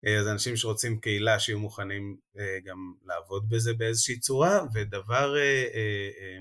אה, 0.06 0.20
אז 0.20 0.28
אנשים 0.28 0.56
שרוצים 0.56 1.00
קהילה 1.00 1.38
שיהיו 1.38 1.58
מוכנים 1.58 2.16
אה, 2.38 2.58
גם 2.64 2.94
לעבוד 3.04 3.48
בזה 3.48 3.74
באיזושהי 3.74 4.18
צורה, 4.18 4.60
ודבר 4.74 5.36
אה, 5.36 6.38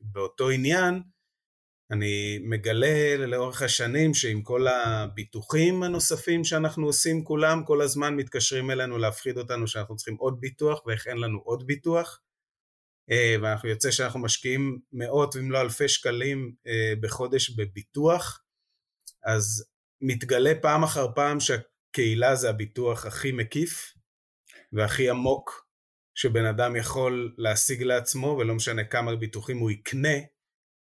באותו 0.00 0.50
עניין, 0.50 1.02
אני 1.90 2.38
מגלה 2.42 3.16
לאורך 3.16 3.62
השנים 3.62 4.14
שעם 4.14 4.42
כל 4.42 4.66
הביטוחים 4.68 5.82
הנוספים 5.82 6.44
שאנחנו 6.44 6.86
עושים 6.86 7.24
כולם, 7.24 7.64
כל 7.64 7.82
הזמן 7.82 8.16
מתקשרים 8.16 8.70
אלינו 8.70 8.98
להפחיד 8.98 9.38
אותנו 9.38 9.68
שאנחנו 9.68 9.96
צריכים 9.96 10.16
עוד 10.16 10.40
ביטוח 10.40 10.86
ואיך 10.86 11.06
אין 11.06 11.16
לנו 11.16 11.38
עוד 11.44 11.66
ביטוח. 11.66 12.20
אה, 13.10 13.36
ואנחנו 13.42 13.68
יוצא 13.68 13.90
שאנחנו 13.90 14.20
משקיעים 14.20 14.78
מאות 14.92 15.36
אם 15.36 15.50
לא 15.50 15.60
אלפי 15.60 15.88
שקלים 15.88 16.54
אה, 16.66 16.92
בחודש 17.00 17.50
בביטוח, 17.50 18.42
אז 19.24 19.64
מתגלה 20.00 20.52
פעם 20.62 20.84
אחר 20.84 21.06
פעם 21.14 21.38
שהקהילה 21.40 22.34
זה 22.34 22.50
הביטוח 22.50 23.06
הכי 23.06 23.32
מקיף 23.32 23.92
והכי 24.72 25.10
עמוק 25.10 25.66
שבן 26.14 26.44
אדם 26.44 26.76
יכול 26.76 27.34
להשיג 27.38 27.82
לעצמו 27.82 28.36
ולא 28.38 28.54
משנה 28.54 28.84
כמה 28.84 29.16
ביטוחים 29.16 29.58
הוא 29.58 29.70
יקנה. 29.70 30.18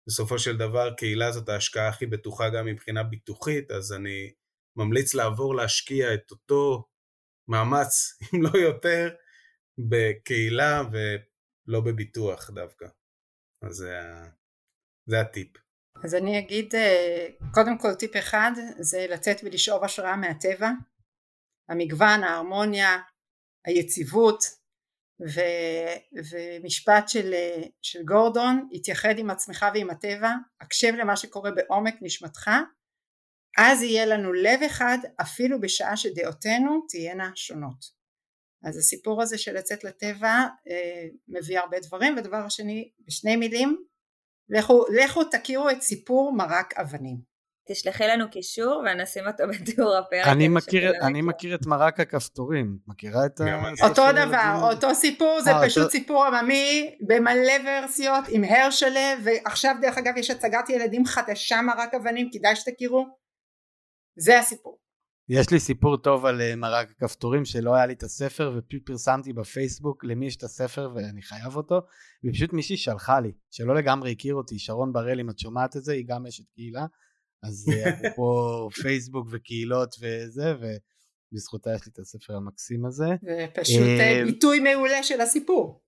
בסופו 0.07 0.39
של 0.39 0.57
דבר 0.57 0.93
קהילה 0.93 1.31
זאת 1.31 1.49
ההשקעה 1.49 1.87
הכי 1.87 2.05
בטוחה 2.05 2.49
גם 2.49 2.65
מבחינה 2.65 3.03
ביטוחית, 3.03 3.71
אז 3.71 3.93
אני 3.93 4.31
ממליץ 4.75 5.13
לעבור 5.13 5.55
להשקיע 5.55 6.13
את 6.13 6.31
אותו 6.31 6.87
מאמץ, 7.47 8.17
אם 8.33 8.41
לא 8.41 8.59
יותר, 8.59 9.09
בקהילה 9.77 10.83
ולא 11.71 11.81
בביטוח 11.81 12.49
דווקא. 12.49 12.85
אז 13.63 13.75
זה, 13.75 13.99
זה 15.09 15.21
הטיפ. 15.21 15.57
אז 16.03 16.15
אני 16.15 16.39
אגיד, 16.39 16.75
אה, 16.75 17.27
קודם 17.53 17.77
כל 17.77 17.93
טיפ 17.93 18.17
אחד 18.17 18.51
זה 18.79 19.07
לצאת 19.09 19.37
ולשאוב 19.43 19.83
השראה 19.83 20.15
מהטבע, 20.15 20.69
המגוון, 21.69 22.23
ההרמוניה, 22.23 22.97
היציבות, 23.65 24.43
ו, 25.21 25.39
ומשפט 26.31 27.07
של, 27.07 27.33
של 27.81 28.03
גורדון 28.03 28.69
התייחד 28.71 29.17
עם 29.17 29.29
עצמך 29.29 29.65
ועם 29.73 29.89
הטבע 29.89 30.31
הקשב 30.61 30.93
למה 30.97 31.17
שקורה 31.17 31.51
בעומק 31.51 31.95
נשמתך 32.01 32.49
אז 33.57 33.81
יהיה 33.81 34.05
לנו 34.05 34.33
לב 34.33 34.59
אחד 34.65 34.97
אפילו 35.21 35.61
בשעה 35.61 35.97
שדעותינו 35.97 36.85
תהיינה 36.89 37.31
שונות 37.35 38.00
אז 38.63 38.77
הסיפור 38.77 39.21
הזה 39.21 39.37
של 39.37 39.53
לצאת 39.57 39.83
לטבע 39.83 40.45
אה, 40.69 41.05
מביא 41.27 41.59
הרבה 41.59 41.79
דברים 41.79 42.15
ודבר 42.17 42.37
השני 42.37 42.91
בשני 43.07 43.35
מילים 43.35 43.83
לכו, 44.49 44.85
לכו 45.03 45.23
תכירו 45.23 45.69
את 45.69 45.81
סיפור 45.81 46.33
מרק 46.35 46.73
אבנים. 46.73 47.31
תשלחי 47.69 48.07
לנו 48.07 48.29
קישור 48.29 48.83
ונשים 48.85 49.27
אותו 49.27 49.43
בתיאור 49.47 49.97
הפרק. 49.97 50.27
אני 50.27 50.47
מכיר, 50.47 50.91
אני 51.01 51.21
מכיר 51.21 51.55
את 51.55 51.65
מרק 51.65 51.99
הכפתורים, 51.99 52.77
מכירה 52.87 53.25
את 53.25 53.41
ה... 53.41 53.87
אותו 53.87 54.03
דבר, 54.11 54.69
אותו 54.71 54.95
סיפור, 54.95 55.41
זה 55.41 55.51
אה, 55.51 55.65
פשוט 55.65 55.91
סיפור 55.91 56.25
עממי 56.25 56.95
במלא 57.07 57.53
ורסיות 57.65 58.23
עם 58.29 58.43
הרשלה, 58.43 59.13
ועכשיו 59.23 59.75
דרך 59.81 59.97
אגב 59.97 60.17
יש 60.17 60.29
הצגת 60.29 60.69
ילדים 60.69 61.05
חדשה 61.05 61.61
מרק 61.61 61.93
אבנים, 61.93 62.29
כדאי 62.33 62.55
שתכירו, 62.55 63.07
זה 64.19 64.39
הסיפור. 64.39 64.80
יש 65.33 65.49
לי 65.51 65.59
סיפור 65.59 65.97
טוב 65.97 66.25
על 66.25 66.41
אה, 66.41 66.55
מרק 66.55 66.91
הכפתורים 66.91 67.45
שלא 67.45 67.75
היה 67.75 67.85
לי 67.85 67.93
את 67.93 68.03
הספר 68.03 68.59
ופרסמתי 68.75 69.33
בפייסבוק 69.33 70.03
למי 70.03 70.25
יש 70.27 70.35
את 70.35 70.43
הספר 70.43 70.91
ואני 70.95 71.21
חייב 71.21 71.55
אותו 71.55 71.81
ופשוט 72.25 72.53
מישהי 72.53 72.77
שלחה 72.77 73.19
לי 73.19 73.31
שלא 73.51 73.75
לגמרי 73.75 74.11
הכיר 74.11 74.35
אותי 74.35 74.59
שרון 74.59 74.93
בראל 74.93 75.19
אם 75.19 75.29
את 75.29 75.39
שומעת 75.39 75.77
את 75.77 75.83
זה 75.83 75.93
היא 75.93 76.05
גם 76.07 76.25
אשת 76.25 76.43
קהילה 76.55 76.85
אז 77.43 77.65
אה, 77.73 77.89
אפרופו 78.09 78.69
פייסבוק 78.81 79.27
וקהילות 79.31 79.95
וזה, 79.99 80.53
ובזכותה 81.31 81.69
יש 81.75 81.85
לי 81.85 81.91
את 81.93 81.99
הספר 81.99 82.35
המקסים 82.35 82.85
הזה. 82.85 83.07
זה 83.21 83.45
פשוט 83.53 83.99
אה, 83.99 84.21
ביטוי 84.25 84.59
מעולה 84.59 85.03
של 85.03 85.21
הסיפור. 85.21 85.81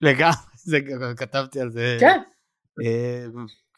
לגמרי, 0.00 0.36
זה 0.70 0.78
כתבתי 1.16 1.60
על 1.60 1.70
זה. 1.70 1.96
כן. 2.00 2.20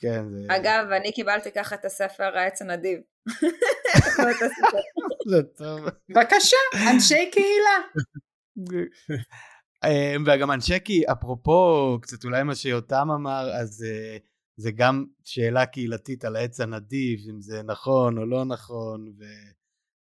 כן. 0.01 0.24
אגב, 0.49 0.91
אני 1.01 1.12
קיבלתי 1.12 1.53
ככה 1.53 1.74
את 1.74 1.84
הספר 1.84 2.39
העץ 2.39 2.62
הנדיב. 2.62 2.99
זה 5.31 5.43
טוב. 5.57 5.81
בבקשה, 6.09 6.57
אנשי 6.91 7.31
קהילה. 7.33 7.79
וגם 10.26 10.51
אנשי 10.51 10.81
קהילה, 10.81 11.12
אפרופו 11.12 11.99
קצת 12.03 12.24
אולי 12.24 12.43
מה 12.43 12.55
שיותם 12.55 13.11
אמר, 13.11 13.51
אז 13.61 13.85
זה 14.59 14.70
גם 14.70 15.05
שאלה 15.24 15.66
קהילתית 15.66 16.24
על 16.24 16.37
העץ 16.37 16.61
הנדיב, 16.61 17.20
אם 17.31 17.41
זה 17.41 17.62
נכון 17.62 18.18
או 18.18 18.26
לא 18.26 18.45
נכון, 18.45 19.12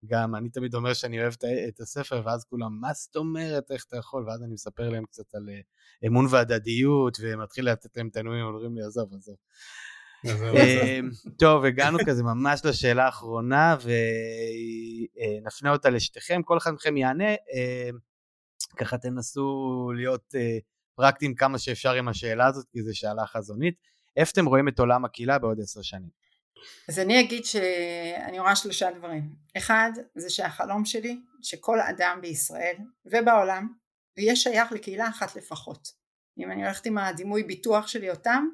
וגם 0.05 0.35
אני 0.35 0.49
תמיד 0.49 0.75
אומר 0.75 0.93
שאני 0.93 1.21
אוהב 1.21 1.33
את 1.67 1.79
הספר, 1.79 2.21
ואז 2.25 2.45
כולם, 2.45 2.77
מה 2.81 2.93
זאת 2.93 3.15
אומרת, 3.15 3.71
איך 3.71 3.85
אתה 3.87 3.97
יכול? 3.97 4.27
ואז 4.27 4.43
אני 4.43 4.53
מספר 4.53 4.89
להם 4.89 5.05
קצת 5.05 5.35
על 5.35 5.49
אה, 5.49 5.59
אמון 6.07 6.25
והדדיות, 6.29 7.17
ומתחיל 7.21 7.69
לתת 7.69 7.97
להם 7.97 8.07
את 8.07 8.17
הנאומים, 8.17 8.45
אומרים 8.45 8.75
לי, 8.75 8.83
עזוב, 8.83 9.13
עזוב. 9.13 9.35
אמ, 10.25 11.09
טוב, 11.39 11.65
הגענו 11.65 11.97
כזה 12.05 12.23
ממש 12.23 12.61
לשאלה 12.65 13.05
האחרונה, 13.05 13.77
ונפנה 15.41 15.71
אותה 15.71 15.89
לשתיכם, 15.89 16.41
כל 16.43 16.57
אחד 16.57 16.71
מכם 16.71 16.97
יענה, 16.97 17.29
אמ, 17.29 17.97
ככה 18.77 18.97
תנסו 18.97 19.91
להיות 19.95 20.35
אה, 20.35 20.57
פרקטיים 20.95 21.35
כמה 21.35 21.57
שאפשר 21.57 21.93
עם 21.93 22.07
השאלה 22.07 22.47
הזאת, 22.47 22.65
כי 22.71 22.83
זו 22.83 22.97
שאלה 22.97 23.25
חזונית. 23.25 23.75
איפה 24.17 24.31
אתם 24.31 24.45
רואים 24.45 24.67
את 24.67 24.79
עולם 24.79 25.05
הקהילה 25.05 25.39
בעוד 25.39 25.59
עשר 25.61 25.81
שנים? 25.81 26.09
אז 26.89 26.99
אני 26.99 27.19
אגיד 27.19 27.45
שאני 27.45 28.39
רואה 28.39 28.55
שלושה 28.55 28.91
דברים. 28.91 29.35
אחד, 29.57 29.91
זה 30.15 30.29
שהחלום 30.29 30.85
שלי, 30.85 31.19
שכל 31.41 31.79
אדם 31.79 32.19
בישראל 32.21 32.75
ובעולם 33.05 33.67
יהיה 34.17 34.35
שייך 34.35 34.71
לקהילה 34.71 35.09
אחת 35.09 35.35
לפחות. 35.35 35.87
אם 36.37 36.51
אני 36.51 36.63
הולכת 36.63 36.85
עם 36.85 36.97
הדימוי 36.97 37.43
ביטוח 37.43 37.87
שלי 37.87 38.09
אותם, 38.09 38.47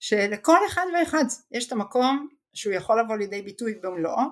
שלכל 0.00 0.58
אחד 0.66 0.86
ואחד 0.94 1.24
יש 1.50 1.66
את 1.66 1.72
המקום 1.72 2.28
שהוא 2.54 2.74
יכול 2.74 3.00
לבוא 3.00 3.16
לידי 3.16 3.42
ביטוי 3.42 3.74
במלואו, 3.74 4.22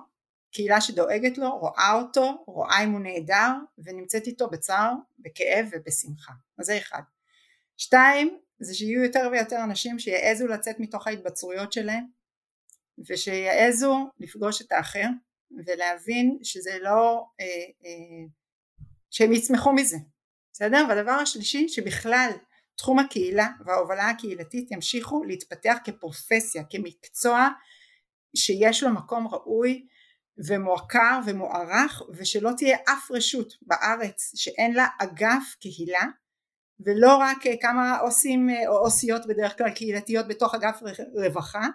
קהילה 0.51 0.81
שדואגת 0.81 1.37
לו, 1.37 1.57
רואה 1.57 1.93
אותו, 1.93 2.43
רואה 2.47 2.83
אם 2.83 2.91
הוא 2.91 2.99
נהדר 2.99 3.51
ונמצאת 3.77 4.27
איתו 4.27 4.49
בצער, 4.49 4.93
בכאב 5.19 5.69
ובשמחה. 5.71 6.33
אז 6.59 6.65
זה 6.65 6.77
אחד. 6.77 7.01
שתיים, 7.77 8.39
זה 8.59 8.73
שיהיו 8.73 9.03
יותר 9.03 9.29
ויותר 9.31 9.63
אנשים 9.63 9.99
שיעזו 9.99 10.47
לצאת 10.47 10.79
מתוך 10.79 11.07
ההתבצרויות 11.07 11.73
שלהם 11.73 12.05
ושיעזו 13.09 14.09
לפגוש 14.19 14.61
את 14.61 14.71
האחר 14.71 15.07
ולהבין 15.51 16.37
שזה 16.43 16.77
לא, 16.81 17.25
אה, 17.39 17.45
אה, 17.85 18.25
שהם 19.09 19.33
יצמחו 19.33 19.73
מזה, 19.73 19.97
בסדר? 20.53 20.85
והדבר 20.89 21.11
השלישי 21.11 21.69
שבכלל 21.69 22.31
תחום 22.79 22.99
הקהילה 22.99 23.47
וההובלה 23.65 24.09
הקהילתית 24.09 24.71
ימשיכו 24.71 25.23
להתפתח 25.23 25.77
כפרופסיה, 25.83 26.63
כמקצוע 26.69 27.49
שיש 28.35 28.83
לו 28.83 28.89
מקום 28.93 29.27
ראוי 29.27 29.87
ומועקר 30.47 31.19
ומוערך 31.25 32.01
ושלא 32.13 32.51
תהיה 32.57 32.77
אף 32.89 33.11
רשות 33.11 33.53
בארץ 33.61 34.31
שאין 34.35 34.73
לה 34.73 34.87
אגף 34.99 35.55
קהילה 35.59 36.03
ולא 36.79 37.17
רק 37.17 37.47
אה, 37.47 37.53
כמה 37.61 37.97
עושים 37.97 38.49
אה, 38.49 38.69
או 38.69 38.77
עושיות 38.77 39.27
בדרך 39.27 39.57
כלל 39.57 39.71
קהילתיות 39.71 40.27
בתוך 40.27 40.55
אגף 40.55 40.79
רווחה 41.23 41.67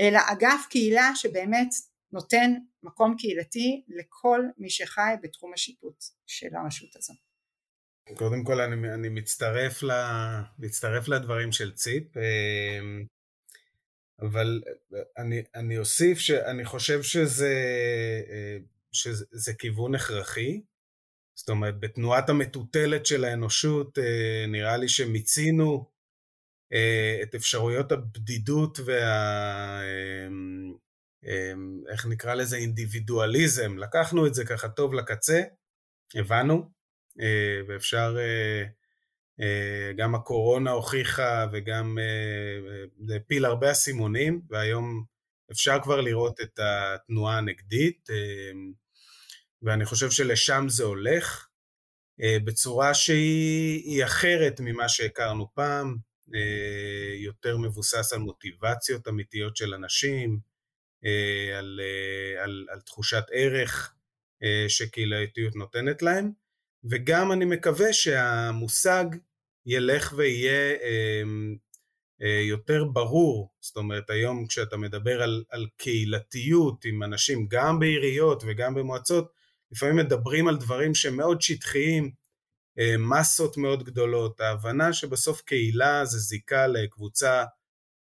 אלא 0.00 0.18
אגף 0.32 0.66
קהילה 0.70 1.10
שבאמת 1.14 1.68
נותן 2.12 2.54
מקום 2.82 3.16
קהילתי 3.18 3.84
לכל 3.88 4.40
מי 4.58 4.70
שחי 4.70 5.14
בתחום 5.22 5.52
השיפוט 5.54 6.04
של 6.26 6.56
הרשות 6.56 6.96
הזו. 6.96 7.27
קודם 8.16 8.44
כל 8.44 8.60
אני, 8.60 8.94
אני 8.94 9.08
מצטרף, 9.08 9.82
ל, 9.82 9.90
מצטרף 10.58 11.08
לדברים 11.08 11.52
של 11.52 11.72
ציפ 11.72 12.16
אמ, 12.16 13.04
אבל 14.20 14.62
אני, 15.18 15.42
אני 15.54 15.78
אוסיף 15.78 16.18
שאני 16.18 16.64
חושב 16.64 17.02
שזה, 17.02 17.54
אה, 18.30 18.58
שזה 18.92 19.54
כיוון 19.58 19.94
הכרחי 19.94 20.60
זאת 21.38 21.48
אומרת, 21.48 21.80
בתנועת 21.80 22.28
המטוטלת 22.28 23.06
של 23.06 23.24
האנושות 23.24 23.98
אה, 23.98 24.44
נראה 24.48 24.76
לי 24.76 24.88
שמיצינו 24.88 25.90
אה, 26.72 27.18
את 27.22 27.34
אפשרויות 27.34 27.92
הבדידות 27.92 28.78
וה... 28.84 29.80
אמ, 29.82 30.72
אמ, 31.24 31.82
איך 31.88 32.06
נקרא 32.06 32.34
לזה? 32.34 32.56
אינדיבידואליזם. 32.56 33.78
לקחנו 33.78 34.26
את 34.26 34.34
זה 34.34 34.44
ככה 34.44 34.68
טוב 34.68 34.94
לקצה, 34.94 35.42
הבנו, 36.14 36.54
אה, 36.54 36.77
ואפשר... 37.68 38.16
גם 39.96 40.14
הקורונה 40.14 40.70
הוכיחה 40.70 41.46
וגם 41.52 41.98
זה 43.06 43.16
הפיל 43.16 43.44
הרבה 43.44 43.70
אסימונים, 43.70 44.40
והיום 44.50 45.04
אפשר 45.52 45.78
כבר 45.82 46.00
לראות 46.00 46.40
את 46.40 46.58
התנועה 46.62 47.38
הנגדית. 47.38 48.08
ואני 49.62 49.84
חושב 49.84 50.10
שלשם 50.10 50.64
זה 50.68 50.84
הולך, 50.84 51.48
אה, 52.22 52.36
בצורה 52.44 52.94
שהיא 52.94 54.04
אחרת 54.04 54.60
ממה 54.60 54.88
שהכרנו 54.88 55.54
פעם, 55.54 55.96
אה, 56.34 57.14
יותר 57.16 57.56
מבוסס 57.56 58.12
על 58.12 58.18
מוטיבציות 58.18 59.08
אמיתיות 59.08 59.56
של 59.56 59.74
אנשים, 59.74 60.40
אה, 61.04 61.58
על, 61.58 61.80
על, 62.38 62.66
על 62.70 62.80
תחושת 62.80 63.24
ערך 63.32 63.94
שקהילתיות 64.68 65.56
נותנת 65.56 66.02
להם, 66.02 66.30
וגם 66.90 67.32
אני 67.32 67.44
מקווה 67.44 67.92
שהמושג 67.92 69.04
ילך 69.66 70.12
ויהיה 70.16 70.76
אה, 72.22 72.40
יותר 72.48 72.84
ברור, 72.84 73.52
זאת 73.60 73.76
אומרת 73.76 74.10
היום 74.10 74.46
כשאתה 74.46 74.76
מדבר 74.76 75.22
על, 75.22 75.44
על 75.50 75.66
קהילתיות 75.76 76.84
עם 76.84 77.02
אנשים 77.02 77.46
גם 77.50 77.78
בעיריות 77.78 78.42
וגם 78.46 78.74
במועצות, 78.74 79.32
לפעמים 79.72 79.96
מדברים 79.96 80.48
על 80.48 80.56
דברים 80.56 80.94
שמאוד 80.94 81.42
שטחיים, 81.42 82.10
אה, 82.78 82.94
מסות 82.98 83.56
מאוד 83.56 83.84
גדולות, 83.84 84.40
ההבנה 84.40 84.92
שבסוף 84.92 85.40
קהילה 85.40 86.04
זה 86.04 86.18
זיקה 86.18 86.66
לקבוצה 86.66 87.44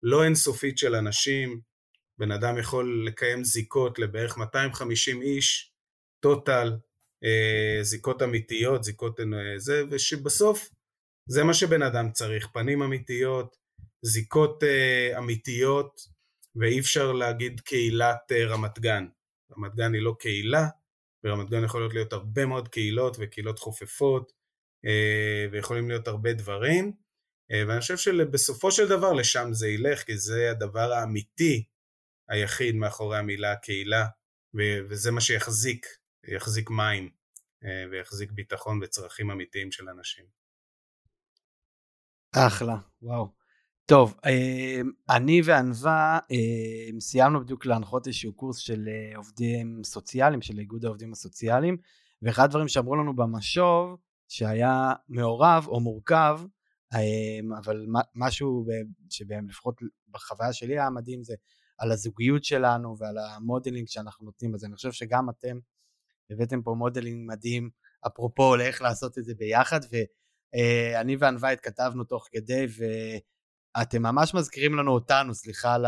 לא 0.04 0.24
אינסופית 0.24 0.78
של 0.78 0.96
אנשים, 0.96 1.62
בן 2.18 2.32
אדם 2.32 2.58
יכול 2.58 3.04
לקיים 3.08 3.44
זיקות 3.44 4.00
לבערך 4.00 4.38
250 4.38 5.22
איש, 5.22 5.72
טוטל, 6.20 6.68
אה, 6.68 6.89
זיקות 7.82 8.22
אמיתיות, 8.22 8.84
זיקות 8.84 9.20
זה, 9.58 9.84
ושבסוף 9.90 10.70
זה 11.30 11.44
מה 11.44 11.54
שבן 11.54 11.82
אדם 11.82 12.12
צריך, 12.12 12.48
פנים 12.54 12.82
אמיתיות, 12.82 13.58
זיקות 14.02 14.64
uh, 14.64 15.18
אמיתיות, 15.18 16.02
ואי 16.56 16.80
אפשר 16.80 17.12
להגיד 17.12 17.60
קהילת 17.60 18.32
רמת 18.32 18.80
גן. 18.80 19.06
רמת 19.58 19.76
גן 19.76 19.94
היא 19.94 20.02
לא 20.02 20.16
קהילה, 20.20 20.68
ברמת 21.24 21.50
גן 21.50 21.64
יכולות 21.64 21.94
להיות 21.94 22.14
הרבה 22.14 22.46
מאוד 22.46 22.68
קהילות 22.68 23.18
וקהילות 23.20 23.60
חופפות, 23.60 24.32
ויכולים 25.52 25.90
להיות 25.90 26.08
הרבה 26.08 26.34
דברים, 26.34 26.92
ואני 27.68 27.80
חושב 27.80 27.98
שבסופו 27.98 28.72
של 28.72 28.88
דבר 28.88 29.14
לשם 29.14 29.50
זה 29.52 29.68
ילך, 29.68 30.04
כי 30.04 30.18
זה 30.18 30.52
הדבר 30.52 30.94
האמיתי 30.94 31.64
היחיד 32.30 32.76
מאחורי 32.76 33.18
המילה 33.18 33.56
קהילה, 33.56 34.06
וזה 34.90 35.12
מה 35.12 35.22
שיחזיק, 35.22 35.86
יחזיק 36.28 36.70
מים, 36.70 37.10
uh, 37.64 37.68
ויחזיק 37.92 38.32
ביטחון 38.32 38.80
וצרכים 38.84 39.32
אמיתיים 39.32 39.72
של 39.72 39.90
אנשים. 39.90 40.26
אחלה, 42.36 42.78
וואו. 43.02 43.40
טוב, 43.90 44.16
אמ, 44.26 44.92
אני 45.10 45.42
וענווה 45.46 46.20
אמ, 46.32 47.00
סיימנו 47.00 47.42
בדיוק 47.42 47.66
להנחות 47.66 48.08
איזשהו 48.08 48.34
קורס 48.34 48.58
של 48.58 48.88
אה, 48.88 49.18
עובדים 49.18 49.84
סוציאליים, 49.84 50.42
של 50.42 50.60
איגוד 50.60 50.86
העובדים 50.86 51.12
הסוציאליים, 51.12 51.78
ואחד 52.22 52.44
הדברים 52.44 52.68
שאמרו 52.68 52.96
לנו 52.96 53.16
במשוב, 53.16 53.98
שהיה 54.28 54.94
מעורב 55.10 55.66
או 55.68 55.80
מורכב, 55.80 56.40
אבל 57.58 57.86
משהו 58.16 58.66
שבהם 59.10 59.50
לפחות 59.50 59.76
בחוויה 60.10 60.54
שלי 60.54 60.74
היה 60.74 60.90
מדהים 60.90 61.24
זה 61.24 61.36
על 61.78 61.92
הזוגיות 61.92 62.44
שלנו 62.44 62.96
ועל 63.00 63.18
ה 63.18 63.26
modeling 63.26 63.88
שאנחנו 63.88 64.26
נותנים, 64.26 64.56
אז 64.56 64.66
אני 64.66 64.76
חושב 64.76 64.92
שגם 64.92 65.30
אתם 65.30 65.60
הבאתם 66.32 66.62
פה 66.62 66.74
modeling 66.78 67.28
מדהים, 67.28 67.70
אפרופו 68.08 68.56
לאיך 68.56 68.82
לעשות 68.82 69.18
את 69.18 69.26
זה 69.26 69.34
ביחד, 69.38 69.80
ואני 69.92 71.14
אה, 71.14 71.20
וענווה 71.20 71.52
התכתבנו 71.52 72.04
תוך 72.04 72.28
כדי, 72.32 72.66
ו... 72.78 72.84
אתם 73.82 74.04
ממש 74.04 74.34
מזכירים 74.34 74.76
לנו 74.76 74.92
אותנו, 74.92 75.34
סליחה 75.34 75.76
על 75.76 75.86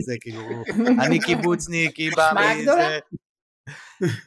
זה, 0.00 0.14
כאילו, 0.20 0.42
אני 1.06 1.20
קיבוצניק, 1.20 1.96
היא 1.96 2.10
באה 2.16 2.54
מזה. 2.54 2.98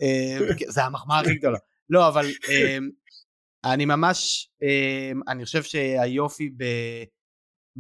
אה, 0.01 0.37
זה 0.67 0.83
המחמאה 0.83 1.19
הכי 1.19 1.35
גדולה. 1.35 1.57
לא, 1.89 2.07
אבל 2.07 2.25
אה, 2.49 2.77
אני 3.65 3.85
ממש, 3.85 4.49
אני 5.27 5.45
חושב 5.45 5.63
שהיופי 5.63 6.49
ב... 6.49 6.63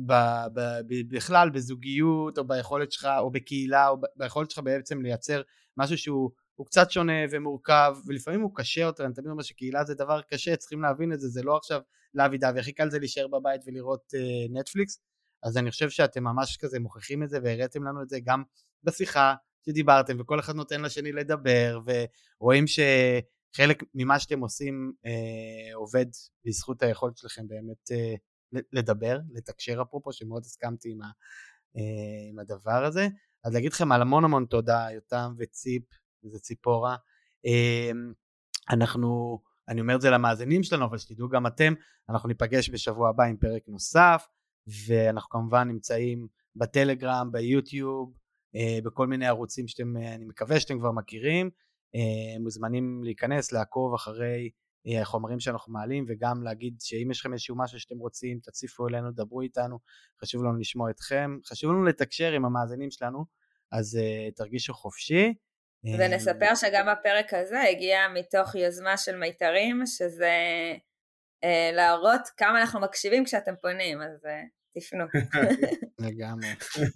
ב, 0.05 0.13
ב, 0.53 0.59
ב, 0.87 1.15
בכלל 1.15 1.49
בזוגיות 1.49 2.37
או 2.37 2.47
ביכולת 2.47 2.91
שלך 2.91 3.07
או 3.19 3.31
בקהילה 3.31 3.89
או 3.89 3.97
ביכולת 4.15 4.51
שלך 4.51 4.63
בעצם 4.63 5.01
לייצר 5.01 5.41
משהו 5.77 5.97
שהוא 5.97 6.31
קצת 6.65 6.91
שונה 6.91 7.13
ומורכב 7.31 7.95
ולפעמים 8.05 8.41
הוא 8.41 8.51
קשה 8.55 8.81
יותר 8.81 9.05
אני 9.05 9.13
תמיד 9.13 9.27
אומר 9.27 9.43
שקהילה 9.43 9.83
זה 9.83 9.95
דבר 9.95 10.21
קשה 10.21 10.55
צריכים 10.55 10.81
להבין 10.81 11.13
את 11.13 11.19
זה 11.19 11.27
זה 11.27 11.43
לא 11.43 11.57
עכשיו 11.57 11.81
לאבי 12.13 12.37
דווי 12.37 12.59
הכי 12.59 12.73
קל 12.73 12.89
זה 12.89 12.99
להישאר 12.99 13.27
בבית 13.27 13.61
ולראות 13.65 14.13
נטפליקס. 14.49 14.99
אז 15.43 15.57
אני 15.57 15.71
חושב 15.71 15.89
שאתם 15.89 16.23
ממש 16.23 16.57
כזה 16.57 16.79
מוכיחים 16.79 17.23
את 17.23 17.29
זה 17.29 17.39
והראיתם 17.43 17.83
לנו 17.83 18.01
את 18.01 18.09
זה 18.09 18.19
גם 18.23 18.43
בשיחה 18.83 19.35
שדיברתם 19.65 20.17
וכל 20.19 20.39
אחד 20.39 20.55
נותן 20.55 20.81
לשני 20.81 21.11
לדבר 21.11 21.79
ורואים 22.39 22.65
שחלק 22.67 23.83
ממה 23.93 24.19
שאתם 24.19 24.39
עושים 24.39 24.93
אה, 25.05 25.75
עובד 25.75 26.05
בזכות 26.45 26.83
היכולת 26.83 27.17
שלכם 27.17 27.47
באמת 27.47 27.91
אה, 27.91 28.13
לדבר, 28.73 29.19
לתקשר 29.33 29.81
אפרופו 29.81 30.13
שמאוד 30.13 30.45
הסכמתי 30.45 30.91
עם, 30.91 31.01
ה, 31.01 31.05
אה, 31.77 32.29
עם 32.29 32.39
הדבר 32.39 32.85
הזה. 32.85 33.07
אז 33.43 33.53
להגיד 33.53 33.73
לכם 33.73 33.91
על 33.91 34.01
המון 34.01 34.23
המון 34.23 34.45
תודה 34.45 34.87
יותם 34.93 35.33
וציפ 35.37 35.83
וזה 36.23 36.39
ציפורה. 36.39 36.95
אה, 37.45 37.91
אנחנו 38.69 39.39
אני 39.69 39.81
אומר 39.81 39.95
את 39.95 40.01
זה 40.01 40.09
למאזינים 40.09 40.63
שלנו 40.63 40.85
אבל 40.85 40.97
שתדעו 40.97 41.29
גם 41.29 41.47
אתם 41.47 41.73
אנחנו 42.09 42.29
ניפגש 42.29 42.69
בשבוע 42.69 43.09
הבא 43.09 43.23
עם 43.23 43.37
פרק 43.37 43.63
נוסף 43.67 44.27
ואנחנו 44.87 45.29
כמובן 45.29 45.67
נמצאים 45.67 46.27
בטלגרם, 46.55 47.31
ביוטיוב, 47.31 48.13
אה, 48.55 48.79
בכל 48.83 49.07
מיני 49.07 49.27
ערוצים 49.27 49.67
שאתם, 49.67 49.97
אה, 49.97 50.15
אני 50.15 50.25
מקווה 50.25 50.59
שאתם 50.59 50.79
כבר 50.79 50.91
מכירים, 50.91 51.49
אה, 51.95 52.39
מוזמנים 52.39 53.03
להיכנס, 53.03 53.51
לעקוב 53.51 53.93
אחרי 53.93 54.49
החומרים 55.01 55.39
שאנחנו 55.39 55.73
מעלים 55.73 56.05
וגם 56.07 56.43
להגיד 56.43 56.75
שאם 56.79 57.11
יש 57.11 57.19
לכם 57.19 57.33
איזשהו 57.33 57.55
משהו 57.57 57.79
שאתם 57.79 57.97
רוצים 57.97 58.39
תציפו 58.43 58.87
אלינו, 58.87 59.11
דברו 59.11 59.41
איתנו, 59.41 59.79
חשוב 60.21 60.43
לנו 60.43 60.57
לשמוע 60.57 60.89
אתכם, 60.89 61.37
חשוב 61.45 61.71
לנו 61.71 61.83
לתקשר 61.83 62.31
עם 62.31 62.45
המאזינים 62.45 62.91
שלנו, 62.91 63.25
אז 63.71 63.99
תרגישו 64.35 64.73
חופשי. 64.73 65.33
ונספר 65.83 66.55
שגם 66.55 66.89
הפרק 66.89 67.33
הזה 67.33 67.61
הגיע 67.61 67.99
מתוך 68.13 68.55
יוזמה 68.55 68.97
של 68.97 69.15
מיתרים, 69.15 69.83
שזה 69.85 70.33
להראות 71.73 72.21
כמה 72.37 72.61
אנחנו 72.61 72.79
מקשיבים 72.79 73.25
כשאתם 73.25 73.53
פונים, 73.61 74.01
אז 74.01 74.27
תפנו. 74.79 75.05
לגמרי. 76.07 76.47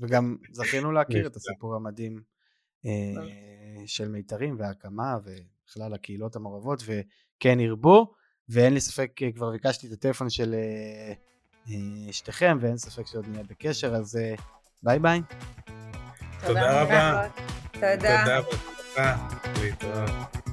וגם 0.01 0.35
זכינו 0.51 0.91
להכיר 0.91 1.27
את 1.27 1.35
הסיפור 1.35 1.75
המדהים 1.75 2.21
אה, 2.85 2.91
של 3.85 4.09
מיתרים 4.09 4.55
וההקמה 4.59 5.17
ובכלל 5.23 5.93
הקהילות 5.93 6.35
המעורבות 6.35 6.83
וכן 6.85 7.59
ירבו 7.59 8.13
ואין 8.49 8.73
לי 8.73 8.81
ספק 8.81 9.11
אה, 9.23 9.31
כבר 9.31 9.51
ביקשתי 9.51 9.87
את 9.87 9.91
הטלפון 9.91 10.29
של 10.29 10.53
אה, 10.53 11.13
שתיכם 12.11 12.57
ואין 12.61 12.77
ספק 12.77 13.07
שעוד 13.07 13.27
נהיה 13.27 13.43
בקשר 13.43 13.95
אז 13.95 14.19
ביי 14.83 14.99
ביי. 14.99 15.21
תודה 16.47 16.81
רבה. 16.81 17.27
תודה. 17.81 18.41
תודה. 18.95 19.15
להתראות. 19.61 20.50